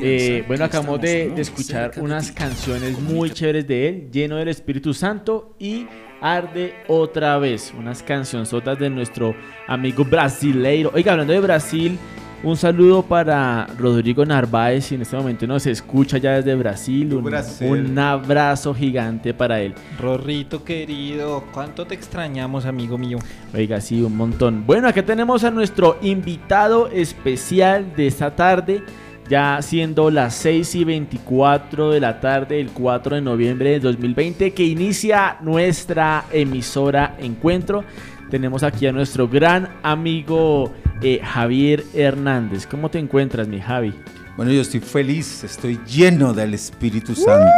Eh, 0.01 0.43
bueno, 0.49 0.65
acabamos 0.65 1.01
de, 1.01 1.31
de 1.31 1.43
escuchar 1.43 1.93
unas 1.99 2.33
canciones 2.33 2.99
muy 2.99 3.31
chéveres 3.31 3.69
de 3.69 3.89
él, 3.89 4.11
lleno 4.11 4.37
del 4.37 4.49
Espíritu 4.49 4.93
Santo 4.95 5.55
y 5.61 5.87
Arde 6.21 6.75
otra 6.89 7.39
vez. 7.39 7.73
Unas 7.79 8.03
cancionzotas 8.03 8.79
de 8.79 8.91
nuestro 8.91 9.37
amigo 9.69 10.05
brasileiro. 10.05 10.91
Oiga, 10.95 11.13
hablando 11.13 11.35
de 11.35 11.41
Brasil, 11.41 11.99
un 12.43 12.57
saludo 12.57 13.03
para 13.03 13.67
Rodrigo 13.79 14.25
Narváez, 14.25 14.87
si 14.87 14.95
en 14.97 15.03
este 15.03 15.17
momento 15.17 15.47
nos 15.47 15.67
escucha 15.67 16.19
ya 16.19 16.33
desde 16.33 16.55
Brasil. 16.55 17.15
Un, 17.15 17.25
Brasil. 17.25 17.69
un 17.71 17.99
abrazo 17.99 18.75
gigante 18.75 19.33
para 19.33 19.61
él. 19.61 19.75
Rorrito 19.99 20.65
querido, 20.65 21.45
¿cuánto 21.53 21.87
te 21.87 21.95
extrañamos, 21.95 22.67
amigo 22.67 22.99
mío? 22.99 23.19
Oiga, 23.55 23.81
sí, 23.81 24.03
un 24.03 24.17
montón. 24.17 24.65
Bueno, 24.67 24.89
acá 24.89 25.05
tenemos 25.05 25.45
a 25.45 25.51
nuestro 25.51 25.99
invitado 26.03 26.89
especial 26.89 27.95
de 27.97 28.09
esta 28.09 28.35
tarde, 28.35 28.83
ya 29.29 29.63
siendo 29.63 30.11
las 30.11 30.35
6 30.35 30.75
y 30.75 30.85
24 30.85 31.91
de 31.93 32.01
la 32.01 32.21
tarde 32.21 32.57
del 32.57 32.71
4 32.71 33.17
de 33.17 33.23
noviembre 33.23 33.71
de 33.71 33.81
2020, 33.81 34.53
que 34.53 34.65
inicia 34.65 35.37
nuestra 35.43 36.25
emisora 36.33 37.15
Encuentro. 37.21 37.85
Tenemos 38.33 38.63
aquí 38.63 38.87
a 38.87 38.93
nuestro 38.93 39.29
gran 39.29 39.69
amigo 39.83 40.73
eh, 41.03 41.21
Javier 41.23 41.85
Hernández. 41.93 42.67
¿Cómo 42.67 42.91
te 42.91 42.99
encuentras, 42.99 43.47
mi 43.47 43.61
Javi? 43.61 43.93
Bueno, 44.39 44.51
yo 44.53 44.63
estoy 44.63 44.81
feliz, 44.81 45.45
estoy 45.45 45.79
lleno 45.87 46.33
del 46.33 46.55
Espíritu 46.55 47.15
Santo. 47.15 47.53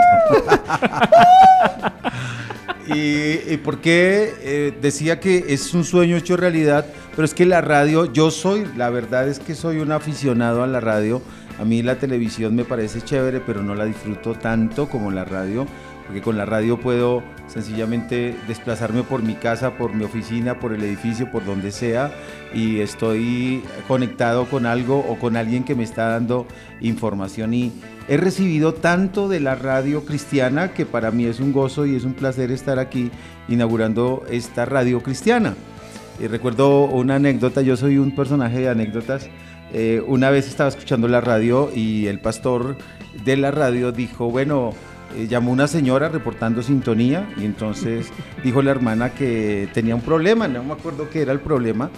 y, 2.92 3.52
y 3.52 3.60
por 3.62 3.80
qué 3.80 4.34
eh, 4.40 4.76
decía 4.82 5.20
que 5.20 5.44
es 5.46 5.72
un 5.74 5.84
sueño 5.84 6.16
hecho 6.16 6.36
realidad, 6.36 6.84
pero 7.14 7.24
es 7.24 7.34
que 7.34 7.46
la 7.46 7.60
radio, 7.60 8.12
yo 8.12 8.32
soy, 8.32 8.66
la 8.76 8.90
verdad 8.90 9.28
es 9.28 9.38
que 9.38 9.54
soy 9.54 9.78
un 9.78 9.92
aficionado 9.92 10.64
a 10.64 10.66
la 10.66 10.80
radio. 10.80 11.22
A 11.60 11.64
mí 11.64 11.84
la 11.84 12.00
televisión 12.00 12.56
me 12.56 12.64
parece 12.64 13.00
chévere, 13.00 13.38
pero 13.38 13.62
no 13.62 13.76
la 13.76 13.84
disfruto 13.84 14.34
tanto 14.34 14.88
como 14.88 15.12
la 15.12 15.24
radio, 15.24 15.68
porque 16.06 16.20
con 16.20 16.36
la 16.36 16.44
radio 16.44 16.78
puedo 16.78 17.22
sencillamente 17.46 18.34
desplazarme 18.46 19.02
por 19.02 19.22
mi 19.22 19.34
casa, 19.34 19.76
por 19.76 19.94
mi 19.94 20.04
oficina, 20.04 20.58
por 20.58 20.72
el 20.72 20.82
edificio, 20.82 21.30
por 21.30 21.44
donde 21.44 21.70
sea, 21.70 22.12
y 22.52 22.80
estoy 22.80 23.62
conectado 23.88 24.46
con 24.46 24.66
algo 24.66 24.98
o 24.98 25.18
con 25.18 25.36
alguien 25.36 25.64
que 25.64 25.74
me 25.74 25.84
está 25.84 26.08
dando 26.08 26.46
información 26.80 27.54
y 27.54 27.72
he 28.08 28.16
recibido 28.16 28.74
tanto 28.74 29.28
de 29.28 29.40
la 29.40 29.54
radio 29.54 30.04
cristiana 30.04 30.72
que 30.72 30.84
para 30.84 31.10
mí 31.10 31.24
es 31.24 31.40
un 31.40 31.52
gozo 31.52 31.86
y 31.86 31.96
es 31.96 32.04
un 32.04 32.14
placer 32.14 32.50
estar 32.50 32.78
aquí 32.78 33.10
inaugurando 33.48 34.24
esta 34.30 34.64
radio 34.64 35.02
cristiana. 35.02 35.54
Y 36.20 36.26
recuerdo 36.28 36.84
una 36.84 37.16
anécdota, 37.16 37.62
yo 37.62 37.76
soy 37.76 37.98
un 37.98 38.14
personaje 38.14 38.60
de 38.60 38.68
anécdotas. 38.68 39.28
Eh, 39.72 40.02
una 40.06 40.30
vez 40.30 40.46
estaba 40.46 40.68
escuchando 40.68 41.08
la 41.08 41.20
radio 41.20 41.70
y 41.74 42.06
el 42.06 42.20
pastor 42.20 42.76
de 43.24 43.36
la 43.36 43.50
radio 43.50 43.90
dijo, 43.90 44.30
bueno, 44.30 44.72
eh, 45.16 45.26
llamó 45.28 45.52
una 45.52 45.66
señora 45.66 46.08
reportando 46.08 46.62
sintonía 46.62 47.28
y 47.36 47.44
entonces 47.44 48.10
dijo 48.44 48.62
la 48.62 48.70
hermana 48.70 49.10
que 49.10 49.68
tenía 49.72 49.94
un 49.94 50.00
problema, 50.00 50.48
no 50.48 50.62
me 50.64 50.72
acuerdo 50.72 51.08
qué 51.10 51.22
era 51.22 51.32
el 51.32 51.40
problema. 51.40 51.90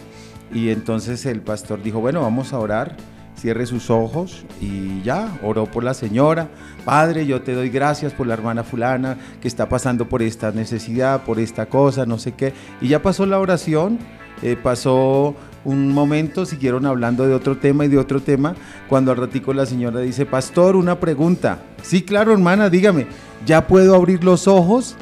Y 0.52 0.70
entonces 0.70 1.26
el 1.26 1.40
pastor 1.40 1.82
dijo, 1.82 2.00
bueno, 2.00 2.22
vamos 2.22 2.52
a 2.52 2.58
orar, 2.58 2.96
cierre 3.36 3.66
sus 3.66 3.90
ojos 3.90 4.46
y 4.60 5.02
ya, 5.02 5.38
oró 5.42 5.66
por 5.66 5.82
la 5.84 5.94
señora. 5.94 6.48
Padre, 6.84 7.26
yo 7.26 7.42
te 7.42 7.52
doy 7.52 7.68
gracias 7.68 8.12
por 8.12 8.26
la 8.26 8.34
hermana 8.34 8.62
fulana 8.62 9.16
que 9.40 9.48
está 9.48 9.68
pasando 9.68 10.08
por 10.08 10.22
esta 10.22 10.52
necesidad, 10.52 11.24
por 11.24 11.40
esta 11.40 11.66
cosa, 11.66 12.06
no 12.06 12.18
sé 12.18 12.32
qué. 12.32 12.52
Y 12.80 12.88
ya 12.88 13.02
pasó 13.02 13.26
la 13.26 13.38
oración, 13.38 13.98
eh, 14.42 14.56
pasó 14.60 15.34
un 15.66 15.92
momento, 15.92 16.46
siguieron 16.46 16.86
hablando 16.86 17.26
de 17.26 17.34
otro 17.34 17.56
tema 17.58 17.84
y 17.84 17.88
de 17.88 17.98
otro 17.98 18.22
tema, 18.22 18.54
cuando 18.88 19.10
al 19.10 19.16
ratico 19.16 19.52
la 19.52 19.66
señora 19.66 19.98
dice, 20.00 20.24
pastor, 20.24 20.76
una 20.76 21.00
pregunta. 21.00 21.58
Sí, 21.82 22.02
claro, 22.02 22.32
hermana, 22.32 22.70
dígame, 22.70 23.08
¿ya 23.44 23.66
puedo 23.66 23.96
abrir 23.96 24.22
los 24.22 24.46
ojos? 24.46 24.96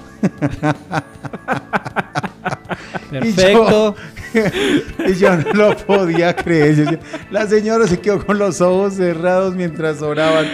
Perfecto. 3.11 3.95
Y 4.35 4.43
yo, 4.43 5.05
y 5.07 5.15
yo 5.15 5.37
no 5.37 5.53
lo 5.53 5.77
podía 5.77 6.35
creer. 6.35 6.99
La 7.31 7.47
señora 7.47 7.87
se 7.87 8.01
quedó 8.01 8.27
con 8.27 8.39
los 8.39 8.61
ojos 8.61 8.95
cerrados 8.95 9.55
mientras 9.55 10.03
oraban. 10.03 10.47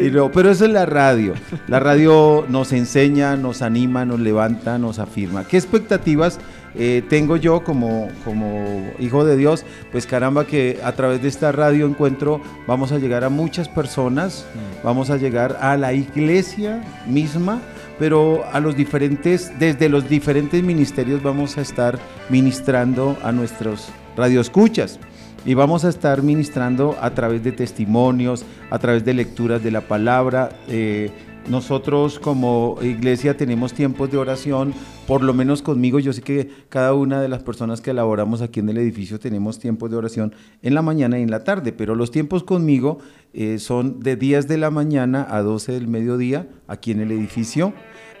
Y 0.00 0.10
pero 0.10 0.50
eso 0.50 0.64
es 0.64 0.70
la 0.70 0.86
radio. 0.86 1.34
La 1.66 1.78
radio 1.80 2.46
nos 2.48 2.72
enseña, 2.72 3.36
nos 3.36 3.60
anima, 3.60 4.06
nos 4.06 4.20
levanta, 4.20 4.78
nos 4.78 4.98
afirma. 4.98 5.44
¿Qué 5.44 5.58
expectativas 5.58 6.38
eh, 6.78 7.02
tengo 7.08 7.36
yo 7.36 7.64
como, 7.64 8.08
como 8.24 8.88
hijo 9.00 9.24
de 9.24 9.36
Dios? 9.36 9.64
Pues 9.90 10.06
caramba 10.06 10.46
que 10.46 10.78
a 10.84 10.92
través 10.92 11.20
de 11.20 11.28
esta 11.28 11.50
radio 11.50 11.86
encuentro 11.86 12.40
vamos 12.66 12.92
a 12.92 12.98
llegar 12.98 13.24
a 13.24 13.28
muchas 13.28 13.68
personas, 13.68 14.46
vamos 14.84 15.10
a 15.10 15.16
llegar 15.16 15.58
a 15.60 15.76
la 15.76 15.92
iglesia 15.92 16.82
misma, 17.06 17.60
pero 17.98 18.44
a 18.52 18.60
los 18.60 18.76
diferentes, 18.76 19.52
desde 19.58 19.88
los 19.88 20.08
diferentes 20.08 20.62
ministerios 20.62 21.22
vamos 21.22 21.58
a 21.58 21.62
estar 21.62 21.98
ministrando 22.28 23.16
a 23.22 23.32
nuestros 23.32 23.88
radioescuchas. 24.16 25.00
Y 25.44 25.54
vamos 25.54 25.84
a 25.84 25.88
estar 25.88 26.22
ministrando 26.22 26.96
a 27.00 27.10
través 27.10 27.42
de 27.42 27.52
testimonios, 27.52 28.44
a 28.70 28.78
través 28.78 29.04
de 29.04 29.14
lecturas 29.14 29.62
de 29.62 29.70
la 29.70 29.80
palabra. 29.80 30.50
eh, 30.68 31.10
nosotros 31.50 32.18
como 32.18 32.78
iglesia 32.82 33.36
tenemos 33.36 33.72
tiempos 33.72 34.10
de 34.10 34.18
oración, 34.18 34.74
por 35.06 35.22
lo 35.22 35.32
menos 35.32 35.62
conmigo, 35.62 35.98
yo 35.98 36.12
sé 36.12 36.22
que 36.22 36.50
cada 36.68 36.94
una 36.94 37.20
de 37.20 37.28
las 37.28 37.42
personas 37.42 37.80
que 37.80 37.90
elaboramos 37.90 38.42
aquí 38.42 38.60
en 38.60 38.68
el 38.68 38.78
edificio 38.78 39.18
tenemos 39.18 39.58
tiempos 39.58 39.90
de 39.90 39.96
oración 39.96 40.34
en 40.62 40.74
la 40.74 40.82
mañana 40.82 41.18
y 41.18 41.22
en 41.22 41.30
la 41.30 41.44
tarde, 41.44 41.72
pero 41.72 41.94
los 41.94 42.10
tiempos 42.10 42.44
conmigo 42.44 42.98
eh, 43.32 43.58
son 43.58 44.00
de 44.00 44.16
10 44.16 44.46
de 44.48 44.58
la 44.58 44.70
mañana 44.70 45.26
a 45.30 45.42
12 45.42 45.72
del 45.72 45.88
mediodía 45.88 46.48
aquí 46.66 46.90
en 46.92 47.00
el 47.00 47.12
edificio 47.12 47.72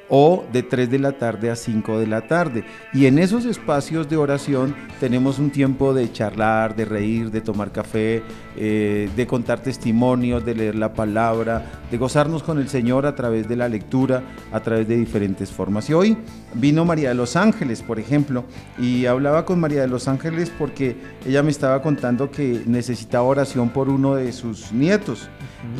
o 0.08 0.44
de 0.52 0.62
3 0.62 0.90
de 0.90 0.98
la 0.98 1.12
tarde 1.12 1.50
a 1.50 1.56
5 1.56 1.98
de 1.98 2.06
la 2.06 2.26
tarde. 2.26 2.64
Y 2.92 3.06
en 3.06 3.18
esos 3.18 3.44
espacios 3.44 4.08
de 4.08 4.16
oración 4.16 4.74
tenemos 5.00 5.38
un 5.38 5.50
tiempo 5.50 5.94
de 5.94 6.10
charlar, 6.10 6.74
de 6.76 6.84
reír, 6.84 7.30
de 7.30 7.40
tomar 7.40 7.72
café, 7.72 8.22
eh, 8.60 9.08
de 9.14 9.26
contar 9.28 9.60
testimonios, 9.60 10.44
de 10.44 10.52
leer 10.52 10.74
la 10.74 10.92
palabra, 10.92 11.80
de 11.92 11.96
gozarnos 11.96 12.42
con 12.42 12.58
el 12.58 12.68
Señor 12.68 13.06
a 13.06 13.14
través 13.14 13.46
de 13.48 13.54
la 13.54 13.68
lectura, 13.68 14.24
a 14.50 14.58
través 14.58 14.88
de 14.88 14.96
diferentes 14.96 15.52
formas. 15.52 15.88
Y 15.88 15.94
hoy 15.94 16.16
vino 16.54 16.84
María 16.84 17.10
de 17.10 17.14
los 17.14 17.36
Ángeles, 17.36 17.82
por 17.82 18.00
ejemplo, 18.00 18.42
y 18.76 19.06
hablaba 19.06 19.44
con 19.44 19.60
María 19.60 19.82
de 19.82 19.86
los 19.86 20.08
Ángeles 20.08 20.50
porque 20.58 20.96
ella 21.24 21.44
me 21.44 21.52
estaba 21.52 21.80
contando 21.82 22.32
que 22.32 22.62
necesitaba 22.66 23.22
oración 23.22 23.68
por 23.68 23.88
uno 23.88 24.16
de 24.16 24.32
sus 24.32 24.72
nietos. 24.72 25.28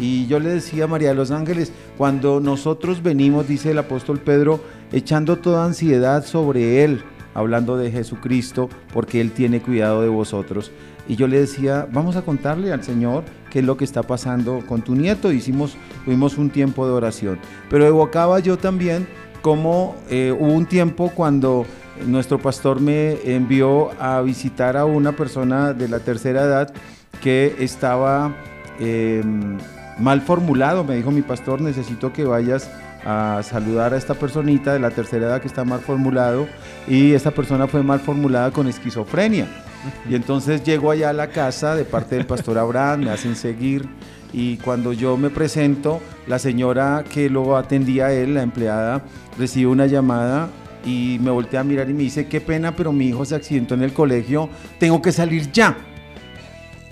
Y 0.01 0.29
yo 0.29 0.39
le 0.39 0.51
decía 0.51 0.85
a 0.85 0.87
María 0.87 1.09
de 1.09 1.17
los 1.17 1.33
Ángeles, 1.33 1.73
cuando 1.97 2.39
nosotros 2.39 3.03
venimos, 3.03 3.49
dice 3.49 3.73
el 3.73 3.79
apóstol 3.79 4.21
Pedro, 4.21 4.61
echando 4.93 5.39
toda 5.39 5.65
ansiedad 5.65 6.25
sobre 6.25 6.85
Él, 6.85 7.03
hablando 7.35 7.77
de 7.77 7.91
Jesucristo, 7.91 8.69
porque 8.93 9.21
Él 9.21 9.33
tiene 9.33 9.61
cuidado 9.61 10.03
de 10.03 10.09
vosotros. 10.09 10.71
Y 11.09 11.17
yo 11.17 11.27
le 11.27 11.41
decía, 11.41 11.89
vamos 11.91 12.17
a 12.17 12.23
contarle 12.23 12.71
al 12.71 12.85
Señor 12.85 13.25
qué 13.51 13.61
es 13.61 13.65
lo 13.65 13.79
que 13.79 13.85
está 13.85 14.03
pasando 14.03 14.61
con 14.67 14.83
tu 14.83 14.95
nieto. 14.95 15.33
Hicimos, 15.33 15.77
tuvimos 16.05 16.37
un 16.37 16.51
tiempo 16.51 16.87
de 16.87 16.93
oración. 16.93 17.39
Pero 17.71 17.87
evocaba 17.87 18.39
yo 18.41 18.59
también 18.59 19.09
cómo 19.41 19.97
eh, 20.11 20.37
hubo 20.39 20.53
un 20.53 20.67
tiempo 20.67 21.11
cuando 21.15 21.65
nuestro 22.07 22.39
pastor 22.39 22.81
me 22.81 23.19
envió 23.25 23.91
a 24.01 24.21
visitar 24.21 24.77
a 24.77 24.85
una 24.85 25.13
persona 25.13 25.73
de 25.73 25.89
la 25.89 26.01
tercera 26.01 26.43
edad 26.43 26.73
que 27.23 27.57
estaba 27.59 28.37
eh, 28.79 29.23
mal 29.99 30.21
formulado. 30.21 30.85
Me 30.85 30.97
dijo 30.97 31.11
mi 31.11 31.23
pastor, 31.23 31.63
necesito 31.63 32.13
que 32.13 32.25
vayas 32.25 32.71
a 33.05 33.41
saludar 33.43 33.95
a 33.95 33.97
esta 33.97 34.15
personita 34.15 34.75
de 34.75 34.81
la 34.81 34.91
tercera 34.91 35.27
edad 35.27 35.41
que 35.41 35.49
está 35.49 35.65
mal 35.65 35.81
formulado 35.81 36.47
y 36.87 37.13
esta 37.15 37.31
persona 37.31 37.67
fue 37.67 37.83
mal 37.83 38.01
formulada 38.01 38.51
con 38.51 38.69
esquizofrenia. 38.69 39.47
Y 40.09 40.15
entonces 40.15 40.63
llego 40.65 40.91
allá 40.91 41.11
a 41.11 41.13
la 41.13 41.29
casa 41.29 41.75
de 41.75 41.85
parte 41.85 42.17
del 42.17 42.27
pastor 42.27 42.59
Abraham, 42.59 43.05
me 43.05 43.11
hacen 43.11 43.37
seguir 43.37 43.89
y 44.33 44.59
cuando 44.59 44.93
yo 44.93 45.17
me 45.17 45.31
presento, 45.31 46.01
la 46.27 46.39
señora 46.39 47.05
que 47.11 47.31
lo 47.31 47.57
atendía 47.57 48.07
a 48.07 48.13
él, 48.13 48.35
la 48.35 48.43
empleada, 48.43 49.05
recibe 49.39 49.71
una 49.71 49.87
llamada 49.87 50.51
y 50.85 51.19
me 51.23 51.31
voltea 51.31 51.61
a 51.61 51.65
mirar 51.65 51.89
y 51.89 51.95
me 51.95 52.03
dice, 52.03 52.27
qué 52.27 52.41
pena, 52.41 52.77
pero 52.77 52.93
mi 52.93 53.09
hijo 53.09 53.25
se 53.25 53.35
accidentó 53.35 53.75
en 53.75 53.83
el 53.83 53.93
colegio, 53.93 54.49
tengo 54.79 55.01
que 55.01 55.13
salir 55.13 55.51
ya. 55.53 55.77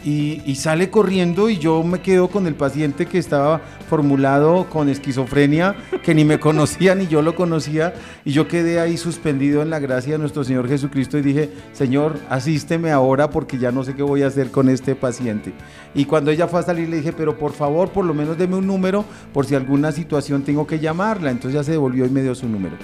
Y, 0.06 0.54
sale 0.54 0.88
corriendo 0.88 1.50
y 1.50 1.58
yo 1.58 1.82
me 1.82 2.00
quedo 2.00 2.28
con 2.28 2.46
el 2.46 2.54
paciente 2.54 3.06
que 3.06 3.18
estaba 3.18 3.60
formulado 3.90 4.70
con 4.70 4.88
esquizofrenia, 4.88 5.74
que 6.04 6.14
ni 6.14 6.24
me 6.24 6.38
conocía 6.40 6.94
ni 6.94 7.08
yo 7.08 7.22
lo 7.22 7.34
conocía, 7.34 7.92
y 8.24 8.30
yo 8.30 8.46
quedé 8.46 8.78
ahí 8.78 8.98
suspendido 8.98 9.62
en 9.62 9.70
la 9.70 9.80
gracia 9.80 10.12
de 10.12 10.18
nuestro 10.18 10.44
Señor 10.44 10.68
Jesucristo 10.68 11.18
y 11.18 11.22
dije, 11.22 11.50
Señor, 11.72 12.20
asísteme 12.30 12.92
ahora 12.92 13.30
porque 13.30 13.58
ya 13.58 13.72
no 13.72 13.82
sé 13.82 13.96
qué 13.96 14.04
voy 14.04 14.22
a 14.22 14.28
hacer 14.28 14.52
con 14.52 14.68
este 14.68 14.94
paciente. 14.94 15.52
Y 15.92 16.04
cuando 16.04 16.30
ella 16.30 16.46
fue 16.46 16.60
a 16.60 16.62
salir 16.62 16.88
le 16.88 16.98
dije, 16.98 17.12
pero 17.12 17.36
por 17.36 17.52
favor, 17.52 17.88
por 17.90 18.04
lo 18.04 18.14
menos 18.14 18.38
deme 18.38 18.54
un 18.54 18.66
número 18.68 19.04
por 19.34 19.44
si 19.44 19.56
alguna 19.56 19.90
situación 19.90 20.44
tengo 20.44 20.68
que 20.68 20.78
llamarla. 20.78 21.32
Entonces 21.32 21.54
ya 21.54 21.64
se 21.64 21.72
devolvió 21.72 22.06
y 22.06 22.10
me 22.10 22.22
dio 22.22 22.36
su 22.36 22.48
número. 22.48 22.76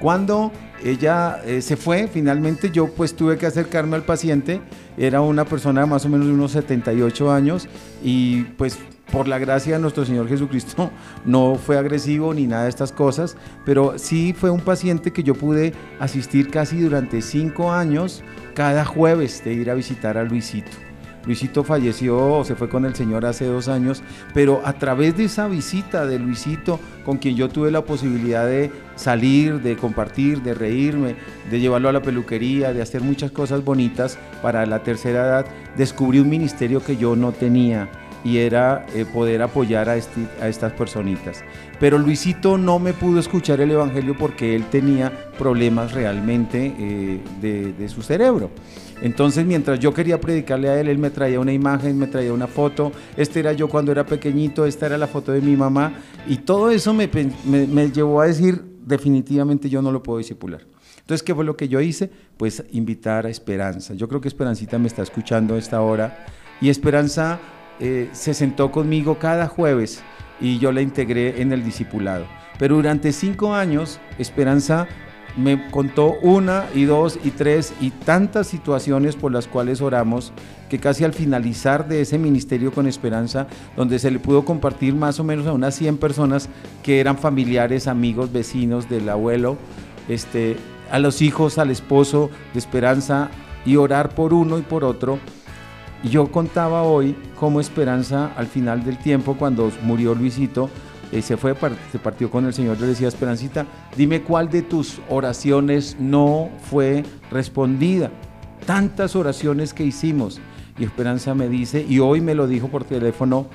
Cuando 0.00 0.52
ella 0.84 1.40
eh, 1.44 1.62
se 1.62 1.76
fue, 1.76 2.06
finalmente 2.06 2.70
yo 2.70 2.88
pues 2.88 3.16
tuve 3.16 3.38
que 3.38 3.46
acercarme 3.46 3.96
al 3.96 4.04
paciente. 4.04 4.60
Era 4.96 5.20
una 5.20 5.44
persona 5.44 5.82
de 5.82 5.86
más 5.86 6.04
o 6.04 6.08
menos 6.08 6.26
de 6.26 6.32
unos 6.32 6.52
78 6.52 7.32
años 7.32 7.68
y 8.02 8.42
pues 8.56 8.78
por 9.10 9.28
la 9.28 9.38
gracia 9.38 9.74
de 9.74 9.80
nuestro 9.80 10.04
Señor 10.04 10.28
Jesucristo 10.28 10.90
no 11.24 11.54
fue 11.54 11.78
agresivo 11.78 12.34
ni 12.34 12.46
nada 12.46 12.64
de 12.64 12.70
estas 12.70 12.92
cosas, 12.92 13.36
pero 13.64 13.98
sí 13.98 14.34
fue 14.36 14.50
un 14.50 14.60
paciente 14.60 15.12
que 15.12 15.22
yo 15.22 15.34
pude 15.34 15.72
asistir 15.98 16.50
casi 16.50 16.80
durante 16.80 17.22
cinco 17.22 17.72
años 17.72 18.22
cada 18.54 18.84
jueves 18.84 19.42
de 19.44 19.54
ir 19.54 19.70
a 19.70 19.74
visitar 19.74 20.18
a 20.18 20.24
Luisito. 20.24 20.85
Luisito 21.26 21.64
falleció, 21.64 22.44
se 22.44 22.54
fue 22.54 22.68
con 22.68 22.84
el 22.84 22.94
Señor 22.94 23.26
hace 23.26 23.46
dos 23.46 23.68
años, 23.68 24.02
pero 24.32 24.62
a 24.64 24.74
través 24.74 25.16
de 25.16 25.24
esa 25.24 25.48
visita 25.48 26.06
de 26.06 26.20
Luisito, 26.20 26.78
con 27.04 27.18
quien 27.18 27.34
yo 27.34 27.48
tuve 27.48 27.70
la 27.72 27.84
posibilidad 27.84 28.46
de 28.46 28.70
salir, 28.94 29.60
de 29.60 29.76
compartir, 29.76 30.42
de 30.42 30.54
reírme, 30.54 31.16
de 31.50 31.60
llevarlo 31.60 31.88
a 31.88 31.92
la 31.92 32.02
peluquería, 32.02 32.72
de 32.72 32.80
hacer 32.80 33.02
muchas 33.02 33.32
cosas 33.32 33.64
bonitas 33.64 34.18
para 34.40 34.64
la 34.66 34.84
tercera 34.84 35.26
edad, 35.26 35.46
descubrí 35.76 36.20
un 36.20 36.30
ministerio 36.30 36.82
que 36.82 36.96
yo 36.96 37.16
no 37.16 37.32
tenía 37.32 37.88
y 38.24 38.38
era 38.38 38.86
eh, 38.94 39.04
poder 39.04 39.42
apoyar 39.42 39.88
a, 39.88 39.96
estas 39.96 40.72
personitas. 40.72 41.44
Pero 41.78 41.98
Luisito 41.98 42.56
no 42.56 42.78
me 42.78 42.92
pudo 42.92 43.20
escuchar 43.20 43.60
el 43.60 43.70
Evangelio 43.70 44.16
porque 44.18 44.56
él 44.56 44.64
tenía 44.64 45.12
problemas 45.38 45.92
realmente 45.92 46.74
eh, 46.78 47.74
de 47.76 47.88
su 47.88 48.02
cerebro. 48.02 48.50
Entonces, 49.02 49.44
mientras 49.44 49.78
yo 49.78 49.92
quería 49.92 50.20
predicarle 50.20 50.68
a 50.70 50.80
él, 50.80 50.88
él 50.88 50.98
me 50.98 51.10
traía 51.10 51.38
una 51.38 51.52
imagen, 51.52 51.98
me 51.98 52.06
traía 52.06 52.32
una 52.32 52.46
foto. 52.46 52.92
Este 53.16 53.40
era 53.40 53.52
yo 53.52 53.68
cuando 53.68 53.92
era 53.92 54.06
pequeñito, 54.06 54.64
esta 54.64 54.86
era 54.86 54.96
la 54.96 55.06
foto 55.06 55.32
de 55.32 55.40
mi 55.42 55.54
mamá. 55.56 55.92
Y 56.26 56.38
todo 56.38 56.70
eso 56.70 56.94
me, 56.94 57.08
me- 57.44 57.90
llevó 57.90 58.20
a 58.22 58.26
decir, 58.26 58.62
definitivamente 58.86 59.68
yo 59.68 59.82
no 59.82 59.92
lo 59.92 60.02
puedo 60.02 60.18
discipular. 60.18 60.62
Entonces, 61.00 61.22
¿qué 61.22 61.34
fue 61.34 61.44
lo 61.44 61.56
que 61.56 61.68
yo 61.68 61.80
hice? 61.80 62.10
Pues 62.36 62.64
invitar 62.72 63.26
a 63.26 63.28
Esperanza. 63.28 63.94
Yo 63.94 64.08
creo 64.08 64.20
que 64.20 64.28
Esperancita 64.28 64.78
me 64.78 64.88
está 64.88 65.02
escuchando 65.02 65.54
a 65.54 65.58
esta 65.58 65.80
hora. 65.82 66.24
Y 66.60 66.70
Esperanza 66.70 67.38
eh, 67.78 68.08
se 68.12 68.34
sentó 68.34 68.72
conmigo 68.72 69.18
cada 69.18 69.46
jueves 69.46 70.02
y 70.40 70.58
yo 70.58 70.72
la 70.72 70.80
integré 70.80 71.40
en 71.42 71.52
el 71.52 71.62
discipulado. 71.64 72.26
Pero 72.58 72.76
durante 72.76 73.12
cinco 73.12 73.54
años, 73.54 74.00
Esperanza 74.18 74.88
me 75.36 75.70
contó 75.70 76.16
una 76.22 76.64
y 76.74 76.84
dos 76.84 77.18
y 77.22 77.30
tres 77.30 77.74
y 77.80 77.90
tantas 77.90 78.46
situaciones 78.46 79.16
por 79.16 79.32
las 79.32 79.46
cuales 79.46 79.80
oramos 79.80 80.32
que 80.70 80.78
casi 80.78 81.04
al 81.04 81.12
finalizar 81.12 81.86
de 81.86 82.00
ese 82.00 82.18
ministerio 82.18 82.72
con 82.72 82.86
Esperanza, 82.86 83.46
donde 83.76 83.98
se 83.98 84.10
le 84.10 84.18
pudo 84.18 84.44
compartir 84.44 84.94
más 84.94 85.20
o 85.20 85.24
menos 85.24 85.46
a 85.46 85.52
unas 85.52 85.74
100 85.74 85.98
personas 85.98 86.48
que 86.82 87.00
eran 87.00 87.18
familiares, 87.18 87.86
amigos, 87.86 88.32
vecinos 88.32 88.88
del 88.88 89.08
abuelo, 89.08 89.56
este, 90.08 90.56
a 90.90 90.98
los 90.98 91.22
hijos, 91.22 91.58
al 91.58 91.70
esposo 91.70 92.30
de 92.52 92.58
Esperanza 92.58 93.30
y 93.64 93.76
orar 93.76 94.14
por 94.14 94.32
uno 94.32 94.58
y 94.58 94.62
por 94.62 94.84
otro. 94.84 95.18
Yo 96.02 96.30
contaba 96.30 96.82
hoy 96.82 97.16
cómo 97.38 97.60
Esperanza 97.60 98.32
al 98.36 98.46
final 98.46 98.84
del 98.84 98.98
tiempo, 98.98 99.36
cuando 99.36 99.70
murió 99.82 100.14
Luisito, 100.14 100.70
eh, 101.12 101.22
se 101.22 101.36
fue, 101.36 101.54
se 101.92 101.98
partió 101.98 102.30
con 102.30 102.46
el 102.46 102.54
Señor, 102.54 102.80
le 102.80 102.86
decía, 102.86 103.08
Esperancita, 103.08 103.66
dime 103.96 104.22
cuál 104.22 104.50
de 104.50 104.62
tus 104.62 105.00
oraciones 105.08 105.96
no 105.98 106.50
fue 106.70 107.04
respondida. 107.30 108.10
Tantas 108.66 109.14
oraciones 109.14 109.72
que 109.72 109.84
hicimos. 109.84 110.40
Y 110.78 110.84
Esperanza 110.84 111.34
me 111.34 111.48
dice, 111.48 111.84
y 111.88 112.00
hoy 112.00 112.20
me 112.20 112.34
lo 112.34 112.46
dijo 112.46 112.68
por 112.68 112.84
teléfono, 112.84 113.46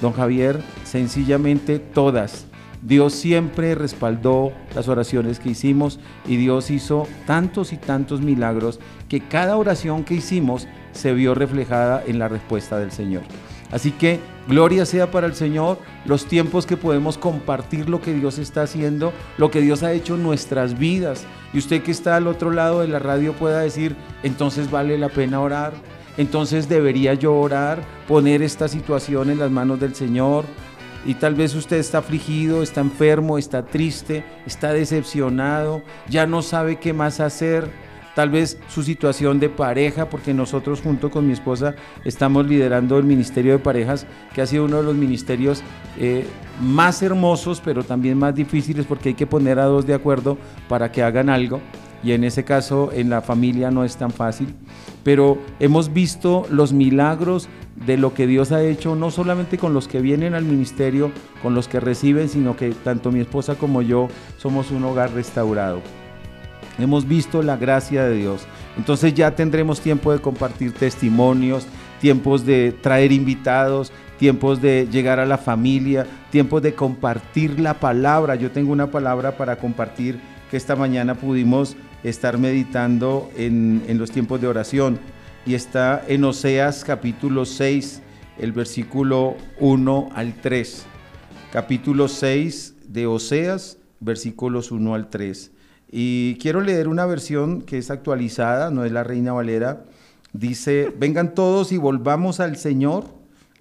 don 0.00 0.12
Javier, 0.12 0.62
sencillamente 0.84 1.78
todas. 1.78 2.46
Dios 2.80 3.14
siempre 3.14 3.74
respaldó 3.74 4.52
las 4.74 4.88
oraciones 4.88 5.40
que 5.40 5.50
hicimos 5.50 5.98
y 6.26 6.36
Dios 6.36 6.70
hizo 6.70 7.08
tantos 7.26 7.72
y 7.72 7.78
tantos 7.78 8.20
milagros 8.20 8.78
que 9.08 9.20
cada 9.20 9.56
oración 9.56 10.04
que 10.04 10.14
hicimos 10.14 10.68
se 10.92 11.14
vio 11.14 11.34
reflejada 11.34 12.02
en 12.06 12.18
la 12.18 12.28
respuesta 12.28 12.78
del 12.78 12.92
Señor. 12.92 13.22
Así 13.72 13.90
que 13.90 14.20
gloria 14.48 14.86
sea 14.86 15.10
para 15.10 15.26
el 15.26 15.34
Señor 15.34 15.78
los 16.04 16.26
tiempos 16.26 16.66
que 16.66 16.76
podemos 16.76 17.18
compartir 17.18 17.88
lo 17.88 18.00
que 18.00 18.12
Dios 18.12 18.38
está 18.38 18.62
haciendo, 18.62 19.12
lo 19.38 19.50
que 19.50 19.60
Dios 19.60 19.82
ha 19.82 19.92
hecho 19.92 20.14
en 20.14 20.22
nuestras 20.22 20.78
vidas. 20.78 21.26
Y 21.52 21.58
usted 21.58 21.82
que 21.82 21.90
está 21.90 22.16
al 22.16 22.26
otro 22.26 22.50
lado 22.50 22.80
de 22.80 22.88
la 22.88 22.98
radio 22.98 23.32
pueda 23.32 23.60
decir, 23.60 23.96
entonces 24.22 24.70
vale 24.70 24.98
la 24.98 25.08
pena 25.08 25.40
orar, 25.40 25.72
entonces 26.16 26.68
debería 26.68 27.14
yo 27.14 27.34
orar, 27.34 27.82
poner 28.06 28.42
esta 28.42 28.68
situación 28.68 29.30
en 29.30 29.38
las 29.38 29.50
manos 29.50 29.80
del 29.80 29.94
Señor. 29.94 30.44
Y 31.06 31.14
tal 31.14 31.34
vez 31.34 31.54
usted 31.54 31.76
está 31.76 31.98
afligido, 31.98 32.62
está 32.62 32.80
enfermo, 32.80 33.36
está 33.36 33.66
triste, 33.66 34.24
está 34.46 34.72
decepcionado, 34.72 35.82
ya 36.08 36.26
no 36.26 36.40
sabe 36.40 36.76
qué 36.76 36.92
más 36.92 37.20
hacer. 37.20 37.68
Tal 38.14 38.30
vez 38.30 38.58
su 38.68 38.82
situación 38.84 39.40
de 39.40 39.48
pareja, 39.48 40.08
porque 40.08 40.32
nosotros 40.32 40.80
junto 40.80 41.10
con 41.10 41.26
mi 41.26 41.32
esposa 41.32 41.74
estamos 42.04 42.46
liderando 42.46 42.96
el 42.96 43.04
Ministerio 43.04 43.52
de 43.52 43.58
Parejas, 43.58 44.06
que 44.32 44.40
ha 44.40 44.46
sido 44.46 44.66
uno 44.66 44.76
de 44.76 44.84
los 44.84 44.94
ministerios 44.94 45.62
eh, 45.98 46.24
más 46.60 47.02
hermosos, 47.02 47.60
pero 47.60 47.82
también 47.82 48.16
más 48.16 48.34
difíciles, 48.34 48.86
porque 48.86 49.10
hay 49.10 49.14
que 49.14 49.26
poner 49.26 49.58
a 49.58 49.64
dos 49.64 49.84
de 49.86 49.94
acuerdo 49.94 50.38
para 50.68 50.92
que 50.92 51.02
hagan 51.02 51.28
algo. 51.28 51.60
Y 52.04 52.12
en 52.12 52.22
ese 52.22 52.44
caso 52.44 52.90
en 52.92 53.10
la 53.10 53.22
familia 53.22 53.70
no 53.70 53.82
es 53.82 53.96
tan 53.96 54.10
fácil. 54.10 54.54
Pero 55.02 55.38
hemos 55.58 55.92
visto 55.92 56.46
los 56.50 56.72
milagros 56.72 57.48
de 57.86 57.96
lo 57.96 58.14
que 58.14 58.26
Dios 58.26 58.52
ha 58.52 58.62
hecho, 58.62 58.94
no 58.94 59.10
solamente 59.10 59.58
con 59.58 59.74
los 59.74 59.88
que 59.88 60.00
vienen 60.00 60.34
al 60.34 60.44
ministerio, 60.44 61.10
con 61.42 61.54
los 61.54 61.66
que 61.66 61.80
reciben, 61.80 62.28
sino 62.28 62.56
que 62.56 62.70
tanto 62.70 63.10
mi 63.10 63.20
esposa 63.20 63.56
como 63.56 63.82
yo 63.82 64.08
somos 64.36 64.70
un 64.70 64.84
hogar 64.84 65.12
restaurado. 65.12 65.80
Hemos 66.78 67.06
visto 67.06 67.42
la 67.42 67.56
gracia 67.56 68.04
de 68.04 68.16
Dios. 68.16 68.42
Entonces 68.76 69.14
ya 69.14 69.34
tendremos 69.34 69.80
tiempo 69.80 70.12
de 70.12 70.20
compartir 70.20 70.72
testimonios, 70.72 71.66
tiempos 72.00 72.44
de 72.44 72.72
traer 72.82 73.12
invitados, 73.12 73.92
tiempos 74.18 74.60
de 74.60 74.88
llegar 74.90 75.20
a 75.20 75.26
la 75.26 75.38
familia, 75.38 76.06
tiempos 76.30 76.62
de 76.62 76.74
compartir 76.74 77.60
la 77.60 77.74
palabra. 77.74 78.34
Yo 78.34 78.50
tengo 78.50 78.72
una 78.72 78.90
palabra 78.90 79.36
para 79.36 79.56
compartir 79.56 80.18
que 80.50 80.56
esta 80.56 80.76
mañana 80.76 81.14
pudimos 81.14 81.76
estar 82.02 82.38
meditando 82.38 83.30
en, 83.36 83.82
los 83.98 84.10
tiempos 84.10 84.40
de 84.40 84.46
oración 84.46 84.98
y 85.46 85.54
está 85.54 86.04
en 86.06 86.24
Oseas 86.24 86.84
capítulo 86.84 87.44
6, 87.44 88.02
el 88.38 88.52
versículo 88.52 89.36
1 89.60 90.10
al 90.14 90.34
3. 90.34 90.86
Capítulo 91.52 92.08
6 92.08 92.74
de 92.88 93.06
Oseas, 93.06 93.78
versículos 94.00 94.70
1 94.70 94.94
al 94.94 95.08
3. 95.08 95.53
Y 95.96 96.34
quiero 96.40 96.60
leer 96.60 96.88
una 96.88 97.06
versión 97.06 97.62
que 97.62 97.78
es 97.78 97.88
actualizada, 97.88 98.72
no 98.72 98.84
es 98.84 98.90
la 98.90 99.04
Reina 99.04 99.32
Valera. 99.32 99.84
Dice, 100.32 100.92
vengan 100.98 101.36
todos 101.36 101.70
y 101.70 101.76
volvamos 101.76 102.40
al 102.40 102.56
Señor. 102.56 103.04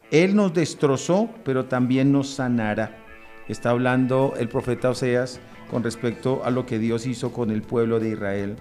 Él 0.09 0.35
nos 0.35 0.51
destrozó, 0.51 1.29
pero 1.45 1.65
también 1.65 2.11
nos 2.11 2.29
sanará. 2.31 2.97
Está 3.47 3.69
hablando 3.69 4.33
el 4.35 4.49
profeta 4.49 4.89
Oseas 4.89 5.41
con 5.69 5.83
respecto 5.83 6.43
a 6.43 6.49
lo 6.49 6.65
que 6.65 6.79
Dios 6.79 7.05
hizo 7.05 7.31
con 7.31 7.51
el 7.51 7.61
pueblo 7.61 7.99
de 7.99 8.09
Israel. 8.09 8.55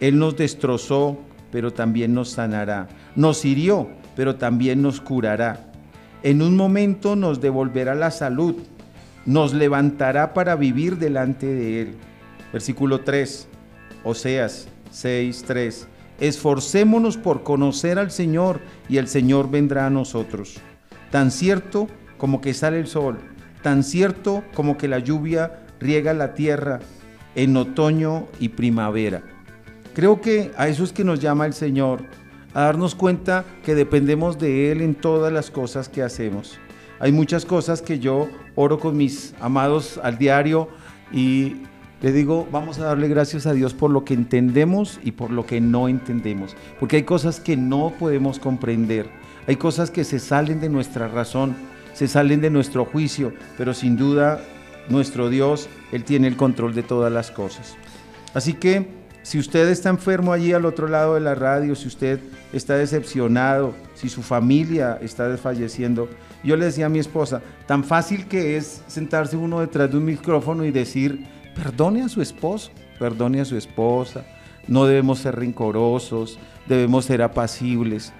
Él 0.00 0.18
nos 0.18 0.38
destrozó, 0.38 1.18
pero 1.52 1.74
también 1.74 2.14
nos 2.14 2.30
sanará. 2.30 2.88
Nos 3.16 3.44
hirió, 3.44 3.86
pero 4.16 4.36
también 4.36 4.80
nos 4.80 5.02
curará. 5.02 5.70
En 6.22 6.40
un 6.40 6.56
momento 6.56 7.16
nos 7.16 7.42
devolverá 7.42 7.94
la 7.94 8.10
salud. 8.10 8.54
Nos 9.26 9.52
levantará 9.52 10.32
para 10.32 10.56
vivir 10.56 10.96
delante 10.96 11.44
de 11.44 11.82
Él. 11.82 11.96
Versículo 12.54 13.00
3. 13.00 13.48
Oseas 14.04 14.68
6:3. 14.92 15.88
Esforcémonos 16.20 17.16
por 17.16 17.42
conocer 17.42 17.98
al 17.98 18.12
Señor 18.12 18.60
y 18.88 18.98
el 18.98 19.08
Señor 19.08 19.50
vendrá 19.50 19.86
a 19.86 19.90
nosotros. 19.90 20.60
Tan 21.10 21.32
cierto 21.32 21.88
como 22.16 22.40
que 22.40 22.54
sale 22.54 22.78
el 22.78 22.86
sol, 22.86 23.18
tan 23.64 23.82
cierto 23.82 24.44
como 24.54 24.78
que 24.78 24.86
la 24.86 25.00
lluvia 25.00 25.64
riega 25.80 26.14
la 26.14 26.34
tierra 26.34 26.78
en 27.34 27.56
otoño 27.56 28.28
y 28.38 28.50
primavera. 28.50 29.24
Creo 29.92 30.20
que 30.20 30.52
a 30.56 30.68
eso 30.68 30.84
es 30.84 30.92
que 30.92 31.02
nos 31.02 31.18
llama 31.18 31.46
el 31.46 31.54
Señor, 31.54 32.04
a 32.52 32.60
darnos 32.66 32.94
cuenta 32.94 33.44
que 33.64 33.74
dependemos 33.74 34.38
de 34.38 34.70
Él 34.70 34.80
en 34.80 34.94
todas 34.94 35.32
las 35.32 35.50
cosas 35.50 35.88
que 35.88 36.04
hacemos. 36.04 36.60
Hay 37.00 37.10
muchas 37.10 37.44
cosas 37.44 37.82
que 37.82 37.98
yo 37.98 38.28
oro 38.54 38.78
con 38.78 38.96
mis 38.96 39.34
amados 39.40 39.98
al 40.00 40.18
diario 40.18 40.68
y 41.12 41.56
le 42.04 42.12
digo, 42.12 42.46
vamos 42.52 42.78
a 42.78 42.84
darle 42.84 43.08
gracias 43.08 43.46
a 43.46 43.54
Dios 43.54 43.72
por 43.72 43.90
lo 43.90 44.04
que 44.04 44.12
entendemos 44.12 45.00
y 45.02 45.12
por 45.12 45.30
lo 45.30 45.46
que 45.46 45.62
no 45.62 45.88
entendemos, 45.88 46.54
porque 46.78 46.96
hay 46.96 47.04
cosas 47.04 47.40
que 47.40 47.56
no 47.56 47.94
podemos 47.98 48.38
comprender, 48.38 49.08
hay 49.46 49.56
cosas 49.56 49.90
que 49.90 50.04
se 50.04 50.18
salen 50.18 50.60
de 50.60 50.68
nuestra 50.68 51.08
razón, 51.08 51.56
se 51.94 52.06
salen 52.06 52.42
de 52.42 52.50
nuestro 52.50 52.84
juicio, 52.84 53.32
pero 53.56 53.72
sin 53.72 53.96
duda 53.96 54.42
nuestro 54.90 55.30
Dios, 55.30 55.70
Él 55.92 56.04
tiene 56.04 56.28
el 56.28 56.36
control 56.36 56.74
de 56.74 56.82
todas 56.82 57.10
las 57.10 57.30
cosas. 57.30 57.74
Así 58.34 58.52
que 58.52 58.86
si 59.22 59.38
usted 59.38 59.66
está 59.70 59.88
enfermo 59.88 60.34
allí 60.34 60.52
al 60.52 60.66
otro 60.66 60.88
lado 60.88 61.14
de 61.14 61.20
la 61.20 61.34
radio, 61.34 61.74
si 61.74 61.88
usted 61.88 62.20
está 62.52 62.76
decepcionado, 62.76 63.72
si 63.94 64.10
su 64.10 64.20
familia 64.20 64.98
está 65.00 65.26
desfalleciendo, 65.30 66.10
yo 66.42 66.54
le 66.58 66.66
decía 66.66 66.84
a 66.84 66.90
mi 66.90 66.98
esposa, 66.98 67.40
tan 67.66 67.82
fácil 67.82 68.26
que 68.26 68.58
es 68.58 68.82
sentarse 68.88 69.38
uno 69.38 69.60
detrás 69.60 69.90
de 69.90 69.96
un 69.96 70.04
micrófono 70.04 70.66
y 70.66 70.70
decir, 70.70 71.32
perdone 71.54 72.02
a 72.02 72.08
su 72.08 72.20
esposo, 72.22 72.70
perdone 72.98 73.40
a 73.40 73.44
su 73.44 73.56
esposa, 73.56 74.24
no 74.66 74.84
debemos 74.86 75.18
ser 75.20 75.36
rencorosos, 75.36 76.38
debemos 76.66 77.04
ser 77.04 77.22
apacibles. 77.22 78.12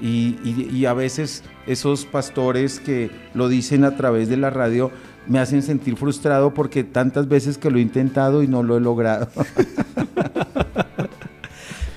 Y, 0.00 0.38
y- 0.44 0.68
y 0.72 0.86
a 0.86 0.94
veces 0.94 1.44
esos 1.66 2.06
pastores 2.06 2.80
que 2.80 3.10
lo 3.34 3.48
dicen 3.48 3.84
a 3.84 3.96
través 3.96 4.28
de 4.30 4.36
la 4.38 4.48
radio 4.50 4.90
me 5.26 5.38
hacen 5.38 5.62
sentir 5.62 5.96
frustrado 5.96 6.54
porque 6.54 6.84
tantas 6.84 7.28
veces 7.28 7.58
que 7.58 7.70
lo 7.70 7.76
he 7.78 7.82
intentado 7.82 8.42
y 8.42 8.48
no 8.48 8.62
lo 8.62 8.76
he 8.76 8.80
logrado. 8.80 9.28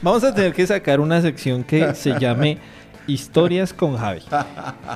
Vamos 0.01 0.23
a 0.25 0.33
tener 0.33 0.53
que 0.53 0.67
sacar 0.67 0.99
una 0.99 1.21
sección 1.21 1.63
que 1.63 1.95
se 1.95 2.19
llame 2.19 2.57
Historias 3.07 3.71
con 3.73 3.95
Javi. 3.97 4.21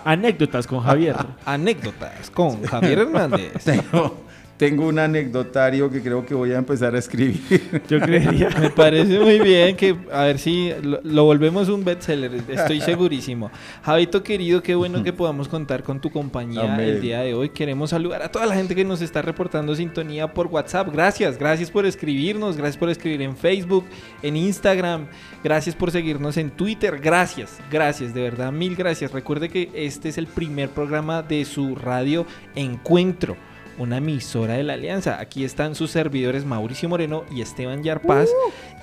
Anécdotas 0.03 0.67
con 0.67 0.81
Javier. 0.81 1.15
Anécdotas 1.45 2.29
con 2.29 2.61
Javier 2.63 2.99
Hernández. 2.99 3.63
Tengo, 3.63 4.17
tengo 4.57 4.87
un 4.87 4.97
anecdotario 4.97 5.89
que 5.89 6.01
creo 6.01 6.25
que 6.25 6.33
voy 6.33 6.51
a 6.51 6.57
empezar 6.57 6.95
a 6.95 6.99
escribir. 6.99 7.39
Yo 7.89 7.99
creería. 7.99 8.49
Me 8.59 8.71
parece 8.71 9.19
muy 9.19 9.39
bien 9.39 9.75
que 9.75 9.95
a 10.11 10.23
ver 10.23 10.39
si 10.39 10.73
lo, 10.81 10.99
lo 11.03 11.23
volvemos 11.25 11.69
un 11.69 11.85
bestseller, 11.85 12.33
estoy 12.49 12.81
segurísimo. 12.81 13.51
Javito 13.83 14.23
querido, 14.23 14.63
qué 14.63 14.73
bueno 14.73 15.03
que 15.03 15.13
podamos 15.13 15.47
contar 15.47 15.83
con 15.83 16.01
tu 16.01 16.09
compañía 16.09 16.73
Amén. 16.73 16.89
el 16.89 17.01
día 17.01 17.21
de 17.21 17.35
hoy. 17.35 17.49
Queremos 17.49 17.91
saludar 17.91 18.23
a 18.23 18.31
toda 18.31 18.47
la 18.47 18.55
gente 18.55 18.75
que 18.75 18.83
nos 18.83 19.01
está 19.01 19.21
reportando 19.21 19.75
sintonía 19.75 20.33
por 20.33 20.47
WhatsApp. 20.47 20.89
Gracias, 20.91 21.37
gracias 21.37 21.69
por 21.69 21.85
escribirnos, 21.85 22.57
gracias 22.57 22.77
por 22.77 22.89
escribir 22.89 23.21
en 23.21 23.37
Facebook, 23.37 23.85
en 24.23 24.35
Instagram, 24.35 25.07
gracias 25.43 25.75
por 25.75 25.91
seguirnos 25.91 26.35
en 26.37 26.49
Twitter. 26.49 26.99
Gracias, 26.99 27.59
gracias, 27.69 28.13
de 28.13 28.21
verdad, 28.21 28.51
mil 28.51 28.75
gracias. 28.75 29.11
Recuerde 29.11 29.49
que 29.49 29.69
este 29.75 30.09
es 30.09 30.17
el 30.17 30.25
primer 30.25 30.69
programa 30.69 31.21
de 31.21 31.45
su 31.45 31.75
radio 31.75 32.25
Encuentro 32.55 33.37
una 33.77 33.97
emisora 33.97 34.55
de 34.55 34.63
la 34.63 34.73
Alianza. 34.73 35.19
Aquí 35.19 35.43
están 35.43 35.75
sus 35.75 35.91
servidores 35.91 36.45
Mauricio 36.45 36.89
Moreno 36.89 37.23
y 37.31 37.41
Esteban 37.41 37.83
Yarpaz. 37.83 38.29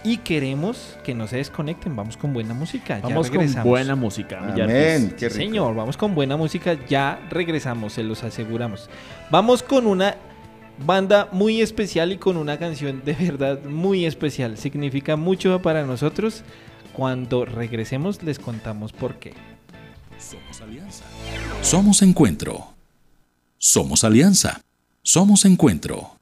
Y 0.04 0.18
queremos 0.18 0.96
que 1.02 1.14
no 1.14 1.26
se 1.26 1.36
desconecten. 1.38 1.96
Vamos 1.96 2.16
con 2.16 2.32
buena 2.32 2.54
música. 2.54 2.96
Ya 2.98 3.02
Vamos 3.08 3.28
con 3.28 3.38
regresamos. 3.40 3.66
buena 3.68 3.96
música. 3.96 4.38
Amén, 4.38 5.14
qué 5.18 5.28
rico. 5.28 5.40
Señor, 5.40 5.74
vamos 5.74 5.96
con 5.96 6.14
buena 6.14 6.36
música. 6.36 6.76
Ya 6.88 7.18
regresamos, 7.30 7.94
se 7.94 8.02
los 8.02 8.22
aseguramos. 8.22 8.88
Vamos 9.30 9.62
con 9.62 9.86
una 9.86 10.16
banda 10.84 11.28
muy 11.32 11.60
especial 11.62 12.12
y 12.12 12.18
con 12.18 12.36
una 12.36 12.58
canción 12.58 13.02
de 13.04 13.14
verdad 13.14 13.62
muy 13.64 14.04
especial. 14.06 14.58
Significa 14.58 15.16
mucho 15.16 15.60
para 15.62 15.84
nosotros. 15.84 16.42
Cuando 16.92 17.44
regresemos 17.44 18.22
les 18.22 18.38
contamos 18.38 18.92
por 18.92 19.16
qué. 19.16 19.34
Somos 20.18 20.60
Alianza. 20.60 21.04
Somos 21.62 22.02
Encuentro. 22.02 22.68
Somos 23.58 24.04
Alianza. 24.04 24.60
Somos 25.06 25.44
Encuentro. 25.44 26.12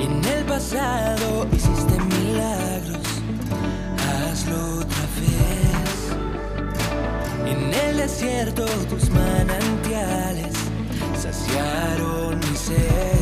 En 0.00 0.24
el 0.24 0.44
pasado 0.46 1.46
hiciste 1.52 2.00
milagros, 2.16 3.06
hazlo 4.00 4.76
otra 4.76 5.04
vez. 5.20 6.00
En 7.46 7.74
el 7.74 7.98
desierto 7.98 8.64
tus 8.88 9.10
manantiales 9.10 10.54
saciaron 11.20 12.38
mi 12.40 12.56
sed. 12.56 13.21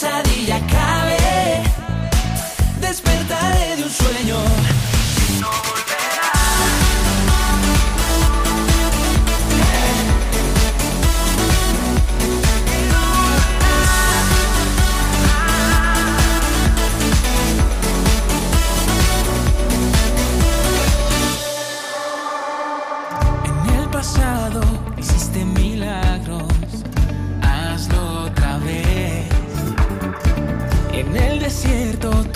Pesadilla 0.00 0.56
acabe, 0.56 1.09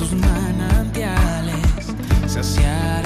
tus 0.05 0.13
manantiales 0.21 1.87
saciaron 2.27 3.04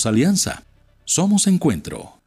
Somos 0.00 0.06
alianza. 0.06 0.62
Somos 1.04 1.46
encuentro. 1.46 2.19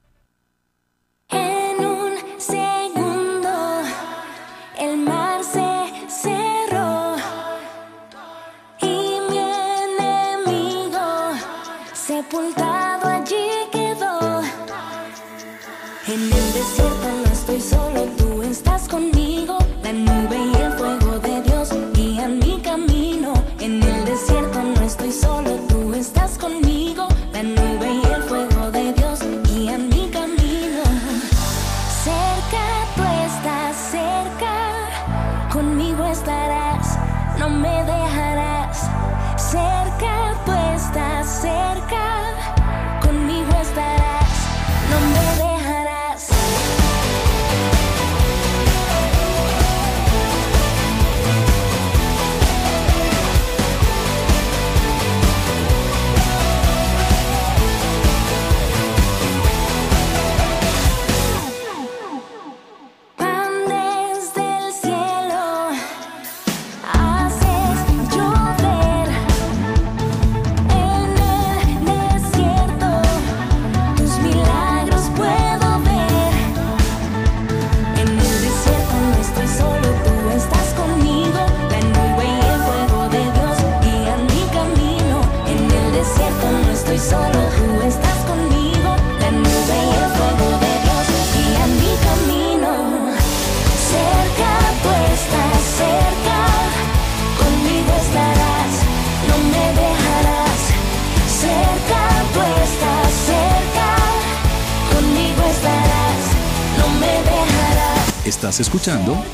Escuchando 108.84 109.33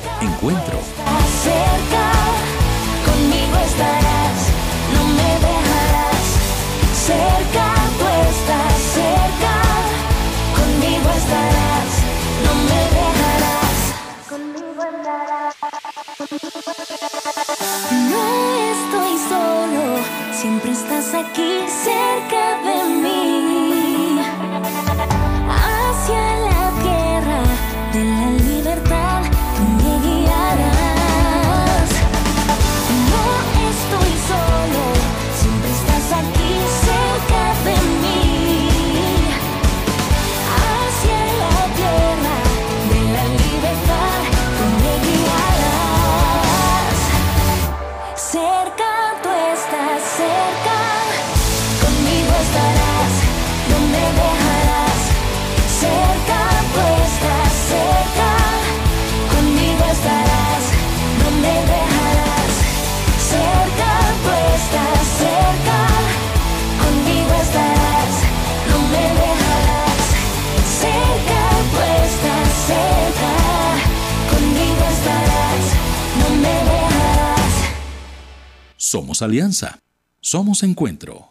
Somos 79.20 79.22
alianza. 79.22 79.80
Somos 80.22 80.64
encuentro. 80.64 81.28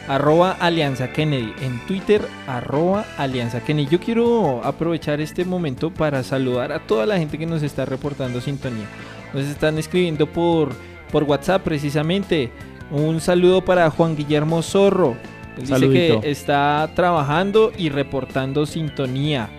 arroba 0.07 0.57
Alianza 0.59 1.11
Kennedy. 1.11 1.51
En 1.61 1.79
Twitter, 1.87 2.21
arroba 2.45 3.03
Alianza 3.17 3.61
Kennedy. 3.61 3.87
Yo 3.89 3.99
quiero 3.99 4.61
aprovechar 4.63 5.21
este 5.21 5.43
momento 5.43 5.91
para 5.91 6.21
saludar 6.21 6.71
a 6.71 6.79
toda 6.79 7.07
la 7.07 7.17
gente 7.17 7.39
que 7.39 7.47
nos 7.47 7.63
está 7.63 7.83
reportando 7.83 8.41
sintonía. 8.41 8.85
Nos 9.33 9.45
están 9.45 9.79
escribiendo 9.79 10.27
por, 10.27 10.69
por 11.11 11.23
WhatsApp 11.23 11.63
precisamente. 11.63 12.51
Un 12.91 13.21
saludo 13.21 13.65
para 13.65 13.89
Juan 13.89 14.15
Guillermo 14.15 14.61
Zorro. 14.61 15.15
Él 15.57 15.65
dice 15.65 15.89
que 15.89 16.19
está 16.29 16.91
trabajando 16.95 17.71
y 17.75 17.89
reportando 17.89 18.67
sintonía. 18.67 19.49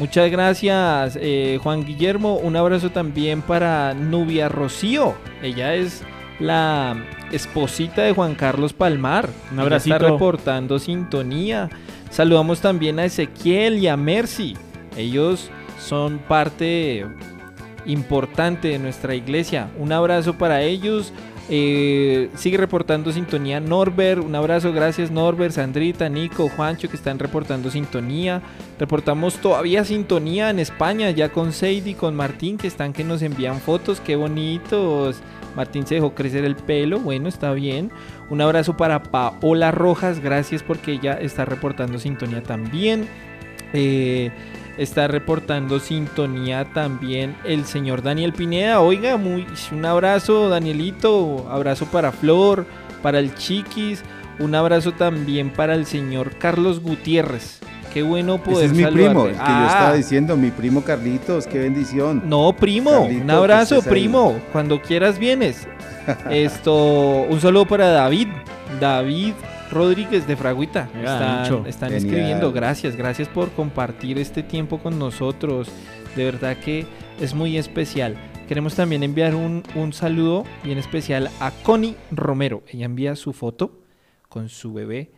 Muchas 0.00 0.30
gracias, 0.30 1.18
eh, 1.20 1.58
Juan 1.62 1.84
Guillermo. 1.84 2.36
Un 2.36 2.56
abrazo 2.56 2.88
también 2.88 3.42
para 3.42 3.92
Nubia 3.92 4.48
Rocío. 4.48 5.14
Ella 5.42 5.74
es 5.74 6.02
la 6.38 6.96
esposita 7.30 8.00
de 8.00 8.14
Juan 8.14 8.34
Carlos 8.34 8.72
Palmar. 8.72 9.28
Un 9.52 9.60
abracito. 9.60 9.96
Está 9.96 10.08
reportando 10.08 10.78
sintonía. 10.78 11.68
Saludamos 12.08 12.62
también 12.62 12.98
a 12.98 13.04
Ezequiel 13.04 13.76
y 13.76 13.88
a 13.88 13.98
Mercy. 13.98 14.56
Ellos 14.96 15.50
son 15.78 16.16
parte 16.16 17.06
importante 17.84 18.68
de 18.68 18.78
nuestra 18.78 19.14
iglesia. 19.14 19.68
Un 19.78 19.92
abrazo 19.92 20.38
para 20.38 20.62
ellos. 20.62 21.12
Eh, 21.52 22.30
sigue 22.36 22.58
reportando 22.58 23.10
sintonía 23.10 23.58
Norbert, 23.58 24.22
un 24.22 24.36
abrazo, 24.36 24.72
gracias 24.72 25.10
Norbert, 25.10 25.52
Sandrita, 25.52 26.08
Nico, 26.08 26.48
Juancho 26.48 26.88
que 26.88 26.94
están 26.94 27.18
reportando 27.18 27.72
sintonía. 27.72 28.40
Reportamos 28.78 29.34
todavía 29.38 29.84
sintonía 29.84 30.50
en 30.50 30.60
España, 30.60 31.10
ya 31.10 31.30
con 31.30 31.52
Sadie, 31.52 31.96
con 31.96 32.14
Martín, 32.14 32.56
que 32.56 32.68
están 32.68 32.92
que 32.92 33.02
nos 33.02 33.20
envían 33.22 33.60
fotos, 33.60 34.00
qué 34.00 34.14
bonitos. 34.14 35.16
Martín 35.56 35.84
se 35.88 35.96
dejó 35.96 36.14
crecer 36.14 36.44
el 36.44 36.54
pelo, 36.54 37.00
bueno, 37.00 37.28
está 37.28 37.52
bien. 37.52 37.90
Un 38.30 38.40
abrazo 38.40 38.76
para 38.76 39.02
Paola 39.02 39.72
Rojas, 39.72 40.20
gracias 40.20 40.62
porque 40.62 40.92
ella 40.92 41.14
está 41.14 41.44
reportando 41.44 41.98
sintonía 41.98 42.44
también. 42.44 43.08
Eh, 43.72 44.30
está 44.80 45.06
reportando 45.08 45.78
sintonía 45.78 46.64
también 46.72 47.36
el 47.44 47.64
señor 47.66 48.02
Daniel 48.02 48.32
Pineda. 48.32 48.80
Oiga, 48.80 49.16
muy, 49.16 49.46
un 49.72 49.84
abrazo, 49.84 50.48
Danielito. 50.48 51.46
Abrazo 51.50 51.86
para 51.86 52.12
Flor, 52.12 52.66
para 53.02 53.18
el 53.18 53.34
Chiquis. 53.34 54.02
Un 54.38 54.54
abrazo 54.54 54.92
también 54.92 55.50
para 55.50 55.74
el 55.74 55.84
señor 55.84 56.36
Carlos 56.38 56.80
Gutiérrez. 56.80 57.58
Qué 57.92 58.02
bueno 58.02 58.42
poder 58.42 58.66
Ese 58.66 58.66
es 58.66 58.72
mi 58.72 58.82
saludarte. 58.84 59.08
primo, 59.08 59.26
el 59.26 59.32
que 59.32 59.38
yo 59.38 59.44
Ah, 59.44 59.66
estaba 59.68 59.92
diciendo, 59.94 60.36
mi 60.36 60.50
primo 60.50 60.82
Carlitos, 60.82 61.46
qué 61.46 61.58
bendición. 61.58 62.22
No, 62.24 62.52
primo, 62.54 63.00
un 63.02 63.30
abrazo, 63.30 63.76
ahí. 63.76 63.82
primo. 63.90 64.40
Cuando 64.52 64.80
quieras 64.80 65.18
vienes. 65.18 65.66
Esto, 66.30 67.22
un 67.28 67.40
saludo 67.40 67.66
para 67.66 67.88
David, 67.88 68.28
David 68.80 69.34
Rodríguez 69.70 70.26
de 70.26 70.36
Fraguita. 70.36 70.88
Están, 71.66 71.92
escribiendo, 71.92 72.52
gracias, 72.52 72.96
gracias 72.96 73.28
por 73.28 73.50
compartir 73.52 74.18
este 74.18 74.42
tiempo 74.42 74.78
con 74.78 74.98
nosotros. 74.98 75.70
De 76.16 76.24
verdad 76.24 76.56
que 76.56 76.86
es 77.20 77.34
muy 77.34 77.56
especial. 77.56 78.16
Queremos 78.48 78.74
también 78.74 79.04
enviar 79.04 79.34
un, 79.34 79.62
un 79.76 79.92
saludo 79.92 80.44
bien 80.64 80.78
especial 80.78 81.30
a 81.38 81.52
Connie 81.62 81.94
Romero. 82.10 82.64
Ella 82.68 82.86
envía 82.86 83.14
su 83.14 83.32
foto 83.32 83.84
con 84.28 84.48
su 84.48 84.72
bebé. 84.72 85.12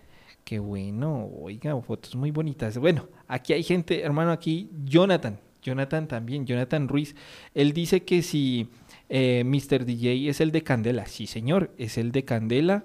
Qué 0.45 0.59
bueno, 0.59 1.31
oiga, 1.41 1.81
fotos 1.81 2.15
muy 2.15 2.31
bonitas. 2.31 2.77
Bueno, 2.77 3.09
aquí 3.29 3.53
hay 3.53 3.63
gente, 3.63 4.03
hermano, 4.03 4.33
aquí 4.33 4.69
Jonathan, 4.85 5.39
Jonathan 5.63 6.09
también, 6.09 6.45
Jonathan 6.45 6.89
Ruiz. 6.89 7.15
Él 7.55 7.73
dice 7.73 8.03
que 8.03 8.23
si 8.23 8.69
eh, 9.09 9.45
Mr. 9.47 9.85
DJ 9.87 10.29
es 10.29 10.41
el 10.41 10.51
de 10.51 10.63
Candela, 10.63 11.07
sí 11.07 11.27
señor, 11.27 11.71
es 11.79 11.97
el 11.97 12.13
de 12.13 12.25
Candela. 12.25 12.85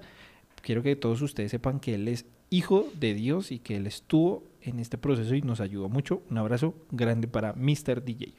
Quiero 0.68 0.84
que 0.84 0.98
todos 0.98 1.22
ustedes 1.22 1.52
sepan 1.52 1.80
que 1.80 1.96
él 1.96 2.10
es 2.10 2.26
hijo 2.50 2.90
de 3.00 3.14
Dios 3.14 3.54
y 3.54 3.60
que 3.60 3.78
él 3.78 3.88
estuvo 3.88 4.44
en 4.62 4.82
este 4.82 4.98
proceso 4.98 5.34
y 5.34 5.42
nos 5.42 5.62
ayudó 5.62 5.88
mucho. 5.88 6.24
Un 6.30 6.40
abrazo 6.40 6.74
grande 6.92 7.26
para 7.30 7.54
Mr. 7.54 8.04
DJ. 8.04 8.34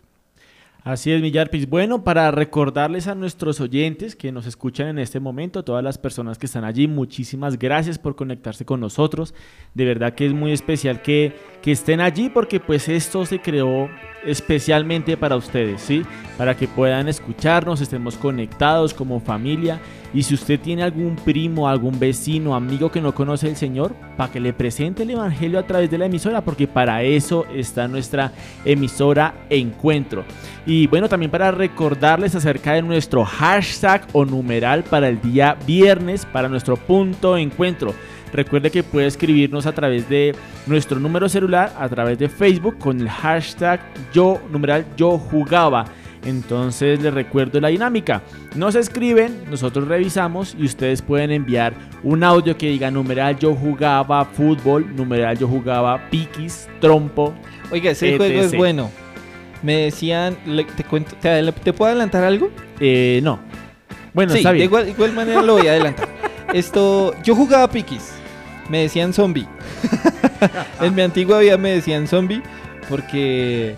Así 0.85 1.11
es, 1.11 1.23
Millarpis. 1.23 1.71
Bueno, 1.71 2.05
para 2.05 2.31
recordarles 2.31 3.07
a 3.07 3.15
nuestros 3.15 3.63
oyentes 3.63 4.15
que 4.15 4.31
nos 4.31 4.45
escuchan 4.45 4.89
en 4.89 4.99
este 4.99 5.21
momento, 5.21 5.65
todas 5.65 5.83
las 5.83 5.97
personas 5.97 6.37
que 6.37 6.45
están 6.45 6.65
allí, 6.65 6.87
muchísimas 6.87 7.59
gracias 7.59 7.99
por 7.99 8.15
conectarse 8.15 8.67
con 8.67 8.81
nosotros. 8.81 9.33
De 9.73 9.87
verdad 9.87 10.15
que 10.15 10.27
es 10.27 10.35
muy 10.35 10.53
especial 10.53 11.01
que, 11.01 11.33
que 11.63 11.73
estén 11.73 12.01
allí 12.01 12.29
porque 12.29 12.61
pues 12.61 12.89
esto 12.89 13.25
se 13.27 13.41
creó 13.41 13.89
especialmente 14.25 15.17
para 15.17 15.37
ustedes, 15.37 15.81
¿sí? 15.81 16.03
Para 16.37 16.57
que 16.57 16.69
puedan 16.69 17.09
escucharnos, 17.09 17.81
estemos 17.81 18.17
conectados 18.17 18.95
como 18.95 19.21
familia. 19.21 19.81
Y 20.15 20.23
si 20.23 20.35
usted 20.35 20.59
tiene 20.59 20.83
algún 20.83 21.17
primo, 21.17 21.69
algún 21.69 21.99
vecino, 21.99 22.55
amigo 22.55 22.91
que 22.91 23.01
no 23.01 23.15
conoce 23.15 23.49
el 23.49 23.57
Señor, 23.57 23.95
para 24.17 24.33
que 24.33 24.41
le 24.41 24.53
presente 24.53 25.03
el 25.03 25.11
Evangelio 25.11 25.59
a 25.59 25.67
través 25.67 25.91
de 25.91 25.99
la 25.99 26.07
emisora, 26.07 26.41
porque 26.41 26.67
para 26.67 27.03
eso 27.03 27.47
está 27.55 27.89
nuestra 27.89 28.33
emisora 28.65 29.35
Encuentro. 29.51 30.25
Y 30.67 30.87
bueno, 30.87 31.09
también 31.09 31.31
para 31.31 31.51
recordarles 31.51 32.35
acerca 32.35 32.73
de 32.73 32.83
nuestro 32.83 33.25
hashtag 33.25 34.07
o 34.13 34.25
numeral 34.25 34.85
para 34.85 35.09
el 35.09 35.21
día 35.21 35.57
viernes, 35.67 36.27
para 36.27 36.49
nuestro 36.49 36.77
punto 36.77 37.35
de 37.35 37.43
encuentro. 37.43 37.95
Recuerde 38.33 38.71
que 38.71 38.83
puede 38.83 39.07
escribirnos 39.07 39.67
a 39.67 39.73
través 39.73 40.09
de 40.09 40.35
nuestro 40.67 40.99
número 41.01 41.29
celular, 41.29 41.73
a 41.79 41.89
través 41.89 42.19
de 42.19 42.29
Facebook, 42.29 42.79
con 42.79 43.01
el 43.01 43.09
hashtag 43.09 43.81
yo, 44.13 44.41
numeral 44.51 44.85
yo 44.97 45.19
jugaba. 45.19 45.87
Entonces 46.25 47.01
les 47.01 47.15
recuerdo 47.15 47.61
la 47.61 47.69
dinámica. 47.69 48.23
Nos 48.57 48.75
escriben, 48.75 49.45
nosotros 49.51 49.87
revisamos 49.89 50.55
y 50.59 50.65
ustedes 50.65 51.01
pueden 51.01 51.31
enviar 51.31 51.73
un 52.03 52.23
audio 52.25 52.57
que 52.59 52.69
diga 52.69 52.91
numeral 52.91 53.39
yo 53.39 53.55
jugaba 53.55 54.25
fútbol, 54.25 54.95
numeral 54.95 55.39
yo 55.39 55.47
jugaba 55.49 56.11
piquis, 56.11 56.69
trompo. 56.81 57.33
Oiga, 57.71 57.93
ese 57.93 58.11
juego 58.17 58.41
es 58.41 58.51
bueno. 58.59 58.91
Me 59.63 59.77
decían, 59.77 60.37
le- 60.45 60.65
te 60.65 60.85
cuento, 60.85 61.17
¿te, 61.21 61.51
¿te 61.53 61.73
puedo 61.73 61.91
adelantar 61.91 62.25
algo? 62.25 62.51
Eh, 62.79 63.21
no. 63.23 63.39
Bueno, 64.13 64.33
sí, 64.33 64.39
está 64.39 64.53
bien. 64.53 64.61
De 64.61 64.65
igual, 64.67 64.89
igual 64.89 65.13
manera 65.13 65.41
lo 65.43 65.55
voy 65.55 65.67
a 65.67 65.71
adelantar. 65.71 66.09
Esto, 66.53 67.15
yo 67.23 67.35
jugaba 67.35 67.69
piquis. 67.71 68.15
Me 68.69 68.83
decían 68.83 69.13
zombie. 69.13 69.47
en 70.81 70.95
mi 70.95 71.03
antigua 71.03 71.39
vida 71.41 71.57
me 71.57 71.71
decían 71.71 72.07
zombie 72.07 72.43
porque, 72.89 73.75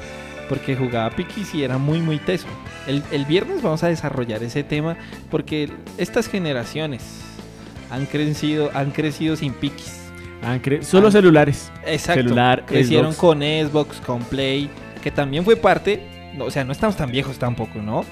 porque 0.49 0.77
jugaba 0.77 1.11
piquis 1.11 1.55
y 1.55 1.63
era 1.65 1.79
muy, 1.79 2.01
muy 2.01 2.19
teso. 2.19 2.47
El, 2.87 3.03
el 3.13 3.25
viernes 3.25 3.63
vamos 3.63 3.83
a 3.83 3.89
desarrollar 3.89 4.43
ese 4.43 4.63
tema 4.65 4.97
porque 5.31 5.71
estas 5.99 6.29
generaciones 6.29 7.03
han 7.91 8.07
crecido, 8.07 8.71
han 8.75 8.91
crecido 8.91 9.37
sin 9.37 9.53
piquis. 9.53 9.97
Han 10.43 10.63
cre- 10.63 10.83
Solo 10.83 11.07
Han- 11.09 11.13
celulares. 11.13 11.71
Exacto. 11.87 12.23
Celular, 12.23 12.65
Crecieron 12.67 13.13
Xbox. 13.13 13.19
con 13.21 13.41
Xbox, 13.43 14.01
con 14.01 14.23
Play, 14.25 14.71
que 15.03 15.11
también 15.11 15.45
fue 15.45 15.57
parte. 15.57 16.33
no, 16.37 16.45
o 16.47 16.51
sea, 16.51 16.65
no 16.65 16.73
estamos 16.73 16.97
tan 16.97 17.11
viejos 17.11 17.39
tampoco, 17.39 17.81
¿no? 17.83 18.05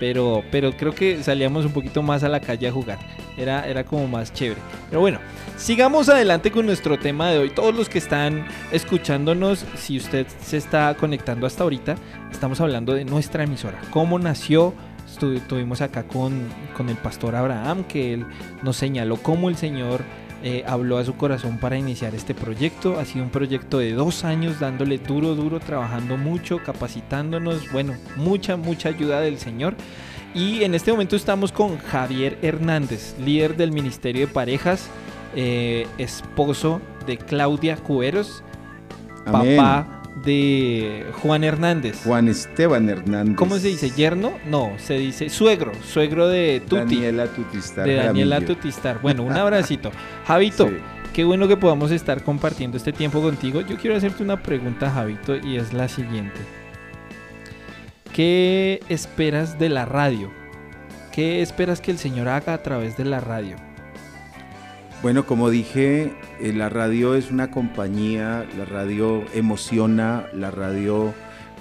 Pero, 0.00 0.42
pero 0.52 0.72
creo 0.76 0.94
que 0.94 1.22
salíamos 1.22 1.64
un 1.64 1.72
poquito 1.72 2.02
más 2.02 2.22
a 2.22 2.28
la 2.28 2.40
calle 2.40 2.68
a 2.68 2.72
jugar. 2.72 2.98
Era, 3.36 3.66
era 3.66 3.84
como 3.84 4.06
más 4.06 4.32
chévere. 4.32 4.60
Pero 4.88 5.00
bueno, 5.00 5.18
sigamos 5.56 6.08
adelante 6.08 6.50
con 6.50 6.66
nuestro 6.66 6.98
tema 6.98 7.30
de 7.30 7.38
hoy. 7.38 7.50
Todos 7.50 7.74
los 7.74 7.88
que 7.88 7.98
están 7.98 8.46
escuchándonos, 8.70 9.64
si 9.76 9.96
usted 9.96 10.26
se 10.40 10.56
está 10.56 10.94
conectando 10.94 11.46
hasta 11.46 11.64
ahorita, 11.64 11.96
estamos 12.30 12.60
hablando 12.60 12.94
de 12.94 13.04
nuestra 13.04 13.44
emisora. 13.44 13.80
¿Cómo 13.90 14.18
nació? 14.18 14.72
Estu- 15.08 15.36
Estuvimos 15.36 15.80
acá 15.80 16.04
con, 16.04 16.48
con 16.76 16.88
el 16.88 16.96
pastor 16.96 17.34
Abraham, 17.34 17.84
que 17.84 18.14
él 18.14 18.26
nos 18.62 18.76
señaló 18.76 19.16
cómo 19.16 19.48
el 19.48 19.56
Señor 19.56 20.02
eh, 20.42 20.64
habló 20.66 20.98
a 20.98 21.04
su 21.04 21.16
corazón 21.16 21.58
para 21.58 21.76
iniciar 21.76 22.14
este 22.14 22.34
proyecto. 22.34 22.98
Ha 22.98 23.04
sido 23.04 23.24
un 23.24 23.30
proyecto 23.30 23.78
de 23.78 23.92
dos 23.92 24.24
años 24.24 24.60
dándole 24.60 24.98
duro, 24.98 25.34
duro, 25.34 25.58
trabajando 25.60 26.16
mucho, 26.16 26.62
capacitándonos. 26.64 27.70
Bueno, 27.72 27.94
mucha, 28.16 28.56
mucha 28.56 28.90
ayuda 28.90 29.20
del 29.20 29.38
Señor. 29.38 29.74
Y 30.34 30.62
en 30.62 30.74
este 30.74 30.92
momento 30.92 31.16
estamos 31.16 31.50
con 31.50 31.78
Javier 31.78 32.38
Hernández, 32.42 33.16
líder 33.18 33.56
del 33.56 33.72
Ministerio 33.72 34.26
de 34.26 34.32
Parejas, 34.32 34.88
eh, 35.34 35.86
esposo 35.98 36.80
de 37.06 37.16
Claudia 37.16 37.76
Cueros, 37.76 38.44
Amén. 39.26 39.56
papá 39.56 39.97
de 40.24 41.04
Juan 41.22 41.44
Hernández. 41.44 42.02
Juan 42.04 42.28
Esteban 42.28 42.88
Hernández. 42.88 43.36
¿Cómo 43.36 43.56
se 43.58 43.68
dice? 43.68 43.90
¿Yerno? 43.90 44.32
No, 44.46 44.72
se 44.78 44.94
dice 44.98 45.28
suegro, 45.30 45.72
suegro 45.84 46.28
de 46.28 46.60
Tuti. 46.66 46.96
Daniela 46.96 47.26
Tutistar. 47.26 47.86
de 47.86 47.94
Daniela. 47.96 48.40
Tutistar. 48.40 49.00
Bueno, 49.00 49.22
un 49.22 49.32
abracito. 49.32 49.90
Javito, 50.26 50.68
Sí. 50.68 50.74
qué 51.12 51.24
bueno 51.24 51.48
que 51.48 51.56
podamos 51.56 51.90
estar 51.90 52.22
compartiendo 52.22 52.76
este 52.76 52.92
tiempo 52.92 53.20
contigo. 53.20 53.60
Yo 53.62 53.76
quiero 53.76 53.96
hacerte 53.96 54.22
una 54.22 54.42
pregunta, 54.42 54.90
Javito, 54.90 55.36
y 55.36 55.56
es 55.56 55.72
la 55.72 55.88
siguiente. 55.88 56.38
¿Qué 58.12 58.80
esperas 58.88 59.58
de 59.58 59.68
la 59.68 59.84
radio? 59.84 60.30
¿Qué 61.12 61.42
esperas 61.42 61.80
que 61.80 61.90
el 61.90 61.98
Señor 61.98 62.28
haga 62.28 62.54
a 62.54 62.62
través 62.62 62.96
de 62.96 63.04
la 63.04 63.20
radio? 63.20 63.56
Bueno, 65.00 65.26
como 65.26 65.48
dije, 65.48 66.12
eh, 66.40 66.52
la 66.52 66.68
radio 66.68 67.14
es 67.14 67.30
una 67.30 67.50
compañía, 67.52 68.44
la 68.58 68.64
radio 68.64 69.22
emociona, 69.32 70.26
la 70.34 70.50
radio 70.50 71.14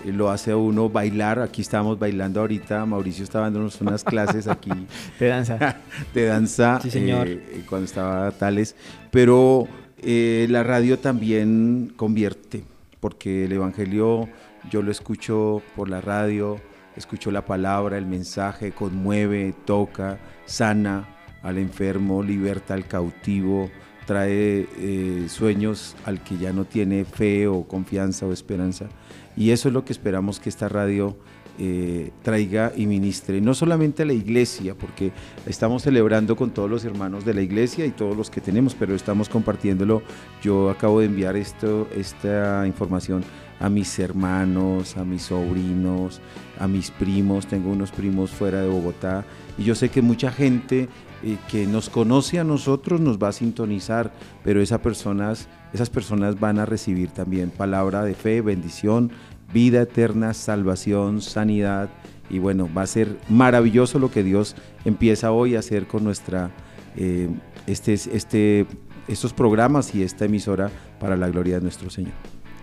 eh, 0.03 0.11
lo 0.11 0.31
hace 0.31 0.51
a 0.51 0.57
uno 0.57 0.89
bailar. 0.89 1.39
Aquí 1.39 1.61
estamos 1.61 1.99
bailando 1.99 2.39
ahorita, 2.41 2.83
Mauricio 2.87 3.23
estaba 3.23 3.45
dándonos 3.45 3.79
unas 3.79 4.03
clases 4.03 4.47
aquí 4.47 4.71
De 5.19 5.27
danza. 5.27 5.77
de 6.15 6.25
danza 6.25 6.79
Sí, 6.81 6.89
señor. 6.89 7.27
eh, 7.27 7.63
cuando 7.69 7.85
estaba 7.85 8.31
Tales, 8.31 8.75
pero 9.11 9.67
eh, 10.01 10.47
la 10.49 10.63
radio 10.63 10.97
también 10.97 11.93
convierte, 11.95 12.63
porque 12.99 13.45
el 13.45 13.51
Evangelio 13.51 14.27
yo 14.71 14.81
lo 14.81 14.89
escucho 14.89 15.61
por 15.75 15.89
la 15.89 16.01
radio, 16.01 16.59
escucho 16.95 17.29
la 17.29 17.45
palabra, 17.45 17.99
el 17.99 18.07
mensaje, 18.07 18.71
conmueve, 18.71 19.53
toca, 19.65 20.17
sana 20.47 21.16
al 21.41 21.57
enfermo, 21.57 22.23
liberta 22.23 22.73
al 22.73 22.87
cautivo, 22.87 23.69
trae 24.05 24.67
eh, 24.77 25.25
sueños 25.29 25.95
al 26.05 26.23
que 26.23 26.37
ya 26.37 26.53
no 26.53 26.65
tiene 26.65 27.05
fe 27.05 27.47
o 27.47 27.67
confianza 27.67 28.25
o 28.25 28.33
esperanza. 28.33 28.87
Y 29.35 29.51
eso 29.51 29.67
es 29.67 29.73
lo 29.73 29.85
que 29.85 29.93
esperamos 29.93 30.39
que 30.39 30.49
esta 30.49 30.69
radio 30.69 31.15
eh, 31.59 32.11
traiga 32.21 32.71
y 32.75 32.85
ministre, 32.85 33.41
no 33.41 33.55
solamente 33.55 34.03
a 34.03 34.05
la 34.05 34.13
iglesia, 34.13 34.75
porque 34.75 35.11
estamos 35.47 35.81
celebrando 35.81 36.35
con 36.35 36.51
todos 36.51 36.69
los 36.69 36.85
hermanos 36.85 37.25
de 37.25 37.33
la 37.33 37.41
iglesia 37.41 37.83
y 37.85 37.89
todos 37.89 38.15
los 38.15 38.29
que 38.29 38.41
tenemos, 38.41 38.75
pero 38.75 38.93
estamos 38.93 39.27
compartiéndolo. 39.27 40.03
Yo 40.43 40.69
acabo 40.69 40.99
de 40.99 41.07
enviar 41.07 41.35
esto, 41.35 41.87
esta 41.95 42.65
información 42.67 43.23
a 43.59 43.69
mis 43.69 43.97
hermanos, 43.97 44.97
a 44.97 45.03
mis 45.03 45.23
sobrinos, 45.23 46.21
a 46.59 46.67
mis 46.67 46.91
primos, 46.91 47.47
tengo 47.47 47.71
unos 47.71 47.91
primos 47.91 48.29
fuera 48.29 48.61
de 48.61 48.69
Bogotá, 48.69 49.25
y 49.57 49.63
yo 49.63 49.73
sé 49.73 49.89
que 49.89 50.03
mucha 50.03 50.31
gente 50.31 50.87
eh, 51.23 51.37
que 51.49 51.65
nos 51.65 51.89
conoce 51.89 52.39
a 52.39 52.43
nosotros 52.43 52.99
nos 53.01 53.17
va 53.17 53.29
a 53.29 53.33
sintonizar, 53.33 54.11
pero 54.43 54.61
esas 54.61 54.79
personas, 54.79 55.47
esas 55.73 55.89
personas 55.89 56.39
van 56.39 56.59
a 56.59 56.65
recibir 56.65 57.09
también 57.09 57.49
palabra 57.49 58.03
de 58.03 58.13
fe, 58.13 58.41
bendición, 58.41 59.11
vida 59.53 59.81
eterna, 59.81 60.33
salvación, 60.33 61.21
sanidad, 61.21 61.89
y 62.29 62.39
bueno, 62.39 62.69
va 62.75 62.83
a 62.83 62.87
ser 62.87 63.17
maravilloso 63.29 63.99
lo 63.99 64.11
que 64.11 64.23
Dios 64.23 64.55
empieza 64.85 65.31
hoy 65.31 65.55
a 65.55 65.59
hacer 65.59 65.87
con 65.87 66.03
nuestra, 66.03 66.51
eh, 66.95 67.29
este, 67.65 67.93
este, 67.93 68.65
estos 69.07 69.33
programas 69.33 69.95
y 69.95 70.03
esta 70.03 70.25
emisora 70.25 70.69
para 70.99 71.15
la 71.15 71.29
gloria 71.29 71.55
de 71.55 71.61
nuestro 71.61 71.89
Señor. 71.89 72.13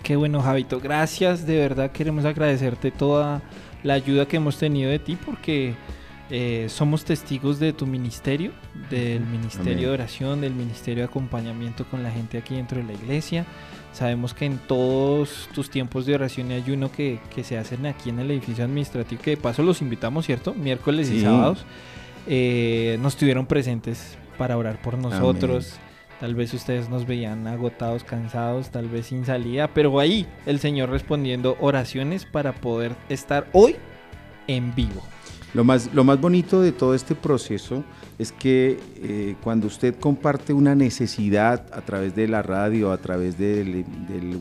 Qué 0.03 0.17
bueno, 0.17 0.43
Javito. 0.43 0.81
Gracias, 0.81 1.47
de 1.47 1.57
verdad 1.57 1.91
queremos 1.91 2.27
agradecerte 2.27 2.91
toda 2.91 3.43
la 3.83 3.95
ayuda 3.95 4.27
que 4.27 4.37
hemos 4.37 4.59
tenido 4.59 4.91
de 4.91 4.99
ti 4.99 5.17
porque 5.17 5.75
eh, 6.31 6.67
somos 6.71 7.05
testigos 7.05 7.59
de 7.59 7.73
tu 7.73 7.87
ministerio, 7.87 8.53
del 8.91 9.25
ministerio 9.25 9.73
Amén. 9.73 9.85
de 9.85 9.91
oración, 9.91 10.41
del 10.41 10.55
ministerio 10.55 11.03
de 11.03 11.09
acompañamiento 11.09 11.85
con 11.85 12.03
la 12.03 12.11
gente 12.11 12.39
aquí 12.39 12.55
dentro 12.55 12.79
de 12.79 12.85
la 12.85 12.93
iglesia. 12.95 13.45
Sabemos 13.93 14.35
que 14.35 14.47
en 14.47 14.59
todos 14.59 15.49
tus 15.55 15.71
tiempos 15.71 16.07
de 16.07 16.15
oración 16.15 16.51
y 16.51 16.55
ayuno 16.55 16.91
que, 16.91 17.21
que 17.35 17.45
se 17.45 17.59
hacen 17.59 17.87
aquí 17.87 18.11
en 18.11 18.19
el 18.19 18.31
edificio 18.31 18.65
administrativo, 18.65 19.23
que 19.23 19.31
de 19.31 19.37
paso 19.37 19.63
los 19.63 19.83
invitamos, 19.83 20.27
¿cierto? 20.27 20.55
Miércoles 20.55 21.11
y 21.11 21.21
sábados, 21.21 21.65
eh, 22.27 22.99
nos 23.01 23.17
tuvieron 23.17 23.47
presentes 23.47 24.19
para 24.39 24.57
orar 24.57 24.81
por 24.83 24.99
nosotros. 24.99 25.77
Tal 26.21 26.35
vez 26.35 26.55
ustedes 26.55 26.89
nos 26.89 27.07
veían 27.07 27.47
agotados, 27.47 28.03
cansados, 28.03 28.71
tal 28.71 28.89
vez 28.89 29.07
sin 29.07 29.27
salida, 29.27 29.69
pero 29.69 30.01
ahí 30.01 30.27
el 30.47 30.59
Señor 30.59 30.91
respondiendo 30.91 31.57
oraciones 31.61 32.25
para 32.25 32.55
poder 32.55 32.97
estar 33.09 33.47
hoy 33.53 33.77
en 34.47 34.75
vivo. 34.75 35.03
Lo 35.55 35.63
más, 35.63 35.95
lo 35.95 36.03
más 36.03 36.21
bonito 36.21 36.61
de 36.61 36.73
todo 36.73 36.95
este 36.95 37.15
proceso 37.15 37.85
es 38.19 38.33
que 38.33 38.77
eh, 38.97 39.37
cuando 39.43 39.69
usted 39.69 39.95
comparte 39.95 40.53
una 40.53 40.75
necesidad 40.75 41.67
a 41.73 41.81
través 41.83 42.17
de 42.17 42.27
la 42.27 42.43
radio, 42.43 42.91
a 42.91 42.99
través 42.99 43.39
del, 43.39 43.85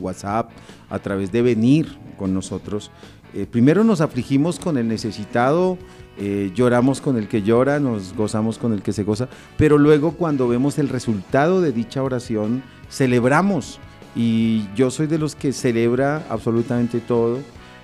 WhatsApp, 0.01 0.49
a 0.89 0.97
través 0.97 1.31
de 1.31 1.43
venir 1.43 1.99
con 2.17 2.33
nosotros, 2.33 2.89
eh, 3.35 3.45
primero 3.49 3.83
nos 3.83 4.01
afligimos 4.01 4.59
con 4.59 4.75
el 4.75 4.87
necesitado, 4.87 5.77
eh, 6.17 6.51
lloramos 6.55 6.99
con 6.99 7.17
el 7.17 7.27
que 7.27 7.43
llora, 7.43 7.79
nos 7.79 8.15
gozamos 8.15 8.57
con 8.57 8.73
el 8.73 8.81
que 8.81 8.91
se 8.91 9.03
goza, 9.03 9.27
pero 9.55 9.77
luego 9.77 10.13
cuando 10.13 10.47
vemos 10.47 10.79
el 10.79 10.89
resultado 10.89 11.61
de 11.61 11.71
dicha 11.71 12.01
oración, 12.01 12.63
celebramos. 12.89 13.79
Y 14.15 14.67
yo 14.75 14.89
soy 14.89 15.07
de 15.07 15.17
los 15.19 15.35
que 15.35 15.53
celebra 15.53 16.25
absolutamente 16.29 16.99
todo 16.99 17.39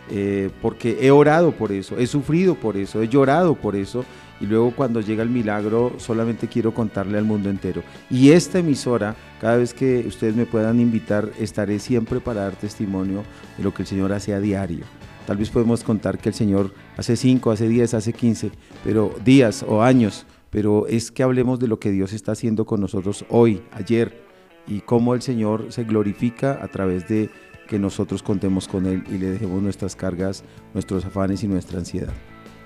eh, 0.09 0.49
porque 0.61 0.97
he 1.01 1.11
orado 1.11 1.51
por 1.51 1.71
eso, 1.71 1.97
he 1.97 2.07
sufrido 2.07 2.55
por 2.55 2.77
eso, 2.77 3.01
he 3.01 3.07
llorado 3.07 3.55
por 3.55 3.75
eso 3.75 4.03
y 4.41 4.45
luego 4.45 4.71
cuando 4.75 5.01
llega 5.01 5.21
el 5.23 5.29
milagro 5.29 5.93
solamente 5.97 6.47
quiero 6.47 6.73
contarle 6.73 7.17
al 7.17 7.25
mundo 7.25 7.49
entero. 7.49 7.83
Y 8.09 8.31
esta 8.31 8.59
emisora, 8.59 9.15
cada 9.39 9.57
vez 9.57 9.73
que 9.73 10.05
ustedes 10.07 10.35
me 10.35 10.45
puedan 10.45 10.79
invitar, 10.79 11.29
estaré 11.39 11.79
siempre 11.79 12.19
para 12.19 12.41
dar 12.41 12.55
testimonio 12.55 13.23
de 13.57 13.63
lo 13.63 13.73
que 13.73 13.83
el 13.83 13.87
Señor 13.87 14.13
hace 14.13 14.33
a 14.33 14.39
diario. 14.39 14.85
Tal 15.27 15.37
vez 15.37 15.49
podemos 15.49 15.83
contar 15.83 16.17
que 16.17 16.29
el 16.29 16.35
Señor 16.35 16.73
hace 16.97 17.15
5, 17.15 17.51
hace 17.51 17.67
10, 17.67 17.93
hace 17.93 18.13
15, 18.13 18.51
pero 18.83 19.13
días 19.23 19.63
o 19.67 19.83
años, 19.83 20.25
pero 20.49 20.87
es 20.87 21.11
que 21.11 21.21
hablemos 21.21 21.59
de 21.59 21.67
lo 21.67 21.79
que 21.79 21.91
Dios 21.91 22.13
está 22.13 22.31
haciendo 22.31 22.65
con 22.65 22.81
nosotros 22.81 23.25
hoy, 23.29 23.61
ayer, 23.71 24.23
y 24.65 24.81
cómo 24.81 25.13
el 25.13 25.21
Señor 25.21 25.67
se 25.69 25.83
glorifica 25.83 26.59
a 26.63 26.67
través 26.67 27.07
de 27.07 27.29
que 27.69 27.77
nosotros 27.77 28.23
contemos 28.23 28.67
con 28.67 28.87
Él 28.87 29.03
y 29.09 29.19
le 29.19 29.29
dejemos 29.29 29.61
nuestras 29.61 29.95
cargas, 29.95 30.43
nuestros 30.73 31.05
afanes 31.05 31.43
y 31.43 31.47
nuestra 31.47 31.77
ansiedad. 31.77 32.11